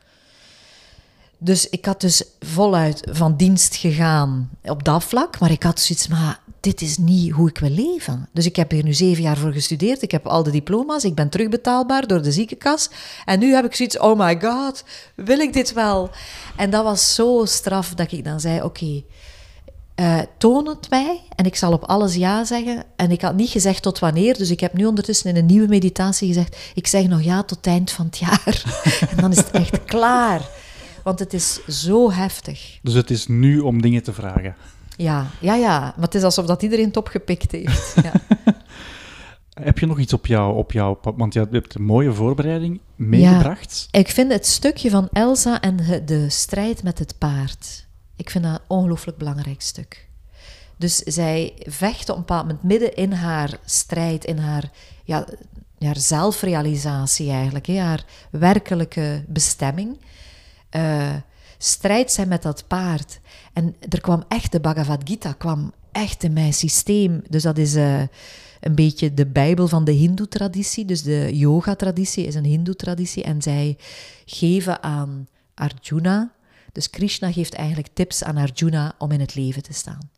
Dus 1.38 1.68
ik 1.68 1.84
had 1.84 2.00
dus 2.00 2.22
voluit 2.40 3.02
van 3.10 3.36
dienst 3.36 3.76
gegaan 3.76 4.50
op 4.62 4.84
dat 4.84 5.04
vlak, 5.04 5.38
maar 5.38 5.50
ik 5.50 5.62
had 5.62 5.80
zoiets, 5.80 6.08
maar 6.08 6.40
dit 6.60 6.80
is 6.80 6.98
niet 6.98 7.32
hoe 7.32 7.48
ik 7.48 7.58
wil 7.58 7.70
leven. 7.70 8.28
Dus 8.32 8.46
ik 8.46 8.56
heb 8.56 8.70
hier 8.70 8.84
nu 8.84 8.94
zeven 8.94 9.22
jaar 9.22 9.36
voor 9.36 9.52
gestudeerd, 9.52 10.02
ik 10.02 10.10
heb 10.10 10.26
al 10.26 10.42
de 10.42 10.50
diploma's, 10.50 11.04
ik 11.04 11.14
ben 11.14 11.28
terugbetaalbaar 11.28 12.06
door 12.06 12.22
de 12.22 12.32
ziekenkas. 12.32 12.90
En 13.24 13.38
nu 13.38 13.54
heb 13.54 13.64
ik 13.64 13.74
zoiets, 13.74 13.98
oh 13.98 14.18
my 14.18 14.40
god, 14.40 14.84
wil 15.14 15.38
ik 15.38 15.52
dit 15.52 15.72
wel? 15.72 16.10
En 16.56 16.70
dat 16.70 16.84
was 16.84 17.14
zo 17.14 17.44
straf 17.44 17.94
dat 17.94 18.12
ik 18.12 18.24
dan 18.24 18.40
zei, 18.40 18.62
oké, 18.62 19.02
eh, 19.94 20.18
toon 20.38 20.68
het 20.68 20.90
mij 20.90 21.22
en 21.36 21.44
ik 21.44 21.56
zal 21.56 21.72
op 21.72 21.84
alles 21.84 22.14
ja 22.14 22.44
zeggen. 22.44 22.84
En 22.96 23.10
ik 23.10 23.22
had 23.22 23.34
niet 23.34 23.50
gezegd 23.50 23.82
tot 23.82 23.98
wanneer, 23.98 24.36
dus 24.38 24.50
ik 24.50 24.60
heb 24.60 24.72
nu 24.72 24.86
ondertussen 24.86 25.30
in 25.30 25.36
een 25.36 25.46
nieuwe 25.46 25.68
meditatie 25.68 26.28
gezegd, 26.28 26.56
ik 26.74 26.86
zeg 26.86 27.06
nog 27.06 27.22
ja 27.22 27.42
tot 27.42 27.56
het 27.56 27.66
eind 27.66 27.90
van 27.90 28.06
het 28.06 28.18
jaar. 28.18 28.64
en 29.10 29.16
dan 29.16 29.30
is 29.30 29.36
het 29.36 29.50
echt 29.50 29.84
klaar. 29.84 30.48
Want 31.06 31.18
het 31.18 31.32
is 31.34 31.66
zo 31.66 32.10
heftig. 32.12 32.78
Dus 32.82 32.94
het 32.94 33.10
is 33.10 33.26
nu 33.26 33.58
om 33.58 33.82
dingen 33.82 34.02
te 34.02 34.12
vragen. 34.12 34.56
Ja, 34.96 35.26
ja, 35.40 35.54
ja. 35.54 35.80
Maar 35.80 36.04
het 36.04 36.14
is 36.14 36.22
alsof 36.22 36.46
dat 36.46 36.62
iedereen 36.62 36.86
het 36.86 36.96
opgepikt 36.96 37.52
heeft. 37.52 37.94
Ja. 38.02 38.12
Heb 39.62 39.78
je 39.78 39.86
nog 39.86 39.98
iets 39.98 40.12
op 40.12 40.26
jou, 40.26 40.56
op 40.56 40.72
jou 40.72 40.96
want 41.02 41.32
je 41.34 41.46
hebt 41.50 41.74
een 41.74 41.82
mooie 41.82 42.12
voorbereiding 42.12 42.80
meegebracht. 42.96 43.88
Ik 43.90 44.08
vind 44.10 44.32
het 44.32 44.46
stukje 44.46 44.90
van 44.90 45.08
Elsa 45.12 45.60
en 45.60 45.76
de- 45.76 46.04
de 46.04 46.30
strijd 46.30 46.82
met 46.82 46.98
het 46.98 47.14
paard, 47.18 47.86
ik 48.16 48.30
vind 48.30 48.44
dat 48.44 48.52
een 48.52 48.60
ongelooflijk 48.66 49.18
belangrijk 49.18 49.60
stuk. 49.62 50.08
Dus 50.76 50.96
zij 50.96 51.52
vecht 51.58 52.08
op 52.08 52.14
een 52.16 52.20
bepaald 52.20 52.46
moment 52.46 52.62
midden 52.62 52.94
in 52.94 53.12
haar 53.12 53.58
strijd, 53.64 54.24
in 54.24 54.38
haar, 54.38 54.70
ja, 55.04 55.24
haar 55.78 55.96
zelfrealisatie 55.98 57.30
eigenlijk, 57.30 57.66
hè, 57.66 57.78
haar 57.78 58.04
werkelijke 58.30 59.24
bestemming. 59.28 59.98
Eh 60.70 61.14
strijdt 61.58 62.12
zij 62.12 62.26
met 62.26 62.42
dat 62.42 62.66
paard. 62.66 63.20
En 63.52 63.76
er 63.88 64.00
kwam 64.00 64.24
echt, 64.28 64.52
de 64.52 64.60
Bhagavad 64.60 65.00
Gita 65.04 65.32
kwam 65.32 65.72
echt 65.92 66.22
in 66.22 66.32
mijn 66.32 66.52
systeem. 66.52 67.22
Dus 67.28 67.42
dat 67.42 67.58
is 67.58 67.74
eh, 67.74 68.00
een 68.60 68.74
beetje 68.74 69.14
de 69.14 69.26
Bijbel 69.26 69.68
van 69.68 69.84
de 69.84 69.92
Hindoe-traditie. 69.92 70.84
Dus 70.84 71.02
de 71.02 71.36
yoga-traditie 71.36 72.26
is 72.26 72.34
een 72.34 72.44
Hindoe-traditie. 72.44 73.22
En 73.22 73.42
zij 73.42 73.76
geven 74.24 74.82
aan 74.82 75.28
Arjuna, 75.54 76.32
dus 76.72 76.90
Krishna 76.90 77.32
geeft 77.32 77.54
eigenlijk 77.54 77.88
tips 77.92 78.24
aan 78.24 78.36
Arjuna 78.36 78.94
om 78.98 79.10
in 79.10 79.20
het 79.20 79.34
leven 79.34 79.62
te 79.62 79.72
staan. 79.72 80.10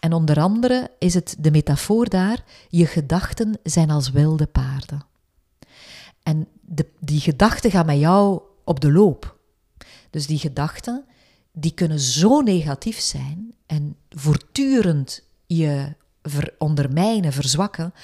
En 0.00 0.12
onder 0.12 0.40
andere 0.40 0.90
is 0.98 1.14
het 1.14 1.36
de 1.38 1.50
metafoor 1.50 2.08
daar, 2.08 2.44
je 2.68 2.86
gedachten 2.86 3.58
zijn 3.62 3.90
als 3.90 4.10
wilde 4.10 4.46
paarden. 4.46 5.04
En 6.22 6.48
de, 6.60 6.86
die 7.00 7.20
gedachten 7.20 7.70
gaan 7.70 7.86
met 7.86 7.98
jou 7.98 8.40
op 8.64 8.80
de 8.80 8.92
loop. 8.92 9.39
Dus 10.10 10.26
die 10.26 10.38
gedachten, 10.38 11.04
die 11.52 11.74
kunnen 11.74 12.00
zo 12.00 12.40
negatief 12.40 13.00
zijn 13.00 13.54
en 13.66 13.96
voortdurend 14.08 15.22
je 15.46 15.94
ondermijnen, 16.58 17.32
verzwakken, 17.32 17.94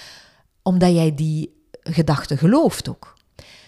omdat 0.63 0.93
jij 0.93 1.15
die 1.15 1.55
gedachten 1.83 2.39
gelooft 2.39 2.89
ook. 2.89 3.17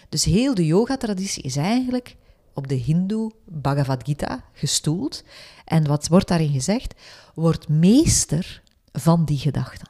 Dus 0.09 0.23
heel 0.23 0.53
de 0.53 0.65
yoga-traditie 0.65 1.43
is 1.43 1.55
eigenlijk 1.55 2.15
op 2.53 2.67
de 2.67 2.75
Hindoe 2.75 3.31
Bhagavad 3.45 4.03
Gita 4.05 4.43
gestoeld. 4.53 5.23
En 5.65 5.87
wat 5.87 6.07
wordt 6.07 6.27
daarin 6.27 6.51
gezegd? 6.51 6.93
Word 7.35 7.69
meester 7.69 8.61
van 8.91 9.25
die 9.25 9.37
gedachten. 9.37 9.87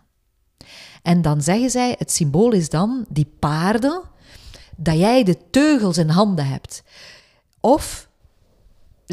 En 1.02 1.22
dan 1.22 1.41
zeggen 1.41 1.70
zij, 1.70 1.95
het 1.97 2.12
symbool 2.12 2.52
is 2.52 2.70
dan 2.70 3.06
die 3.10 3.32
paarden, 3.39 4.02
dat 4.76 4.97
jij 4.97 5.24
de 5.24 5.38
teugels 5.50 5.97
in 5.97 6.10
handen 6.10 6.47
hebt. 6.47 6.84
Of 7.60 8.09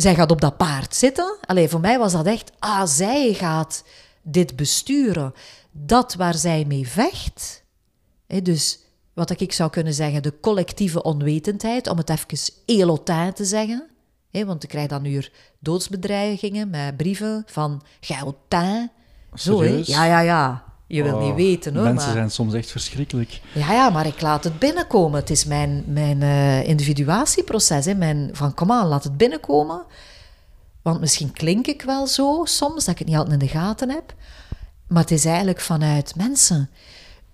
zij 0.00 0.14
gaat 0.14 0.30
op 0.30 0.40
dat 0.40 0.56
paard 0.56 0.94
zitten. 0.94 1.36
Allee, 1.40 1.68
voor 1.68 1.80
mij 1.80 1.98
was 1.98 2.12
dat 2.12 2.26
echt, 2.26 2.52
ah, 2.58 2.86
zij 2.86 3.34
gaat 3.34 3.84
dit 4.22 4.56
besturen. 4.56 5.32
Dat 5.72 6.14
waar 6.14 6.34
zij 6.34 6.64
mee 6.64 6.88
vecht. 6.88 7.64
Hè, 8.26 8.42
dus 8.42 8.78
wat 9.12 9.40
ik 9.40 9.52
zou 9.52 9.70
kunnen 9.70 9.94
zeggen, 9.94 10.22
de 10.22 10.40
collectieve 10.40 11.02
onwetendheid, 11.02 11.88
om 11.88 11.96
het 11.98 12.10
even 12.10 12.54
elotin 12.66 13.32
te 13.32 13.44
zeggen. 13.44 13.88
Hè, 14.30 14.44
want 14.44 14.62
ik 14.62 14.68
krijg 14.68 14.88
dan 14.88 15.02
nu 15.02 15.24
doodsbedreigingen 15.58 16.70
met 16.70 16.96
brieven 16.96 17.42
van 17.46 17.82
Gautin. 18.00 18.90
Zo, 19.34 19.62
hè? 19.62 19.82
Ja, 19.84 20.04
ja, 20.04 20.20
ja. 20.20 20.64
Je 20.86 21.02
wil 21.02 21.14
Oh, 21.14 21.26
niet 21.26 21.34
weten, 21.34 21.74
hoor. 21.74 21.84
Mensen 21.84 22.06
maar... 22.06 22.16
zijn 22.16 22.30
soms 22.30 22.54
echt 22.54 22.70
verschrikkelijk. 22.70 23.40
Ja, 23.54 23.72
ja, 23.72 23.90
maar 23.90 24.06
ik 24.06 24.20
laat 24.20 24.44
het 24.44 24.58
binnenkomen. 24.58 25.20
Het 25.20 25.30
is 25.30 25.44
mijn, 25.44 25.84
mijn 25.86 26.22
eh, 26.22 26.68
individuatieproces. 26.68 27.84
Hè. 27.84 27.94
Mijn, 27.94 28.30
van 28.32 28.54
kom 28.54 28.72
aan, 28.72 28.86
laat 28.86 29.04
het 29.04 29.16
binnenkomen. 29.16 29.84
Want 30.82 31.00
misschien 31.00 31.32
klink 31.32 31.66
ik 31.66 31.82
wel 31.82 32.06
zo 32.06 32.44
soms, 32.44 32.84
dat 32.84 32.92
ik 32.94 32.98
het 32.98 33.08
niet 33.08 33.16
altijd 33.16 33.40
in 33.40 33.46
de 33.46 33.52
gaten 33.52 33.90
heb. 33.90 34.14
Maar 34.88 35.02
het 35.02 35.10
is 35.10 35.24
eigenlijk 35.24 35.60
vanuit 35.60 36.16
mensen. 36.16 36.70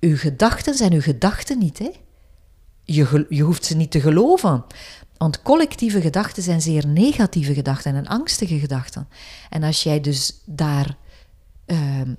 Uw 0.00 0.16
gedachten 0.16 0.74
zijn 0.74 0.92
uw 0.92 1.00
gedachten 1.00 1.58
niet. 1.58 1.78
Hè. 1.78 1.90
Je, 2.84 3.26
je 3.28 3.42
hoeft 3.42 3.64
ze 3.64 3.76
niet 3.76 3.90
te 3.90 4.00
geloven. 4.00 4.64
Want 5.16 5.42
collectieve 5.42 6.00
gedachten 6.00 6.42
zijn 6.42 6.62
zeer 6.62 6.86
negatieve 6.86 7.54
gedachten 7.54 7.94
en 7.94 8.06
angstige 8.06 8.58
gedachten. 8.58 9.08
En 9.50 9.62
als 9.62 9.82
jij 9.82 10.00
dus 10.00 10.42
daar 10.44 10.96
Ehm, 11.66 12.14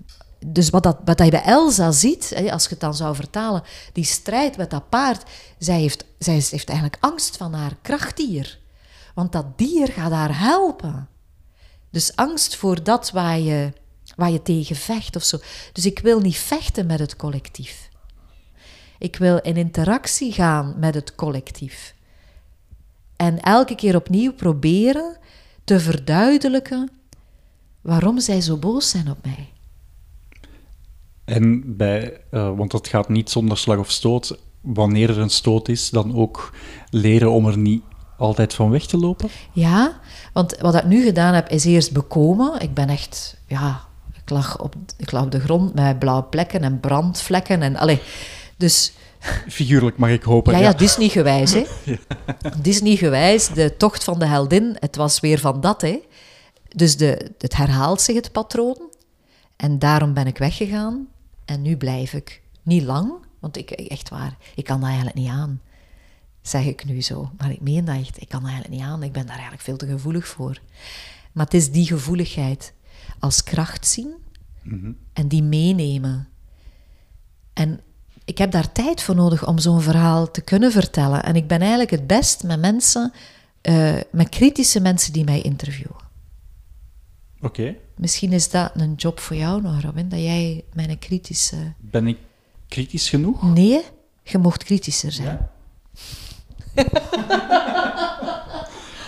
dus 0.46 0.70
wat, 0.70 0.84
dat, 0.84 0.98
wat 1.06 1.20
je 1.20 1.30
bij 1.30 1.44
Elsa 1.44 1.91
ziet, 1.91 2.36
als 2.52 2.64
je 2.64 2.70
het 2.70 2.80
dan 2.80 2.96
zou 2.96 3.16
vertalen, 3.16 3.64
die 3.94 4.04
strijd 4.04 4.58
met 4.58 4.70
dat 4.70 4.89
paard, 4.89 5.30
zij 5.58 5.80
heeft, 5.80 6.06
zij 6.20 6.34
heeft 6.34 6.70
eigenlijk 6.70 6.98
angst 7.00 7.38
van 7.38 7.54
haar 7.54 7.78
krachtdier. 7.82 8.60
Want 9.16 9.32
dat 9.32 9.58
dier 9.58 9.88
gaat 9.88 10.12
haar 10.12 10.39
helpen. 10.39 11.08
Dus 11.89 12.16
angst 12.16 12.56
voor 12.56 12.84
dat 12.84 13.12
waar 13.12 13.39
je, 13.39 13.74
waar 14.16 14.32
je 14.32 14.41
tegen 14.41 14.76
vecht 14.76 15.16
of 15.16 15.24
zo. 15.24 15.38
Dus 15.74 15.86
ik 15.86 16.00
wil 16.00 16.20
niet 16.20 16.38
vechten 16.38 16.86
met 16.86 17.00
het 17.00 17.16
collectief. 17.16 17.89
Ik 19.00 19.16
wil 19.16 19.38
in 19.38 19.58
interactie 19.58 20.32
gaan 20.32 20.74
met 20.78 20.96
het 20.96 21.16
collectief. 21.16 21.96
En 23.16 23.41
elke 23.41 23.76
keer 23.76 23.96
opnieuw 23.96 24.34
proberen 24.34 25.18
te 25.64 25.80
verduidelijken 25.80 26.89
waarom 27.82 28.20
zij 28.20 28.41
zo 28.41 28.58
boos 28.58 28.89
zijn 28.89 29.10
op 29.10 29.18
mij. 29.24 29.53
En 31.26 31.78
bij, 31.78 32.21
eh, 32.30 32.55
want 32.55 32.71
het 32.71 32.88
gaat 32.88 33.09
niet 33.09 33.30
zonder 33.30 33.57
slag 33.57 33.78
of 33.78 33.91
stoot. 33.91 34.38
Wanneer 34.61 35.09
er 35.09 35.19
een 35.19 35.30
stoot 35.30 35.67
is, 35.69 35.89
dan 35.89 36.15
ook 36.15 36.53
leren 36.89 37.32
om 37.32 37.47
er 37.47 37.57
niet 37.57 37.84
altijd 38.17 38.53
van 38.53 38.69
weg 38.69 38.86
te 38.86 38.97
lopen. 38.97 39.30
Ja, 39.51 39.99
want 40.34 40.57
wat 40.59 40.76
ik 40.76 40.86
nu 40.86 41.03
gedaan 41.03 41.34
heb, 41.34 41.49
is 41.49 41.65
eerst 41.65 41.91
bekomen. 41.91 42.61
Ik 42.61 42.74
ben 42.74 42.89
echt, 42.89 43.38
ja, 43.47 43.82
ik 44.24 44.30
lag 44.30 44.59
op, 44.59 44.76
ik 44.97 45.11
lag 45.11 45.24
op 45.24 45.32
de 45.32 45.39
grond 45.39 45.74
met 45.74 45.99
blauwe 45.99 46.24
plekken 46.24 46.61
en 46.61 46.80
brandvlekken. 46.80 47.61
En, 47.61 47.76
allee, 47.76 48.01
dus 48.57 48.93
Figuurlijk 49.49 49.97
mag 49.97 50.09
ik 50.09 50.24
hopen. 50.24 50.53
ja, 50.53 50.59
ja, 50.59 50.74
Disney-gewijs, 50.74 51.53
hè. 51.53 51.65
Disney-gewijs, 52.61 53.47
de 53.47 53.78
tocht 53.78 54.03
van 54.03 54.19
de 54.19 54.26
heldin, 54.26 54.76
het 54.80 54.95
was 54.95 55.19
weer 55.19 55.39
van 55.39 55.61
dat, 55.61 55.82
hè. 55.82 55.99
Dus 56.76 56.97
de, 56.97 57.32
het 57.38 57.55
herhaalt 57.55 58.01
zich, 58.01 58.15
het 58.15 58.32
patroon. 58.32 58.78
En 59.64 59.80
daarom 59.80 60.14
ben 60.14 60.28
ik 60.28 60.38
weggegaan. 60.38 61.07
En 61.45 61.61
nu 61.61 61.78
blijf 61.78 62.14
ik. 62.14 62.41
Niet 62.64 62.84
lang, 62.84 63.14
want 63.39 63.57
ik, 63.57 63.72
echt 63.72 64.09
waar, 64.09 64.38
ik 64.55 64.64
kan 64.64 64.80
dat 64.80 64.88
eigenlijk 64.88 65.18
niet 65.18 65.30
aan. 65.30 65.61
zeg 66.41 66.66
ik 66.66 66.86
nu 66.86 67.01
zo. 67.01 67.32
Maar 67.38 67.51
ik 67.51 67.61
meen 67.61 67.86
dat 67.86 67.95
echt. 67.95 68.22
Ik 68.22 68.30
kan 68.30 68.41
dat 68.41 68.49
eigenlijk 68.49 68.82
niet 68.82 68.89
aan. 68.89 69.03
Ik 69.03 69.11
ben 69.11 69.26
daar 69.26 69.34
eigenlijk 69.34 69.64
veel 69.64 69.78
te 69.78 69.88
gevoelig 69.88 70.28
voor. 70.28 70.59
Maar 71.32 71.45
het 71.45 71.53
is 71.53 71.72
die 71.72 71.86
gevoeligheid 71.86 72.74
als 73.20 73.43
kracht 73.43 73.88
zien 73.88 74.14
en 75.14 75.28
die 75.28 75.43
meenemen. 75.43 76.28
En 77.53 77.80
ik 78.26 78.38
heb 78.38 78.51
daar 78.51 78.72
tijd 78.72 79.01
voor 79.01 79.16
nodig 79.16 79.47
om 79.47 79.57
zo'n 79.57 79.82
verhaal 79.82 80.32
te 80.32 80.41
kunnen 80.41 80.72
vertellen. 80.72 81.24
En 81.24 81.36
ik 81.36 81.47
ben 81.47 81.59
eigenlijk 81.59 81.91
het 81.91 82.07
best 82.07 82.43
met 82.43 82.59
mensen, 82.59 83.14
eh, 83.61 83.99
met 84.11 84.30
kritische 84.30 84.80
mensen 84.80 85.14
die 85.14 85.24
mij 85.24 85.41
interviewen. 85.41 86.01
Oké. 87.41 87.76
Misschien 87.96 88.32
is 88.32 88.50
dat 88.50 88.72
een 88.76 88.94
job 88.94 89.20
voor 89.20 89.36
jou 89.36 89.62
nog, 89.62 89.82
Robin, 89.82 90.10
dat 90.10 90.20
jij 90.20 90.64
mijn 90.74 91.00
kritische... 91.00 91.74
Ben 91.80 92.08
ik 92.08 92.18
kritisch 92.68 93.10
genoeg? 93.10 93.54
Nee, 93.54 93.82
je 94.24 94.38
mocht 94.38 94.64
kritischer 94.64 95.12
zijn. 95.12 95.50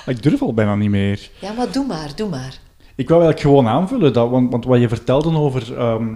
Ik 0.06 0.24
durf 0.24 0.42
al 0.42 0.54
bijna 0.54 0.76
niet 0.76 0.90
meer. 0.90 1.30
Ja, 1.42 1.52
maar 1.52 1.72
doe 1.72 1.86
maar, 1.86 2.16
doe 2.16 2.30
maar. 2.30 2.60
Ik 2.96 3.10
wou 3.10 3.24
eigenlijk 3.24 3.40
gewoon 3.40 3.74
aanvullen, 3.74 4.14
dat, 4.14 4.30
want, 4.30 4.52
want 4.52 4.66
wat 4.66 4.80
je 4.80 4.88
vertelde 4.88 5.38
over 5.38 5.78
ehm, 5.78 6.16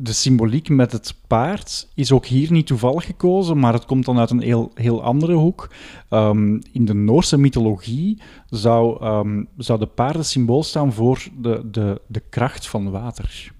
de 0.00 0.12
symboliek 0.12 0.68
met 0.68 0.92
het 0.92 1.14
paard 1.26 1.88
is 1.94 2.12
ook 2.12 2.26
hier 2.26 2.52
niet 2.52 2.66
toevallig 2.66 3.04
gekozen, 3.04 3.58
maar 3.58 3.72
het 3.72 3.84
komt 3.84 4.04
dan 4.04 4.18
uit 4.18 4.30
een 4.30 4.40
heel, 4.40 4.70
heel 4.74 5.02
andere 5.02 5.32
hoek. 5.32 5.70
Ehm, 6.08 6.52
in 6.72 6.84
de 6.84 6.94
Noorse 6.94 7.38
mythologie 7.38 8.22
zou, 8.50 9.02
ehm, 9.02 9.44
zou 9.56 9.78
de 9.78 9.86
paarden 9.86 10.24
symbool 10.24 10.62
staan 10.62 10.92
voor 10.92 11.28
de, 11.40 11.62
de, 11.70 12.00
de 12.06 12.22
kracht 12.30 12.66
van 12.66 12.90
water. 12.90 13.52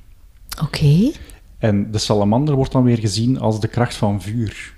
Oké. 0.62 1.10
En 1.58 1.90
de 1.90 1.98
salamander 1.98 2.54
wordt 2.54 2.72
dan 2.72 2.82
weer 2.82 2.98
gezien 2.98 3.38
als 3.40 3.60
de 3.60 3.68
kracht 3.68 3.94
van 3.94 4.22
vuur. 4.22 4.74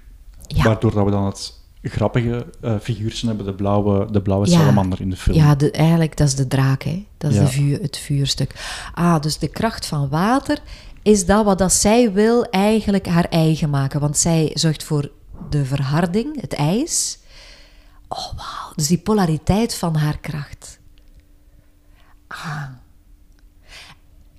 Ja. 0.47 0.65
Waardoor 0.65 0.95
dat 0.95 1.05
we 1.05 1.11
dan 1.11 1.25
het 1.25 1.59
grappige 1.83 2.47
eh 2.61 2.75
figuurtje 2.81 3.27
hebben, 3.27 3.47
de 3.47 3.55
blauwe, 3.55 4.11
de 4.11 4.23
blauwe 4.23 4.47
Ja. 4.51 4.59
salamander 4.59 5.01
in 5.01 5.11
de 5.11 5.17
film. 5.17 5.37
Ja, 5.37 5.55
de, 5.55 5.71
eigenlijk, 5.71 6.17
dat 6.17 6.29
is 6.29 6.35
de 6.35 6.49
draak, 6.49 6.83
hè. 6.83 7.05
Dat 7.19 7.31
is 7.31 7.37
Ja. 7.37 7.43
de 7.43 7.49
vuur, 7.51 7.81
het 7.81 7.97
vuurstuk. 7.97 8.55
Ah, 8.95 9.21
dus 9.21 9.39
de 9.39 9.49
kracht 9.49 9.87
van 9.87 10.09
water 10.09 10.59
is 11.03 11.27
dat 11.27 11.45
wat 11.45 11.59
dat 11.59 11.73
zij 11.73 12.13
wil 12.13 12.45
eigenlijk 12.45 13.07
haar 13.07 13.25
eigen 13.25 13.71
maken. 13.71 14.01
Want 14.01 14.17
zij 14.17 14.51
zorgt 14.55 14.85
voor 14.85 15.11
de 15.51 15.65
verharding, 15.65 16.41
het 16.41 16.55
ijs. 16.55 17.19
Oh, 18.09 18.27
wauw. 18.37 18.73
Dus 18.75 18.87
die 18.87 18.99
polariteit 18.99 19.75
van 19.75 19.97
haar 19.97 20.19
kracht. 20.19 20.79
Ah. 22.29 22.65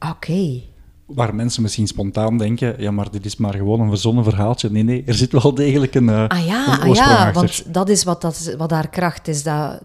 Oké. 0.09 0.61
Waar 1.05 1.35
mensen 1.35 1.61
misschien 1.61 1.87
spontaan 1.87 2.37
denken, 2.37 2.81
ja, 2.81 2.91
maar 2.91 3.11
dit 3.11 3.25
is 3.25 3.37
maar 3.37 3.53
gewoon 3.53 3.79
een 3.79 3.89
verzonnen 3.89 4.23
verhaaltje. 4.23 4.71
Nee, 4.71 4.83
nee, 4.83 5.03
er 5.05 5.13
zit 5.13 5.31
wel 5.31 5.53
degelijk 5.55 5.95
een, 5.95 6.09
eh, 6.09 6.27
Ah 6.27 6.45
ja, 6.45 6.81
een 6.81 6.89
ah 6.89 6.95
ja 6.95 7.31
want 7.31 7.73
dat 7.73 7.89
is 7.89 8.03
wat, 8.03 8.21
dat, 8.21 8.35
is 8.35 8.55
wat 8.55 8.71
haar 8.71 8.89
kracht 8.89 9.27
is. 9.27 9.43
Dat... 9.43 9.81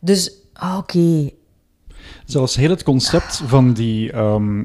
Dus, 0.00 0.32
oké. 0.76 1.30
Zelfs 2.24 2.56
heel 2.56 2.70
het 2.70 2.82
concept 2.82 3.42
van 3.46 3.72
die 3.72 4.12
ehm 4.12 4.64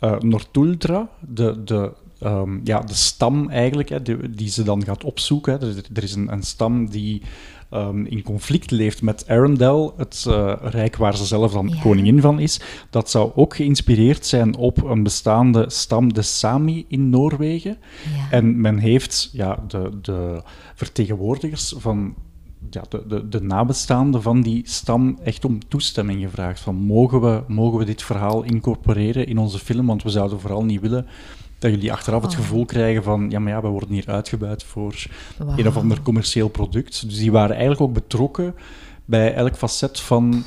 Nortultra, 0.00 1.08
de, 1.20 1.64
de, 1.64 1.92
ehm, 2.18 2.58
ja, 2.64 2.80
de 2.80 2.94
stam 2.94 3.48
eigenlijk, 3.48 3.88
hè, 3.88 4.02
die, 4.02 4.30
die 4.30 4.48
ze 4.48 4.62
dan 4.62 4.84
gaat 4.84 5.04
opzoeken. 5.04 5.52
Hè. 5.52 5.68
Er, 5.68 5.84
er 5.94 6.02
is 6.02 6.14
een, 6.14 6.32
een 6.32 6.42
stam 6.42 6.90
die 6.90 7.22
ehm, 7.70 8.04
in 8.04 8.22
conflict 8.22 8.70
leeft 8.70 9.02
met 9.02 9.28
Arendelle, 9.28 9.92
het 9.96 10.24
eh, 10.28 10.52
rijk 10.62 10.96
waar 10.96 11.16
ze 11.16 11.24
zelf 11.24 11.52
dan 11.52 11.68
Ja. 11.68 11.80
koningin 11.80 12.20
van 12.20 12.38
is. 12.38 12.60
Dat 12.90 13.10
zou 13.10 13.30
ook 13.34 13.56
geïnspireerd 13.56 14.26
zijn 14.26 14.56
op 14.56 14.82
een 14.84 15.02
bestaande 15.02 15.64
stam, 15.70 16.12
de 16.12 16.22
Sami 16.22 16.84
in 16.88 17.10
Noorwegen. 17.10 17.76
Ja. 18.16 18.30
En 18.30 18.60
men 18.60 18.78
heeft 18.78 19.30
ja, 19.32 19.64
de, 19.68 19.98
de 20.02 20.42
vertegenwoordigers 20.74 21.74
van 21.76 22.14
ja, 22.70 22.82
de, 22.88 23.06
de, 23.08 23.28
de 23.28 23.42
nabestaanden 23.42 24.22
van 24.22 24.42
die 24.42 24.62
stam 24.66 25.18
echt 25.24 25.44
om 25.44 25.68
toestemming 25.68 26.22
gevraagd. 26.22 26.60
Van, 26.60 26.74
mogen, 26.74 27.20
we, 27.20 27.42
mogen 27.46 27.78
we 27.78 27.84
dit 27.84 28.02
verhaal 28.02 28.42
incorporeren 28.42 29.26
in 29.26 29.38
onze 29.38 29.58
film? 29.58 29.86
Want 29.86 30.02
we 30.02 30.10
zouden 30.10 30.40
vooral 30.40 30.64
niet 30.64 30.80
willen 30.80 31.06
dat 31.58 31.70
jullie 31.70 31.92
achteraf 31.92 32.22
het 32.22 32.30
Oh. 32.30 32.36
gevoel 32.36 32.64
krijgen 32.64 33.02
van 33.02 33.30
ja, 33.30 33.38
maar 33.38 33.52
ja, 33.52 33.60
we 33.60 33.68
worden 33.68 33.90
hier 33.90 34.08
uitgebuit 34.08 34.62
voor 34.62 34.94
een 35.56 35.68
of 35.68 35.76
ander 35.76 36.02
commercieel 36.02 36.48
product. 36.48 37.08
Dus 37.08 37.18
die 37.18 37.32
waren 37.32 37.50
eigenlijk 37.50 37.80
ook 37.80 37.92
betrokken 37.92 38.54
bij 39.04 39.34
elk 39.34 39.56
facet 39.56 40.00
van 40.00 40.44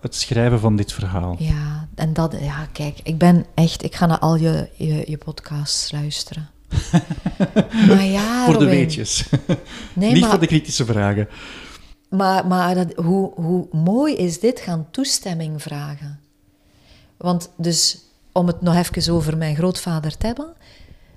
het 0.00 0.14
schrijven 0.14 0.60
van 0.60 0.76
dit 0.76 0.92
verhaal. 0.92 1.36
Ja, 1.38 1.88
en 1.94 2.12
dat, 2.12 2.36
ja, 2.40 2.66
kijk, 2.72 3.00
ik 3.02 3.18
ben 3.18 3.46
echt, 3.54 3.84
ik 3.84 3.94
ga 3.94 4.06
naar 4.06 4.18
al 4.18 4.36
je, 4.36 4.68
je, 4.76 5.04
je 5.06 5.18
podcasts 5.18 5.92
luisteren. 5.92 6.48
maar 7.88 8.04
ja, 8.04 8.44
voor 8.44 8.58
de 8.58 8.64
Robin. 8.64 8.78
weetjes. 8.78 9.24
Nee, 9.94 10.12
niet 10.12 10.20
maar, 10.20 10.30
voor 10.30 10.40
de 10.40 10.46
kritische 10.46 10.84
vragen. 10.84 11.28
maar, 12.08 12.46
maar 12.46 12.74
dat, 12.74 12.92
hoe, 12.94 13.32
hoe 13.34 13.66
mooi 13.72 14.14
is 14.14 14.40
dit 14.40 14.60
gaan 14.60 14.86
toestemming 14.90 15.62
vragen? 15.62 16.20
Want 17.16 17.50
dus, 17.56 17.98
om 18.32 18.46
het 18.46 18.60
nog 18.60 18.76
even 18.76 19.14
over 19.14 19.36
mijn 19.36 19.56
grootvader 19.56 20.16
te 20.16 20.26
hebben. 20.26 20.52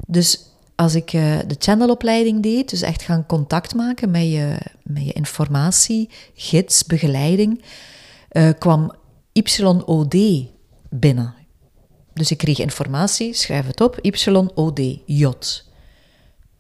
Dus 0.07 0.39
als 0.75 0.95
ik 0.95 1.13
eh, 1.13 1.37
de 1.47 1.55
channelopleiding 1.59 2.43
deed, 2.43 2.69
dus 2.69 2.81
echt 2.81 3.01
gaan 3.01 3.25
contact 3.25 3.75
maken 3.75 4.11
met 4.11 4.31
je, 4.31 4.57
met 4.83 5.05
je 5.05 5.13
informatie, 5.13 6.09
gids, 6.33 6.85
begeleiding, 6.85 7.61
eh, 8.29 8.49
kwam 8.59 8.93
YOD 9.31 10.15
binnen. 10.89 11.33
Dus 12.15 12.31
ik 12.31 12.37
kreeg 12.37 12.59
informatie, 12.59 13.33
schrijf 13.33 13.67
het 13.67 13.81
op, 13.81 13.99
YOD, 14.01 14.79
J. 15.05 15.21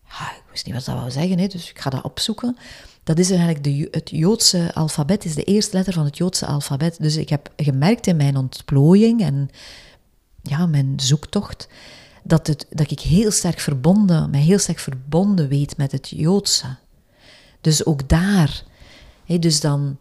Ja, 0.07 0.31
ik 0.31 0.43
wist 0.51 0.65
niet 0.65 0.75
wat 0.75 0.85
dat 0.85 0.95
wou 0.95 1.11
zeggen, 1.11 1.39
hè, 1.39 1.47
dus 1.47 1.69
ik 1.69 1.79
ga 1.79 1.89
dat 1.89 2.03
opzoeken. 2.03 2.57
Dat 3.03 3.19
is 3.19 3.29
eigenlijk 3.29 3.63
de, 3.63 3.87
het 3.91 4.09
Joodse 4.09 4.71
alfabet, 4.73 5.25
is 5.25 5.35
de 5.35 5.43
eerste 5.43 5.75
letter 5.75 5.93
van 5.93 6.05
het 6.05 6.17
Joodse 6.17 6.45
alfabet. 6.45 6.97
Dus 6.99 7.15
ik 7.15 7.29
heb 7.29 7.49
gemerkt 7.57 8.07
in 8.07 8.15
mijn 8.15 8.37
ontplooiing 8.37 9.21
en 9.21 9.49
ja, 10.41 10.65
mijn 10.65 10.93
zoektocht, 10.95 11.67
dat, 12.23 12.47
het, 12.47 12.65
dat 12.69 12.91
ik 12.91 12.99
heel 12.99 13.31
sterk 13.31 13.59
verbonden, 13.59 14.29
mij 14.29 14.41
heel 14.41 14.59
sterk 14.59 14.79
verbonden 14.79 15.47
weet 15.47 15.77
met 15.77 15.91
het 15.91 16.09
Joodse. 16.09 16.75
Dus 17.61 17.85
ook 17.85 18.09
daar, 18.09 18.63
hè, 19.25 19.39
dus 19.39 19.59
dan 19.59 19.97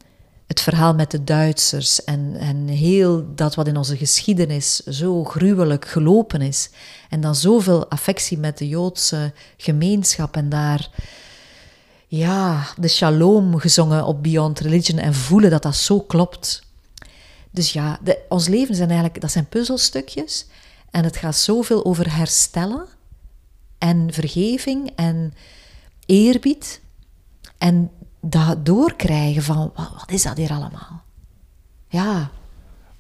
het 0.55 0.63
verhaal 0.63 0.95
met 0.95 1.11
de 1.11 1.25
Duitsers 1.25 2.05
en, 2.05 2.37
en 2.39 2.69
heel 2.69 3.35
dat 3.35 3.55
wat 3.55 3.67
in 3.67 3.77
onze 3.77 3.97
geschiedenis 3.97 4.77
zo 4.77 5.25
gruwelijk 5.25 5.89
gelopen 5.89 6.41
is. 6.41 6.71
En 7.11 7.21
dan 7.21 7.35
zoveel 7.35 7.89
affectie 7.91 8.39
met 8.39 8.59
de 8.59 8.69
Joodse 8.69 9.33
gemeenschap 9.57 10.37
en 10.37 10.49
daar 10.49 10.89
ja, 12.07 12.67
de 12.79 12.89
shalom 12.89 13.59
gezongen 13.59 14.05
op 14.05 14.23
Beyond 14.23 14.61
Religion 14.61 14.99
en 14.99 15.15
voelen 15.15 15.51
dat 15.51 15.63
dat 15.63 15.77
zo 15.77 16.01
klopt. 16.01 16.63
Dus 17.51 17.73
ja, 17.73 17.99
de, 18.03 18.19
ons 18.29 18.49
leven 18.49 18.75
zijn 18.75 18.89
eigenlijk, 18.89 19.21
dat 19.21 19.31
zijn 19.31 19.49
puzzelstukjes. 19.49 20.47
En 20.91 21.05
het 21.05 21.17
gaat 21.17 21.37
zoveel 21.37 21.85
over 21.85 22.17
herstellen 22.17 22.87
en 23.79 24.13
vergeving 24.13 24.93
en 24.97 25.35
eerbied. 26.07 26.81
En 27.59 27.91
dat 28.31 28.67
doorkrijgen 28.67 29.43
van, 29.43 29.71
wat, 29.75 29.91
wat 29.99 30.11
is 30.11 30.23
dat 30.23 30.37
hier 30.37 30.51
allemaal? 30.51 31.03
Ja, 31.89 32.31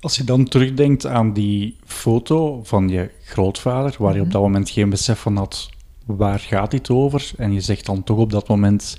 Als 0.00 0.16
je 0.16 0.24
dan 0.24 0.44
terugdenkt 0.48 1.06
aan 1.06 1.32
die 1.32 1.76
foto 1.84 2.60
van 2.64 2.88
je 2.88 3.10
grootvader, 3.24 3.94
waar 3.98 4.12
je 4.12 4.16
Mhm. 4.18 4.26
op 4.26 4.32
dat 4.32 4.42
moment 4.42 4.70
geen 4.70 4.90
besef 4.90 5.18
van 5.20 5.36
had, 5.36 5.68
waar 6.06 6.38
gaat 6.38 6.70
dit 6.70 6.90
over? 6.90 7.30
En 7.36 7.52
je 7.52 7.60
zegt 7.60 7.86
dan 7.86 8.02
toch 8.04 8.18
op 8.18 8.30
dat 8.30 8.48
moment, 8.48 8.96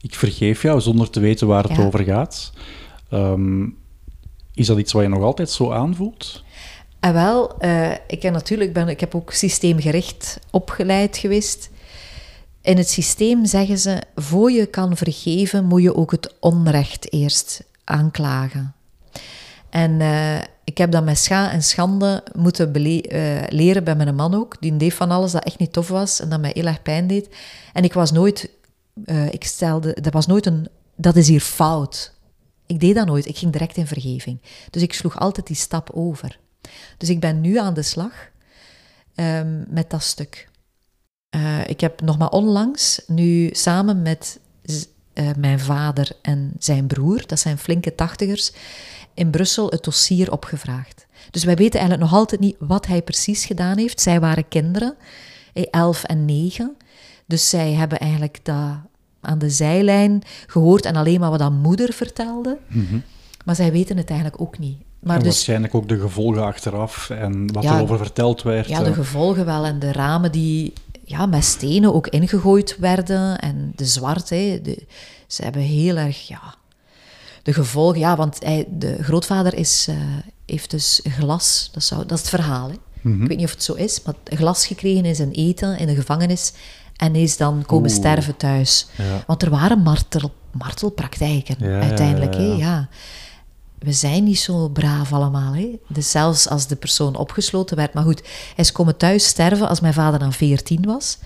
ik 0.00 0.14
vergeef 0.14 0.62
jou, 0.62 0.80
zonder 0.80 1.10
te 1.10 1.20
weten 1.20 1.46
waar 1.46 1.62
het 1.62 1.76
Ja. 1.76 1.84
over 1.84 2.04
gaat. 2.04 2.52
Ehm, 3.10 3.64
is 4.54 4.66
dat 4.66 4.78
iets 4.78 4.92
wat 4.92 5.02
je 5.02 5.08
nog 5.08 5.22
altijd 5.22 5.50
zo 5.50 5.72
aanvoelt? 5.72 6.44
En 7.00 7.12
wel, 7.12 7.58
eh, 7.58 7.90
ik, 8.06 8.22
heb 8.22 8.32
natuurlijk 8.32 8.72
ben, 8.72 8.88
ik 8.88 9.00
heb 9.00 9.14
ook 9.14 9.32
systeemgericht 9.32 10.38
opgeleid 10.50 11.16
geweest. 11.16 11.70
In 12.66 12.76
het 12.76 12.88
systeem 12.88 13.44
zeggen 13.44 13.78
ze, 13.78 14.02
voor 14.14 14.50
je 14.50 14.66
kan 14.66 14.96
vergeven, 14.96 15.64
moet 15.64 15.82
je 15.82 15.94
ook 15.94 16.10
het 16.10 16.34
onrecht 16.40 17.12
eerst 17.12 17.64
aanklagen. 17.84 18.74
En 19.70 20.00
eh, 20.00 20.40
ik 20.64 20.78
heb 20.78 20.90
dat 20.92 21.04
met 21.04 21.18
scha 21.18 21.50
en 21.50 21.62
schande 21.62 22.24
moeten 22.32 22.74
eh, 22.74 23.42
leren 23.48 23.84
bij 23.84 23.96
mijn 23.96 24.14
man 24.14 24.34
ook. 24.34 24.56
Die 24.60 24.76
deed 24.76 24.94
van 24.94 25.10
alles 25.10 25.32
dat 25.32 25.44
echt 25.44 25.58
niet 25.58 25.72
tof 25.72 25.88
was 25.88 26.20
en 26.20 26.28
dat 26.28 26.40
mij 26.40 26.50
heel 26.54 26.66
erg 26.66 26.82
pijn 26.82 27.06
deed. 27.06 27.28
En 27.72 27.84
ik 27.84 27.92
was 27.92 28.12
nooit, 28.12 28.50
eh, 29.04 29.32
ik 29.32 29.44
stelde, 29.44 29.96
dat 30.00 30.12
was 30.12 30.26
nooit 30.26 30.46
een, 30.46 30.68
dat 30.96 31.16
is 31.16 31.28
hier 31.28 31.40
fout. 31.40 32.12
Ik 32.66 32.80
deed 32.80 32.94
dat 32.94 33.06
nooit, 33.06 33.26
ik 33.26 33.38
ging 33.38 33.52
direct 33.52 33.76
in 33.76 33.86
vergeving. 33.86 34.40
Dus 34.70 34.82
ik 34.82 34.92
sloeg 34.92 35.18
altijd 35.18 35.46
die 35.46 35.56
stap 35.56 35.90
over. 35.94 36.38
Dus 36.98 37.08
ik 37.08 37.20
ben 37.20 37.40
nu 37.40 37.58
aan 37.58 37.74
de 37.74 37.82
slag 37.82 38.12
ehm, 39.14 39.64
met 39.68 39.90
dat 39.90 40.02
stuk. 40.02 40.48
Eh, 41.30 41.66
ik 41.66 41.80
heb 41.80 42.00
nog 42.00 42.18
maar 42.18 42.30
onlangs 42.30 43.02
nu 43.06 43.48
samen 43.52 44.02
met 44.02 44.40
eh, 45.12 45.28
mijn 45.38 45.60
vader 45.60 46.10
en 46.22 46.52
zijn 46.58 46.86
broer, 46.86 47.22
dat 47.26 47.40
zijn 47.40 47.58
flinke 47.58 47.94
tachtigers, 47.94 48.52
in 49.14 49.30
Brussel 49.30 49.68
het 49.68 49.84
dossier 49.84 50.32
opgevraagd. 50.32 51.06
Dus 51.30 51.44
wij 51.44 51.56
weten 51.56 51.80
eigenlijk 51.80 52.10
nog 52.10 52.20
altijd 52.20 52.40
niet 52.40 52.56
wat 52.58 52.86
hij 52.86 53.02
precies 53.02 53.44
gedaan 53.44 53.78
heeft. 53.78 54.00
Zij 54.00 54.20
waren 54.20 54.48
kinderen, 54.48 54.94
eh, 55.52 55.64
elf 55.70 56.04
en 56.04 56.24
negen. 56.24 56.76
Dus 57.26 57.48
zij 57.48 57.72
hebben 57.72 57.98
eigenlijk 57.98 58.38
dat 58.42 58.74
aan 59.20 59.38
de 59.38 59.50
zijlijn 59.50 60.22
gehoord 60.46 60.84
en 60.84 60.96
alleen 60.96 61.20
maar 61.20 61.30
wat 61.30 61.40
aan 61.40 61.60
moeder 61.60 61.92
vertelde. 61.92 62.58
Maar 63.44 63.54
zij 63.54 63.72
weten 63.72 63.96
het 63.96 64.08
eigenlijk 64.08 64.40
ook 64.40 64.58
niet. 64.58 64.78
Maar 65.00 65.16
en 65.16 65.22
dus, 65.22 65.32
waarschijnlijk 65.32 65.74
ook 65.74 65.88
de 65.88 65.98
gevolgen 66.00 66.44
achteraf 66.44 67.10
en 67.10 67.52
wat 67.52 67.62
Ja, 67.62 67.76
erover 67.76 67.98
verteld 67.98 68.42
werd. 68.42 68.68
ja, 68.68 68.82
de 68.82 68.92
gevolgen 68.92 69.44
wel 69.44 69.64
en 69.64 69.78
de 69.78 69.92
ramen 69.92 70.32
die 70.32 70.72
ja, 71.06 71.26
met 71.26 71.44
stenen 71.44 71.94
ook 71.94 72.06
ingegooid 72.06 72.76
werden 72.78 73.38
en 73.38 73.72
de 73.76 73.84
zwart, 73.84 74.28
hè, 74.28 74.60
de, 74.62 74.86
ze 75.26 75.42
hebben 75.42 75.62
heel 75.62 75.96
erg, 75.96 76.28
ja, 76.28 76.54
de 77.42 77.52
gevolgen, 77.52 77.98
ja, 77.98 78.16
want 78.16 78.44
hij, 78.44 78.66
de 78.70 79.02
grootvader 79.02 79.54
is, 79.54 79.86
eh, 79.88 79.96
heeft 80.46 80.70
dus 80.70 81.00
glas, 81.04 81.70
dat, 81.72 81.82
zou, 81.82 82.00
dat 82.06 82.12
is 82.12 82.18
het 82.18 82.28
verhaal, 82.28 82.68
hè. 82.68 82.76
Mhm. 83.00 83.22
ik 83.22 83.28
weet 83.28 83.36
niet 83.36 83.46
of 83.46 83.52
het 83.52 83.62
zo 83.62 83.72
is, 83.72 84.02
maar 84.02 84.14
glas 84.24 84.66
gekregen 84.66 85.04
in 85.04 85.14
zijn 85.14 85.30
eten 85.30 85.78
in 85.78 85.86
de 85.86 85.94
gevangenis 85.94 86.52
en 86.96 87.14
is 87.14 87.36
dan 87.36 87.62
komen 87.66 87.90
Oeh. 87.90 87.98
sterven 87.98 88.36
thuis. 88.36 88.86
Ja. 88.96 89.24
Want 89.26 89.42
er 89.42 89.50
waren 89.50 89.78
martel, 89.78 90.34
martelpraktijken 90.52 91.56
Ja, 91.58 91.80
uiteindelijk, 91.80 92.34
ja, 92.34 92.40
hè, 92.40 92.46
ja. 92.46 92.88
We 93.86 93.92
zijn 93.92 94.24
niet 94.24 94.38
zo 94.38 94.68
braaf 94.68 95.12
allemaal. 95.12 95.54
Hè? 95.54 95.78
Dus 95.88 96.10
zelfs 96.10 96.48
als 96.48 96.66
de 96.66 96.76
persoon 96.76 97.16
opgesloten 97.16 97.76
werd. 97.76 97.94
Maar 97.94 98.02
goed, 98.02 98.20
hij 98.20 98.64
is 98.64 98.72
komen 98.72 98.96
thuis 98.96 99.26
sterven 99.26 99.68
als 99.68 99.80
mijn 99.80 99.94
vader 99.94 100.18
dan 100.18 100.32
14 100.32 100.82
was. 100.84 101.18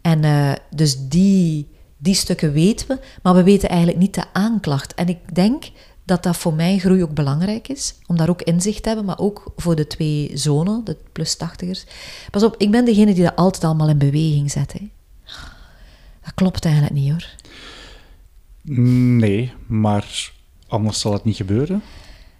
En 0.00 0.24
eh, 0.24 0.52
dus 0.70 1.08
die, 1.08 1.68
die 1.96 2.14
stukken 2.14 2.52
weten 2.52 2.86
we, 2.88 2.98
maar 3.22 3.34
we 3.34 3.42
weten 3.42 3.68
eigenlijk 3.68 3.98
niet 3.98 4.14
de 4.14 4.24
aanklacht. 4.32 4.94
En 4.94 5.08
ik 5.08 5.34
denk 5.34 5.64
dat 6.04 6.22
dat 6.22 6.36
voor 6.36 6.54
mijn 6.54 6.80
groei 6.80 7.02
ook 7.02 7.14
belangrijk 7.14 7.68
is, 7.68 7.94
om 8.06 8.16
daar 8.16 8.28
ook 8.28 8.42
inzicht 8.42 8.82
te 8.82 8.88
hebben, 8.88 9.06
maar 9.06 9.18
ook 9.18 9.52
voor 9.56 9.76
de 9.76 9.86
twee 9.86 10.30
zonen, 10.34 10.84
de 10.84 10.96
plus 11.12 11.36
tachtigers. 11.36 11.84
Pas 12.30 12.42
op, 12.42 12.54
ik 12.58 12.70
ben 12.70 12.84
degene 12.84 13.14
die 13.14 13.24
dat 13.24 13.36
altijd 13.36 13.64
allemaal 13.64 13.88
in 13.88 13.98
beweging 13.98 14.50
zet. 14.50 14.72
Hè. 14.72 14.88
Dat 16.22 16.34
klopt 16.34 16.64
eigenlijk 16.64 16.94
niet 16.94 17.10
hoor. 17.10 17.26
Nee, 19.18 19.52
maar 19.66 20.34
anders 20.68 21.00
zal 21.00 21.12
het 21.12 21.24
niet 21.24 21.36
gebeuren. 21.36 21.82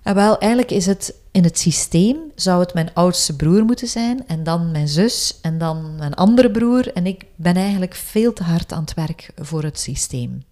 Ja, 0.04 0.14
wel, 0.14 0.38
eigenlijk 0.38 0.70
is 0.70 0.86
het 0.86 1.14
in 1.30 1.44
het 1.44 1.58
systeem, 1.58 2.16
zou 2.34 2.60
het 2.60 2.74
mijn 2.74 2.90
oudste 2.94 3.36
broer 3.36 3.64
moeten 3.64 3.88
zijn, 3.88 4.26
en 4.26 4.42
dan 4.44 4.70
mijn 4.70 4.88
zus, 4.88 5.38
en 5.42 5.58
dan 5.58 5.96
mijn 5.98 6.14
andere 6.14 6.50
broer. 6.50 6.92
En 6.92 7.06
ik 7.06 7.24
ben 7.36 7.56
eigenlijk 7.56 7.94
veel 7.94 8.32
te 8.32 8.42
hard 8.42 8.72
aan 8.72 8.80
het 8.80 8.94
werk 8.94 9.30
voor 9.36 9.62
het 9.62 9.78
systeem. 9.78 10.42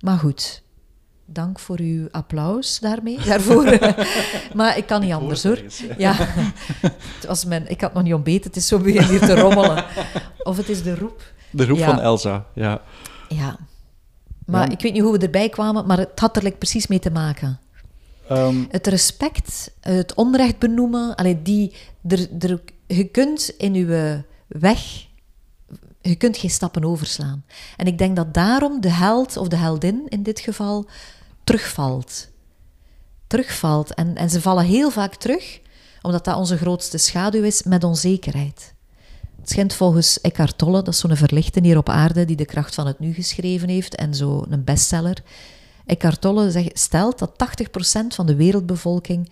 Maar 0.00 0.18
goed, 0.18 0.62
dank 1.24 1.58
voor 1.58 1.78
uw 1.78 2.08
applaus 2.10 2.78
daarmee, 2.78 3.18
daarvoor. 3.24 3.78
maar 4.54 4.76
ik 4.76 4.86
kan 4.86 5.00
niet 5.00 5.12
anders 5.12 5.42
hoor. 5.42 5.60
Ja, 5.98 6.14
het 7.16 7.26
was 7.26 7.44
mijn, 7.44 7.70
ik 7.70 7.80
had 7.80 7.94
nog 7.94 8.02
niet 8.02 8.14
ontbeten, 8.14 8.46
het 8.46 8.56
is 8.56 8.66
zo 8.66 8.78
begin 8.78 9.02
hier 9.02 9.20
te 9.20 9.34
rommelen. 9.40 9.84
Of 10.42 10.56
het 10.56 10.68
is 10.68 10.82
de 10.82 10.94
roep. 10.94 11.32
De 11.50 11.66
roep 11.66 11.78
Ja. 11.78 11.86
van 11.86 12.00
Elsa, 12.00 12.46
ja. 12.54 12.80
Ja. 13.28 13.56
Maar 14.48 14.66
Ja. 14.66 14.72
ik 14.72 14.80
weet 14.80 14.92
niet 14.92 15.02
hoe 15.02 15.12
we 15.12 15.18
erbij 15.18 15.48
kwamen, 15.48 15.86
maar 15.86 15.98
het 15.98 16.20
had 16.20 16.36
er 16.36 16.42
like 16.42 16.56
precies 16.56 16.86
mee 16.86 16.98
te 16.98 17.10
maken. 17.10 17.60
Ehm, 18.28 18.64
Het 18.70 18.86
respect, 18.86 19.70
het 19.80 20.14
onrecht 20.14 20.58
benoemen, 20.58 21.14
allee, 21.14 21.42
die, 21.42 21.74
er, 22.08 22.28
er, 22.38 22.60
je 22.86 23.04
kunt 23.04 23.48
in 23.58 23.74
je 23.74 24.22
weg, 24.46 25.06
je 26.00 26.14
kunt 26.16 26.36
geen 26.36 26.50
stappen 26.50 26.84
overslaan. 26.84 27.44
En 27.76 27.86
ik 27.86 27.98
denk 27.98 28.16
dat 28.16 28.34
daarom 28.34 28.80
de 28.80 28.90
held 28.90 29.36
of 29.36 29.48
de 29.48 29.56
heldin 29.56 30.02
in 30.08 30.22
dit 30.22 30.40
geval 30.40 30.86
terugvalt. 31.44 32.28
Terugvalt. 33.26 33.94
En, 33.94 34.16
en 34.16 34.30
ze 34.30 34.40
vallen 34.40 34.64
heel 34.64 34.90
vaak 34.90 35.14
terug, 35.14 35.60
omdat 36.02 36.24
dat 36.24 36.36
onze 36.36 36.56
grootste 36.56 36.98
schaduw 36.98 37.42
is, 37.42 37.62
met 37.62 37.84
onzekerheid. 37.84 38.74
Het 39.40 39.50
schijnt 39.50 39.74
volgens 39.74 40.20
Eckhart 40.20 40.58
Tolle, 40.58 40.82
dat 40.82 40.94
is 40.94 40.98
zo'n 41.00 41.16
verlichter 41.16 41.62
hier 41.62 41.76
op 41.76 41.88
aarde 41.88 42.24
die 42.24 42.36
de 42.36 42.44
kracht 42.44 42.74
van 42.74 42.86
het 42.86 42.98
nu 42.98 43.12
geschreven 43.12 43.68
heeft 43.68 43.94
en 43.94 44.14
zo 44.14 44.44
een 44.48 44.64
bestseller. 44.64 45.22
Eckhart 45.86 46.20
Tolle 46.20 46.50
zegt, 46.50 46.78
stelt 46.78 47.18
dat 47.18 47.32
80% 47.32 48.06
van 48.08 48.26
de 48.26 48.34
wereldbevolking 48.34 49.30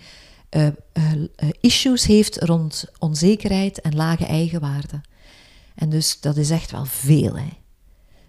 eh, 0.48 0.66
eh, 0.66 0.72
issues 1.60 2.04
heeft 2.06 2.36
rond 2.42 2.84
onzekerheid 2.98 3.80
en 3.80 3.96
lage 3.96 4.26
eigenwaarde. 4.26 5.00
En 5.74 5.88
dus 5.90 6.20
dat 6.20 6.36
is 6.36 6.50
echt 6.50 6.70
wel 6.70 6.84
veel. 6.84 7.36
Hè. 7.36 7.48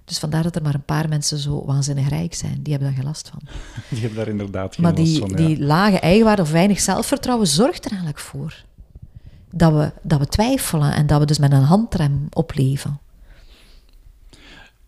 Dus 0.06 0.20
vandaar 0.20 0.44
dat 0.44 0.56
er 0.56 0.62
maar 0.62 0.74
een 0.74 0.86
paar 0.86 1.10
mensen 1.10 1.38
zo 1.38 1.66
waanzinnig 1.66 2.10
rijk 2.10 2.34
zijn. 2.34 2.64
Die 2.64 2.74
hebben 2.74 2.90
daar 2.90 2.98
geen 2.98 3.08
last 3.08 3.30
van. 3.30 3.40
die 3.90 4.00
hebben 4.00 4.18
daar 4.18 4.28
inderdaad 4.28 4.76
geen 4.76 4.84
Maar 4.84 4.94
last 4.94 5.06
die, 5.06 5.20
van. 5.20 5.30
ja. 5.30 5.36
die 5.36 5.60
lage 5.60 6.00
eigenwaarde 6.00 6.42
of 6.42 6.52
weinig 6.52 6.80
zelfvertrouwen 6.80 7.48
zorgt 7.48 7.86
er 7.86 7.92
eigenlijk 7.92 8.20
voor. 8.20 8.66
Dat 9.58 9.74
we, 9.74 9.92
dat 10.02 10.20
we 10.20 10.28
twijfelen 10.28 10.94
en 10.94 11.08
dat 11.08 11.20
we 11.20 11.26
dus 11.26 11.38
met 11.40 11.52
een 11.52 11.62
handrem 11.62 12.28
opleven. 12.34 13.00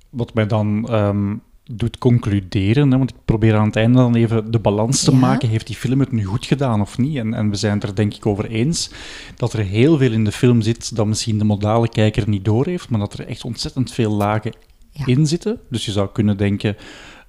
Wat 0.09 0.33
mij 0.33 0.47
dan 0.47 0.87
ehm, 0.89 1.35
doet 1.71 1.97
concluderen, 1.97 2.91
hè, 2.91 2.97
want 2.97 3.09
ik 3.09 3.15
probeer 3.25 3.55
aan 3.55 3.65
het 3.65 3.75
einde 3.75 3.97
dan 3.97 4.15
even 4.15 4.51
de 4.51 4.59
balans 4.59 5.03
te 5.03 5.11
Ja. 5.11 5.17
maken. 5.17 5.49
Heeft 5.49 5.67
die 5.67 5.75
film 5.75 5.99
het 5.99 6.11
nu 6.11 6.23
goed 6.23 6.45
gedaan 6.45 6.81
of 6.81 6.97
niet? 6.97 7.17
En, 7.17 7.33
en 7.33 7.49
we 7.49 7.55
zijn 7.55 7.73
het 7.73 7.83
er 7.83 7.95
denk 7.95 8.13
ik 8.13 8.25
over 8.25 8.45
eens 8.45 8.91
dat 9.35 9.53
er 9.53 9.59
heel 9.59 9.97
veel 9.97 10.11
in 10.11 10.23
de 10.23 10.31
film 10.31 10.61
zit 10.61 10.95
dat 10.95 11.05
misschien 11.07 11.37
de 11.37 11.43
modale 11.43 11.89
kijker 11.89 12.29
niet 12.29 12.45
doorheeft, 12.45 12.89
maar 12.89 12.99
dat 12.99 13.13
er 13.13 13.27
echt 13.27 13.43
ontzettend 13.43 13.91
veel 13.91 14.11
lagen 14.11 14.53
Ja. 14.91 15.05
in 15.05 15.27
zitten. 15.27 15.59
Dus 15.69 15.85
je 15.85 15.91
zou 15.91 16.09
kunnen 16.13 16.37
denken, 16.37 16.75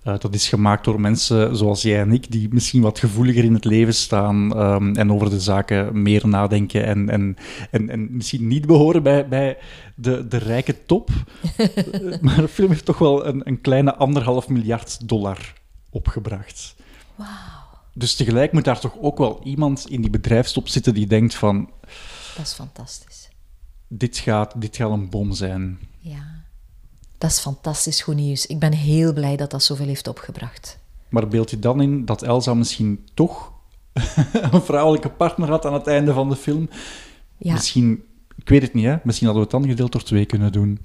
eh, 0.02 0.18
dat 0.18 0.34
is 0.34 0.48
gemaakt 0.48 0.84
door 0.84 1.00
mensen 1.00 1.56
zoals 1.56 1.82
jij 1.82 2.00
en 2.00 2.12
ik, 2.12 2.30
die 2.30 2.48
misschien 2.50 2.82
wat 2.82 2.98
gevoeliger 2.98 3.44
in 3.44 3.54
het 3.54 3.64
leven 3.64 3.94
staan 3.94 4.54
ehm, 4.54 4.94
en 4.94 5.12
over 5.12 5.30
de 5.30 5.40
zaken 5.40 6.02
meer 6.02 6.28
nadenken 6.28 6.84
en, 6.84 7.08
en, 7.08 7.36
en, 7.70 7.90
en 7.90 8.16
misschien 8.16 8.46
niet 8.46 8.66
behoren 8.66 9.02
bij, 9.02 9.28
bij 9.28 9.58
de, 9.94 10.26
de 10.28 10.36
rijke 10.36 10.84
top. 10.86 11.10
Eh, 11.56 12.20
maar 12.20 12.36
de 12.36 12.48
film 12.48 12.70
heeft 12.70 12.84
toch 12.84 12.98
wel 12.98 13.26
een, 13.26 13.48
een 13.48 13.60
kleine 13.60 13.94
anderhalf 13.94 14.48
miljard 14.48 15.08
dollar 15.08 15.52
opgebracht. 15.90 16.74
Dus 17.94 18.14
tegelijk 18.14 18.52
moet 18.52 18.64
daar 18.64 18.80
toch 18.80 18.96
ook 19.00 19.18
wel 19.18 19.40
iemand 19.44 19.86
in 19.88 20.00
die 20.00 20.10
bedrijfstop 20.10 20.68
zitten 20.68 20.94
die 20.94 21.06
denkt 21.06 21.34
van, 21.34 21.70
Dat 22.36 22.46
is 22.46 22.52
fantastisch. 22.52 23.28
dit 23.88 24.18
gaat, 24.18 24.60
dit 24.60 24.76
gaat 24.76 24.90
een 24.90 25.10
bom 25.10 25.32
zijn. 25.32 25.78
Dat 27.20 27.30
is 27.30 27.38
fantastisch 27.38 28.02
goed 28.02 28.14
nieuws. 28.14 28.46
Ik 28.46 28.58
ben 28.58 28.72
heel 28.72 29.12
blij 29.12 29.36
dat 29.36 29.50
dat 29.50 29.62
zoveel 29.62 29.86
heeft 29.86 30.08
opgebracht. 30.08 30.78
Maar 31.08 31.28
beeld 31.28 31.50
je 31.50 31.58
dan 31.58 31.80
in 31.80 32.04
dat 32.04 32.22
Elsa 32.22 32.54
misschien 32.54 33.08
toch 33.14 33.52
een 34.52 34.62
vrouwelijke 34.62 35.10
partner 35.10 35.48
had 35.48 35.66
aan 35.66 35.72
het 35.72 35.86
einde 35.86 36.12
van 36.12 36.28
de 36.28 36.36
film? 36.36 36.68
Ja. 37.36 37.52
Misschien, 37.52 38.04
ik 38.36 38.48
weet 38.48 38.62
het 38.62 38.74
niet, 38.74 38.84
hè? 38.84 38.96
misschien 39.02 39.26
hadden 39.26 39.46
we 39.46 39.50
het 39.52 39.62
dan 39.62 39.70
gedeeld 39.70 39.92
door 39.92 40.02
twee 40.02 40.24
kunnen 40.24 40.52
doen. 40.52 40.78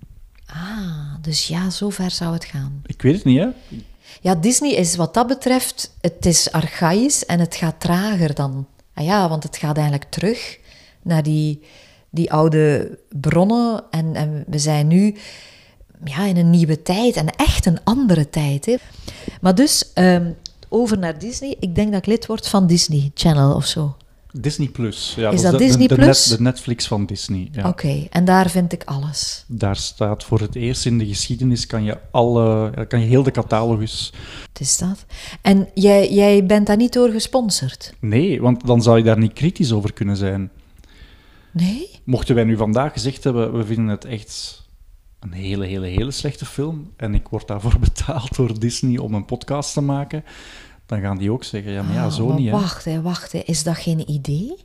Ah, 0.46 1.16
dus 1.22 1.48
ja, 1.48 1.70
zo 1.70 1.90
ver 1.90 2.12
zou 2.12 2.34
het 2.34 2.46
gaan. 2.46 2.82
Ik 2.86 3.02
weet 3.02 3.16
het 3.16 3.24
niet, 3.24 3.40
hè? 3.40 3.48
Ja, 4.22 4.36
Disney 4.36 4.72
is 4.72 4.96
wat 4.96 5.14
dat 5.14 5.28
betreft, 5.28 5.96
het 6.02 6.26
is 6.26 6.52
archaïs 6.52 7.26
en 7.26 7.40
het 7.40 7.56
gaat 7.56 7.80
trager 7.80 8.34
dan. 8.34 8.68
Ah 8.94 9.06
ja, 9.06 9.30
want 9.30 9.44
het 9.44 9.58
gaat 9.58 9.76
eigenlijk 9.76 10.10
terug 10.10 10.60
naar 11.02 11.24
die, 11.24 11.62
die 12.10 12.32
oude 12.32 12.98
bronnen. 13.10 13.84
En, 13.90 14.16
en 14.16 14.44
we 14.48 14.60
zijn 14.60 14.88
nu 14.88 15.16
ja, 16.06 16.26
in 16.26 16.38
een 16.38 16.50
nieuwe 16.50 16.82
tijd 16.82 17.16
en 17.16 17.28
echt 17.36 17.66
een 17.66 17.84
andere 17.84 18.30
tijd. 18.30 18.66
Hè. 18.66 18.76
Maar 19.42 19.56
dus, 19.56 19.94
ehm, 19.94 20.32
over 20.70 20.98
naar 20.98 21.20
Disney. 21.20 21.56
Ik 21.60 21.76
denk 21.76 21.92
dat 21.92 22.00
ik 22.02 22.06
lid 22.06 22.26
word 22.26 22.48
van 22.48 22.68
Disney 22.68 23.12
Channel 23.14 23.56
of 23.56 23.66
zo. 23.66 23.96
Disney 24.40 24.68
Plus. 24.68 25.14
Ja, 25.18 25.32
Is 25.32 25.42
dat 25.42 25.52
de, 25.52 25.58
Disney 25.58 25.88
de, 25.88 25.96
de, 25.96 26.02
Plus? 26.02 26.28
net- 26.28 26.38
de 26.38 26.44
Netflix 26.44 26.88
van 26.88 27.06
Disney. 27.06 27.50
Ja. 27.52 27.68
Oké, 27.68 28.08
en 28.10 28.26
daar 28.26 28.50
vind 28.50 28.74
ik 28.74 28.84
alles. 28.84 29.44
Daar 29.48 29.76
staat 29.76 30.24
voor 30.24 30.40
het 30.40 30.56
eerst 30.56 30.86
in 30.86 30.98
de 30.98 31.06
geschiedenis 31.06 31.66
kan 31.66 31.84
je, 31.84 31.98
alle, 32.12 32.72
kan 32.88 33.00
je 33.00 33.06
heel 33.06 33.24
de 33.24 33.32
catalogus. 33.32 34.14
Het 34.52 34.60
is 34.60 34.78
dat. 34.78 35.06
En 35.42 35.68
jij, 35.74 36.14
jij 36.14 36.46
bent 36.46 36.68
daar 36.68 36.78
niet 36.78 36.94
door 36.94 37.10
gesponsord? 37.10 37.94
Nee, 38.00 38.42
want 38.42 38.66
dan 38.68 38.82
zou 38.82 38.98
je 38.98 39.04
daar 39.04 39.18
niet 39.20 39.34
kritisch 39.34 39.72
over 39.72 39.94
kunnen 39.94 40.18
zijn. 40.18 40.50
Nee? 41.52 41.90
Mochten 42.04 42.36
wij 42.36 42.44
nu 42.44 42.58
vandaag 42.58 42.94
gezegd 42.94 43.24
hebben, 43.24 43.58
we 43.58 43.66
vinden 43.66 43.88
het 43.88 44.06
echt 44.06 44.64
een 45.26 45.32
hele, 45.32 45.66
hele, 45.66 45.88
hele 45.88 46.12
slechte 46.12 46.46
film 46.46 46.94
en 46.98 47.16
ik 47.16 47.28
word 47.28 47.48
daarvoor 47.48 47.80
betaald 47.90 48.36
door 48.36 48.60
Disney 48.60 48.98
om 48.98 49.14
een 49.14 49.26
podcast 49.26 49.74
te 49.74 49.82
maken, 49.82 50.24
dan 50.86 51.02
gaan 51.02 51.18
die 51.18 51.32
ook 51.32 51.44
zeggen, 51.44 51.72
ja, 51.72 51.84
maar 51.84 51.94
ja, 51.94 52.06
Ah, 52.06 52.12
zo 52.12 52.34
niet, 52.34 52.46
hè. 52.46 52.52
Wacht, 52.52 52.86
hè, 52.86 53.02
wacht. 53.02 53.32
Hè. 53.32 53.40
Is 53.40 53.64
dat 53.64 53.76
geen 53.78 54.12
idee? 54.12 54.56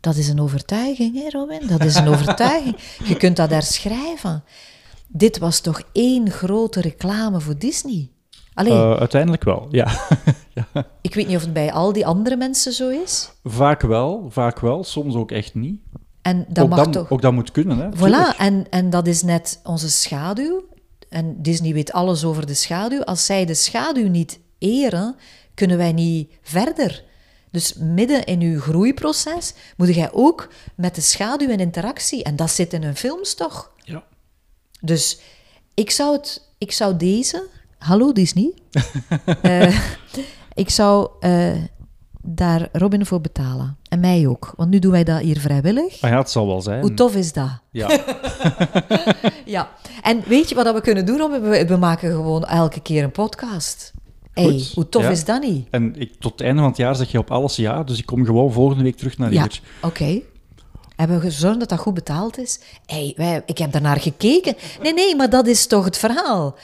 Dat 0.00 0.16
is 0.16 0.28
een 0.28 0.40
overtuiging, 0.40 1.22
hè, 1.22 1.28
Robin? 1.28 1.66
Dat 1.66 1.84
is 1.84 1.94
een 1.94 2.08
overtuiging. 2.14 2.76
Je 3.04 3.16
kunt 3.16 3.36
dat 3.36 3.50
herschrijven. 3.50 4.44
Dit 5.08 5.38
was 5.38 5.60
toch 5.60 5.82
één 5.92 6.30
grote 6.30 6.80
reclame 6.80 7.40
voor 7.40 7.58
Disney? 7.58 8.08
Eh, 8.54 8.96
uiteindelijk 8.96 9.44
wel, 9.44 9.66
ja. 9.70 10.00
ja. 10.54 10.86
ik 11.00 11.14
weet 11.14 11.26
niet 11.26 11.36
of 11.36 11.42
het 11.42 11.52
bij 11.52 11.72
al 11.72 11.92
die 11.92 12.06
andere 12.06 12.36
mensen 12.36 12.72
zo 12.72 12.88
is. 12.88 13.32
Vaak 13.44 13.80
wel, 13.80 14.26
vaak 14.30 14.60
wel, 14.60 14.84
soms 14.84 15.14
ook 15.14 15.30
echt 15.30 15.54
niet. 15.54 15.80
En 16.24 16.44
dat 16.48 16.64
ook, 16.64 16.70
mag 16.70 16.78
dat, 16.78 16.92
toch... 16.92 17.10
ook 17.10 17.22
dat 17.22 17.32
moet 17.32 17.50
kunnen, 17.50 17.78
hè. 17.78 17.88
Voilà, 17.88 17.98
tuurlijk. 17.98 18.38
en, 18.38 18.66
en 18.70 18.90
dat 18.90 19.06
is 19.06 19.22
net 19.22 19.60
onze 19.64 19.90
schaduw. 19.90 20.64
En 21.08 21.42
Disney 21.42 21.72
weet 21.72 21.92
alles 21.92 22.24
over 22.24 22.46
de 22.46 22.54
schaduw. 22.54 23.02
Als 23.02 23.26
zij 23.26 23.44
de 23.44 23.54
schaduw 23.54 24.08
niet 24.08 24.38
eren, 24.58 25.16
kunnen 25.54 25.76
wij 25.76 25.92
niet 25.92 26.32
verder. 26.42 27.04
Dus 27.50 27.74
midden 27.74 28.24
in 28.24 28.40
uw 28.40 28.60
groeiproces 28.60 29.54
moet 29.76 29.94
jij 29.94 30.12
ook 30.12 30.48
met 30.74 30.94
de 30.94 31.00
schaduw 31.00 31.48
in 31.48 31.60
interactie. 31.60 32.22
En 32.22 32.36
dat 32.36 32.50
zit 32.50 32.72
in 32.72 32.82
hun 32.82 32.96
films 32.96 33.34
toch? 33.34 33.70
Ja. 33.84 34.04
Dus 34.80 35.18
Ik 35.74 35.90
zou, 35.90 36.16
het, 36.16 36.48
ik 36.58 36.72
zou 36.72 36.96
deze... 36.96 37.48
Hallo 37.78 38.12
Disney. 38.12 38.52
Eh, 39.42 39.80
ik 40.54 40.70
zou 40.70 41.10
eh, 41.20 41.52
daar 42.20 42.68
Robin 42.72 43.06
voor 43.06 43.20
betalen. 43.20 43.76
En 43.94 44.00
mij 44.00 44.26
ook. 44.26 44.52
Want 44.56 44.70
nu 44.70 44.78
doen 44.78 44.90
wij 44.90 45.04
dat 45.04 45.20
hier 45.20 45.40
vrijwillig. 45.40 46.02
Ah 46.02 46.10
ja, 46.10 46.18
het 46.18 46.30
zal 46.30 46.46
wel 46.46 46.60
zijn. 46.60 46.80
Hoe 46.80 46.94
tof 46.94 47.16
is 47.16 47.32
dat? 47.32 47.48
Ja. 47.70 47.88
Ja. 49.44 49.70
En 50.02 50.22
weet 50.26 50.48
je 50.48 50.54
wat 50.54 50.72
we 50.74 50.80
kunnen 50.80 51.06
doen? 51.06 51.40
We, 51.66 51.76
maken 51.78 52.10
gewoon 52.10 52.44
elke 52.44 52.80
keer 52.80 53.04
een 53.04 53.10
podcast. 53.10 53.92
Hey, 54.32 54.64
hoe 54.74 54.88
tof 54.88 55.02
ja. 55.02 55.10
is 55.10 55.24
dat 55.24 55.42
niet? 55.42 55.66
En 55.70 56.00
ik, 56.00 56.12
tot 56.18 56.32
het 56.32 56.40
einde 56.40 56.60
van 56.60 56.68
het 56.68 56.78
jaar 56.78 56.96
zeg 56.96 57.10
je 57.10 57.18
op 57.18 57.30
alles 57.30 57.56
ja, 57.56 57.82
dus 57.82 57.98
ik 57.98 58.06
kom 58.06 58.24
gewoon 58.24 58.52
volgende 58.52 58.82
week 58.82 58.96
terug 58.96 59.18
naar 59.18 59.32
Ja, 59.32 59.42
hier. 59.42 59.60
oké. 59.82 60.20
Hebben 60.96 61.20
we 61.20 61.22
gezorgd 61.22 61.58
dat 61.58 61.68
dat 61.68 61.78
goed 61.78 61.94
betaald 61.94 62.38
is? 62.38 62.60
Hey, 62.86 63.12
wij, 63.16 63.42
ik 63.46 63.58
heb 63.58 63.72
daarnaar 63.72 64.00
gekeken. 64.00 64.54
Nee, 64.82 64.94
nee, 64.94 65.16
maar 65.16 65.30
dat 65.30 65.46
is 65.46 65.66
toch 65.66 65.84
het 65.84 65.96
verhaal? 65.96 66.56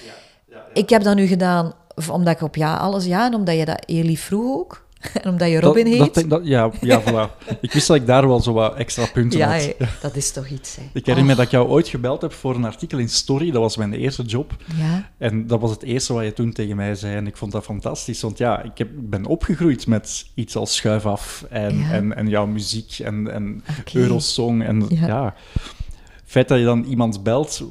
Ik 0.73 0.89
heb 0.89 1.03
dat 1.03 1.17
nu 1.17 1.27
gedaan 1.27 1.73
omdat 2.11 2.35
ik 2.35 2.43
op 2.43 2.57
ja 2.57 2.77
alles 2.77 3.05
ja 3.05 3.27
en 3.27 3.35
omdat 3.35 3.57
je 3.57 3.65
dat 3.65 3.83
heel 3.87 4.05
lief 4.05 4.25
vroeg 4.25 4.57
ook. 4.57 4.89
En 5.23 5.31
omdat 5.31 5.49
je 5.49 5.61
Robin 5.61 5.85
dat, 5.85 5.95
heet. 5.95 6.15
Dat, 6.15 6.31
dat, 6.31 6.41
ja, 6.45 6.71
ja, 6.81 7.03
voilà. 7.03 7.45
Ik 7.61 7.73
wist 7.73 7.87
dat 7.87 7.97
ik 7.97 8.07
daar 8.07 8.29
wel 8.29 8.41
zo 8.41 8.53
wat 8.53 8.75
extra 8.75 9.07
punten 9.13 9.39
ja, 9.39 9.53
had. 9.53 9.63
hé, 9.79 9.87
dat 10.01 10.17
is 10.17 10.31
toch 10.33 10.49
iets. 10.49 10.77
Hè. 10.77 10.83
Ik 10.93 11.07
herinner 11.07 11.31
me 11.31 11.35
dat 11.37 11.45
ik 11.45 11.51
jou 11.51 11.69
ooit 11.69 11.89
gebeld 11.89 12.23
heb 12.23 12.33
voor 12.33 12.55
een 12.55 12.65
artikel 12.65 12.99
in 12.99 13.09
Story. 13.09 13.51
Dat 13.51 13.63
was 13.63 13.77
mijn 13.77 13.93
eerste 13.93 14.23
job. 14.23 14.57
Ja. 14.77 15.11
En 15.19 15.47
dat 15.47 15.61
was 15.61 15.71
het 15.71 15.83
eerste 15.83 16.13
wat 16.13 16.25
je 16.25 16.33
toen 16.33 16.53
tegen 16.53 16.77
mij 16.77 16.95
zei. 16.95 17.17
En 17.17 17.27
ik 17.27 17.37
vond 17.37 17.53
dat 17.53 17.65
fantastisch. 17.65 18.21
Want 18.21 18.39
ja, 18.39 18.63
ik, 18.63 18.79
heb, 18.79 18.89
ben 18.95 19.27
opgegroeid 19.27 19.87
met 19.87 20.27
iets 20.35 20.57
als 20.57 20.77
Schuif 20.77 21.07
Af 21.07 21.45
en, 21.51 21.79
Ja. 21.79 21.91
en, 21.93 22.17
en 22.17 22.29
jouw 22.29 22.47
muziek 22.47 22.99
en, 22.99 23.33
en. 23.33 23.65
Eurosong. 23.93 24.65
En 24.65 24.85
Ja. 24.89 25.07
ja. 25.07 25.35
het 25.55 26.25
feit 26.25 26.49
dat 26.49 26.59
je 26.59 26.65
dan 26.65 26.85
iemand 26.85 27.23
belt 27.23 27.63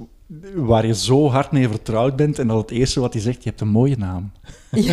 waar 0.56 0.86
je 0.86 0.96
zo 0.96 1.30
hard 1.30 1.52
mee 1.52 1.68
vertrouwd 1.68 2.16
bent 2.16 2.40
en 2.40 2.48
dat 2.48 2.58
het 2.58 2.72
eerste 2.72 3.00
wat 3.00 3.14
hij 3.14 3.22
zegt, 3.22 3.44
je 3.44 3.50
hebt 3.50 3.62
een 3.62 3.68
mooie 3.68 3.98
naam. 3.98 4.32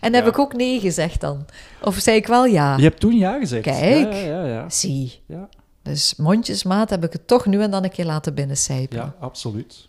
En 0.00 0.14
heb 0.14 0.26
ik 0.26 0.38
ook 0.38 0.52
nee 0.54 0.80
gezegd 0.80 1.20
dan? 1.20 1.44
Of 1.82 1.94
zei 1.94 2.16
ik 2.16 2.26
wel 2.26 2.44
ja? 2.46 2.76
Je 2.76 2.82
hebt 2.82 3.00
toen 3.00 3.16
ja 3.16 3.38
gezegd. 3.38 3.62
Kijk. 3.62 4.12
Ja, 4.12 4.18
ja, 4.18 4.44
ja. 4.44 4.70
Zie. 4.70 5.20
Ja, 5.26 5.48
Dus 5.82 6.14
mondjesmaat 6.16 6.90
heb 6.90 7.04
ik 7.04 7.12
het 7.12 7.26
toch 7.26 7.46
nu 7.46 7.62
en 7.62 7.70
dan 7.70 7.84
een 7.84 7.90
keer 7.90 8.04
laten 8.04 8.34
binnencijpelen. 8.34 9.04
ja 9.04 9.14
absoluut. 9.20 9.88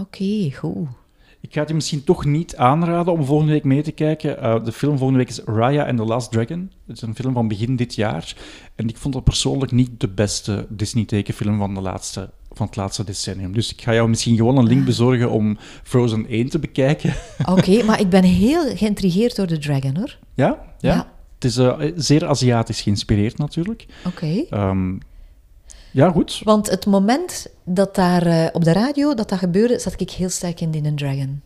Oké, 0.00 0.50
goed. 0.56 0.88
Ik 1.40 1.52
ga 1.52 1.60
het 1.60 1.68
je 1.68 1.74
misschien 1.74 2.04
toch 2.04 2.24
niet 2.24 2.56
aanraden 2.56 3.12
om 3.12 3.24
volgende 3.24 3.52
week 3.52 3.64
mee 3.64 3.82
te 3.82 3.92
kijken. 3.92 4.40
Eh, 4.40 4.64
de 4.64 4.72
film 4.72 4.96
volgende 4.98 5.18
week 5.24 5.28
is 5.28 5.40
Raya 5.44 5.86
and 5.86 5.98
the 5.98 6.04
Last 6.04 6.30
Dragon. 6.30 6.72
Het 6.86 6.96
is 6.96 7.02
een 7.02 7.14
film 7.14 7.32
van 7.34 7.48
begin 7.48 7.76
dit 7.76 7.94
jaar. 7.94 8.36
En 8.74 8.88
ik 8.88 8.96
vond 8.96 9.14
het 9.14 9.24
persoonlijk 9.24 9.72
niet 9.72 10.00
de 10.00 10.08
beste 10.08 10.66
Disney-tekenfilm 10.68 11.58
van, 11.58 11.74
de 11.74 11.80
laatste, 11.80 12.30
van 12.52 12.66
het 12.66 12.76
laatste 12.76 13.04
decennium. 13.04 13.52
Dus 13.52 13.72
ik 13.72 13.82
ga 13.82 13.94
jou 13.94 14.08
misschien 14.08 14.36
gewoon 14.36 14.56
een 14.56 14.66
link 14.66 14.84
bezorgen 14.84 15.30
om 15.30 15.58
Frozen 15.82 16.26
1 16.28 16.48
te 16.48 16.58
bekijken. 16.58 17.14
Oké, 17.56 17.82
maar 17.82 18.00
ik 18.00 18.08
ben 18.08 18.24
heel 18.24 18.76
geïntrigeerd 18.76 19.36
door 19.36 19.46
de 19.46 19.58
Dragon, 19.58 19.96
hoor. 19.96 20.18
ja? 20.34 20.46
ja? 20.78 20.92
Ja. 20.94 21.12
Het 21.34 21.44
is 21.44 21.56
eh, 21.56 21.78
zeer 21.96 22.26
Aziatisch 22.26 22.80
geïnspireerd 22.80 23.38
natuurlijk. 23.38 23.86
Oké. 24.06 24.44
Ehm, 24.50 24.96
ja, 25.90 26.10
goed. 26.10 26.40
Want 26.44 26.70
het 26.70 26.86
moment 26.86 27.46
dat 27.64 27.94
daar 27.94 28.26
eh, 28.26 28.46
op 28.52 28.64
de 28.64 28.72
radio 28.72 29.14
dat 29.14 29.28
dat 29.28 29.38
gebeurde, 29.38 29.78
zat 29.78 30.00
ik 30.00 30.10
heel 30.10 30.28
sterk 30.28 30.60
in 30.60 30.70
die 30.70 30.94
Dragon. 30.94 31.42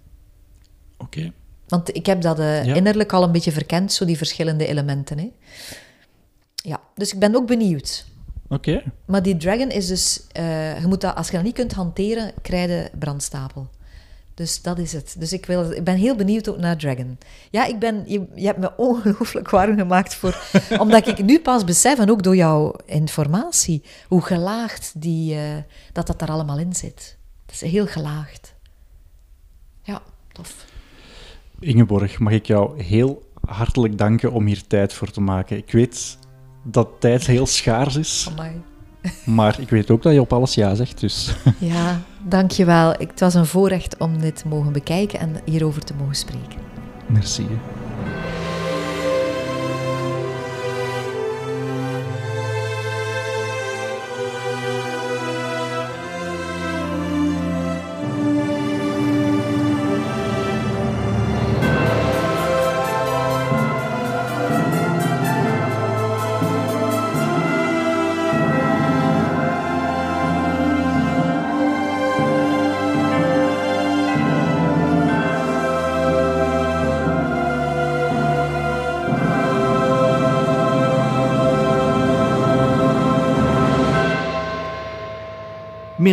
Oké. 0.98 1.32
Want 1.68 1.96
ik 1.96 2.06
heb 2.06 2.22
dat 2.22 2.38
eh, 2.38 2.64
Ja. 2.64 2.74
innerlijk 2.74 3.12
al 3.12 3.22
een 3.22 3.32
beetje 3.32 3.52
verkend, 3.52 3.92
zo 3.92 4.04
die 4.04 4.16
verschillende 4.16 4.66
elementen. 4.66 5.18
Hè. 5.18 5.30
Ja, 6.54 6.80
dus 6.94 7.12
ik 7.12 7.18
ben 7.18 7.34
ook 7.34 7.46
benieuwd. 7.46 8.06
Oké. 8.52 8.82
Maar 9.04 9.22
die 9.22 9.36
Dragon 9.36 9.70
is 9.70 9.86
dus... 9.86 10.26
eh, 10.32 10.80
je 10.80 10.86
moet 10.86 11.00
dat, 11.00 11.14
als 11.14 11.26
je 11.26 11.32
dat 11.32 11.44
niet 11.44 11.54
kunt 11.54 11.72
hanteren, 11.72 12.32
krijg 12.42 12.68
je 12.68 12.90
brandstapel. 12.98 13.70
Dus 14.34 14.62
dat 14.62 14.78
is 14.78 14.92
het. 14.92 15.14
Dus 15.18 15.32
ik, 15.32 15.46
wil, 15.46 15.70
ik 15.70 15.84
ben 15.84 15.96
heel 15.96 16.16
benieuwd 16.16 16.48
ook 16.48 16.58
naar 16.58 16.76
Dragon. 16.76 17.18
Ja, 17.50 17.64
ik 17.64 17.78
ben, 17.78 18.02
je, 18.06 18.26
je 18.34 18.46
hebt 18.46 18.58
me 18.58 18.76
ongelooflijk 18.76 19.50
warm 19.50 19.76
gemaakt 19.78 20.14
voor... 20.14 20.42
omdat 20.78 21.06
ik 21.06 21.24
nu 21.24 21.40
pas 21.40 21.64
besef, 21.64 21.98
en 21.98 22.10
ook 22.10 22.22
door 22.22 22.36
jouw 22.36 22.74
informatie, 22.86 23.82
hoe 24.08 24.22
gelaagd 24.22 24.92
die, 24.96 25.34
eh, 25.34 25.40
dat 25.92 26.06
dat 26.06 26.18
daar 26.18 26.30
allemaal 26.30 26.58
in 26.58 26.74
zit. 26.74 27.16
Het 27.46 27.54
is 27.54 27.70
heel 27.70 27.86
gelaagd. 27.86 28.54
Ja, 29.82 30.02
tof. 30.32 30.64
Ingeborg, 31.58 32.18
mag 32.18 32.32
ik 32.32 32.46
jou 32.46 32.82
heel 32.82 33.30
hartelijk 33.40 33.98
danken 33.98 34.32
om 34.32 34.46
hier 34.46 34.66
tijd 34.66 34.92
voor 34.92 35.10
te 35.10 35.20
maken. 35.20 35.56
Ik 35.56 35.72
weet 35.72 36.18
dat 36.62 36.88
tijd 36.98 37.26
heel 37.26 37.46
schaars 37.46 37.96
is, 37.96 38.28
Amai. 38.30 38.60
maar 39.24 39.60
ik 39.60 39.70
weet 39.70 39.90
ook 39.90 40.02
dat 40.02 40.12
je 40.12 40.20
op 40.20 40.32
alles 40.32 40.54
ja 40.54 40.74
zegt, 40.74 41.00
dus... 41.00 41.34
Ja, 41.58 42.00
dankjewel. 42.22 42.92
Ik- 43.00 43.10
Het 43.10 43.20
was 43.20 43.34
een 43.34 43.46
voorrecht 43.46 43.96
om 43.98 44.20
dit 44.20 44.36
te 44.36 44.48
mogen 44.48 44.72
bekijken 44.72 45.18
en 45.20 45.36
hierover 45.44 45.84
te 45.84 45.94
mogen 45.98 46.14
spreken. 46.14 46.58
Merci. 47.06 47.46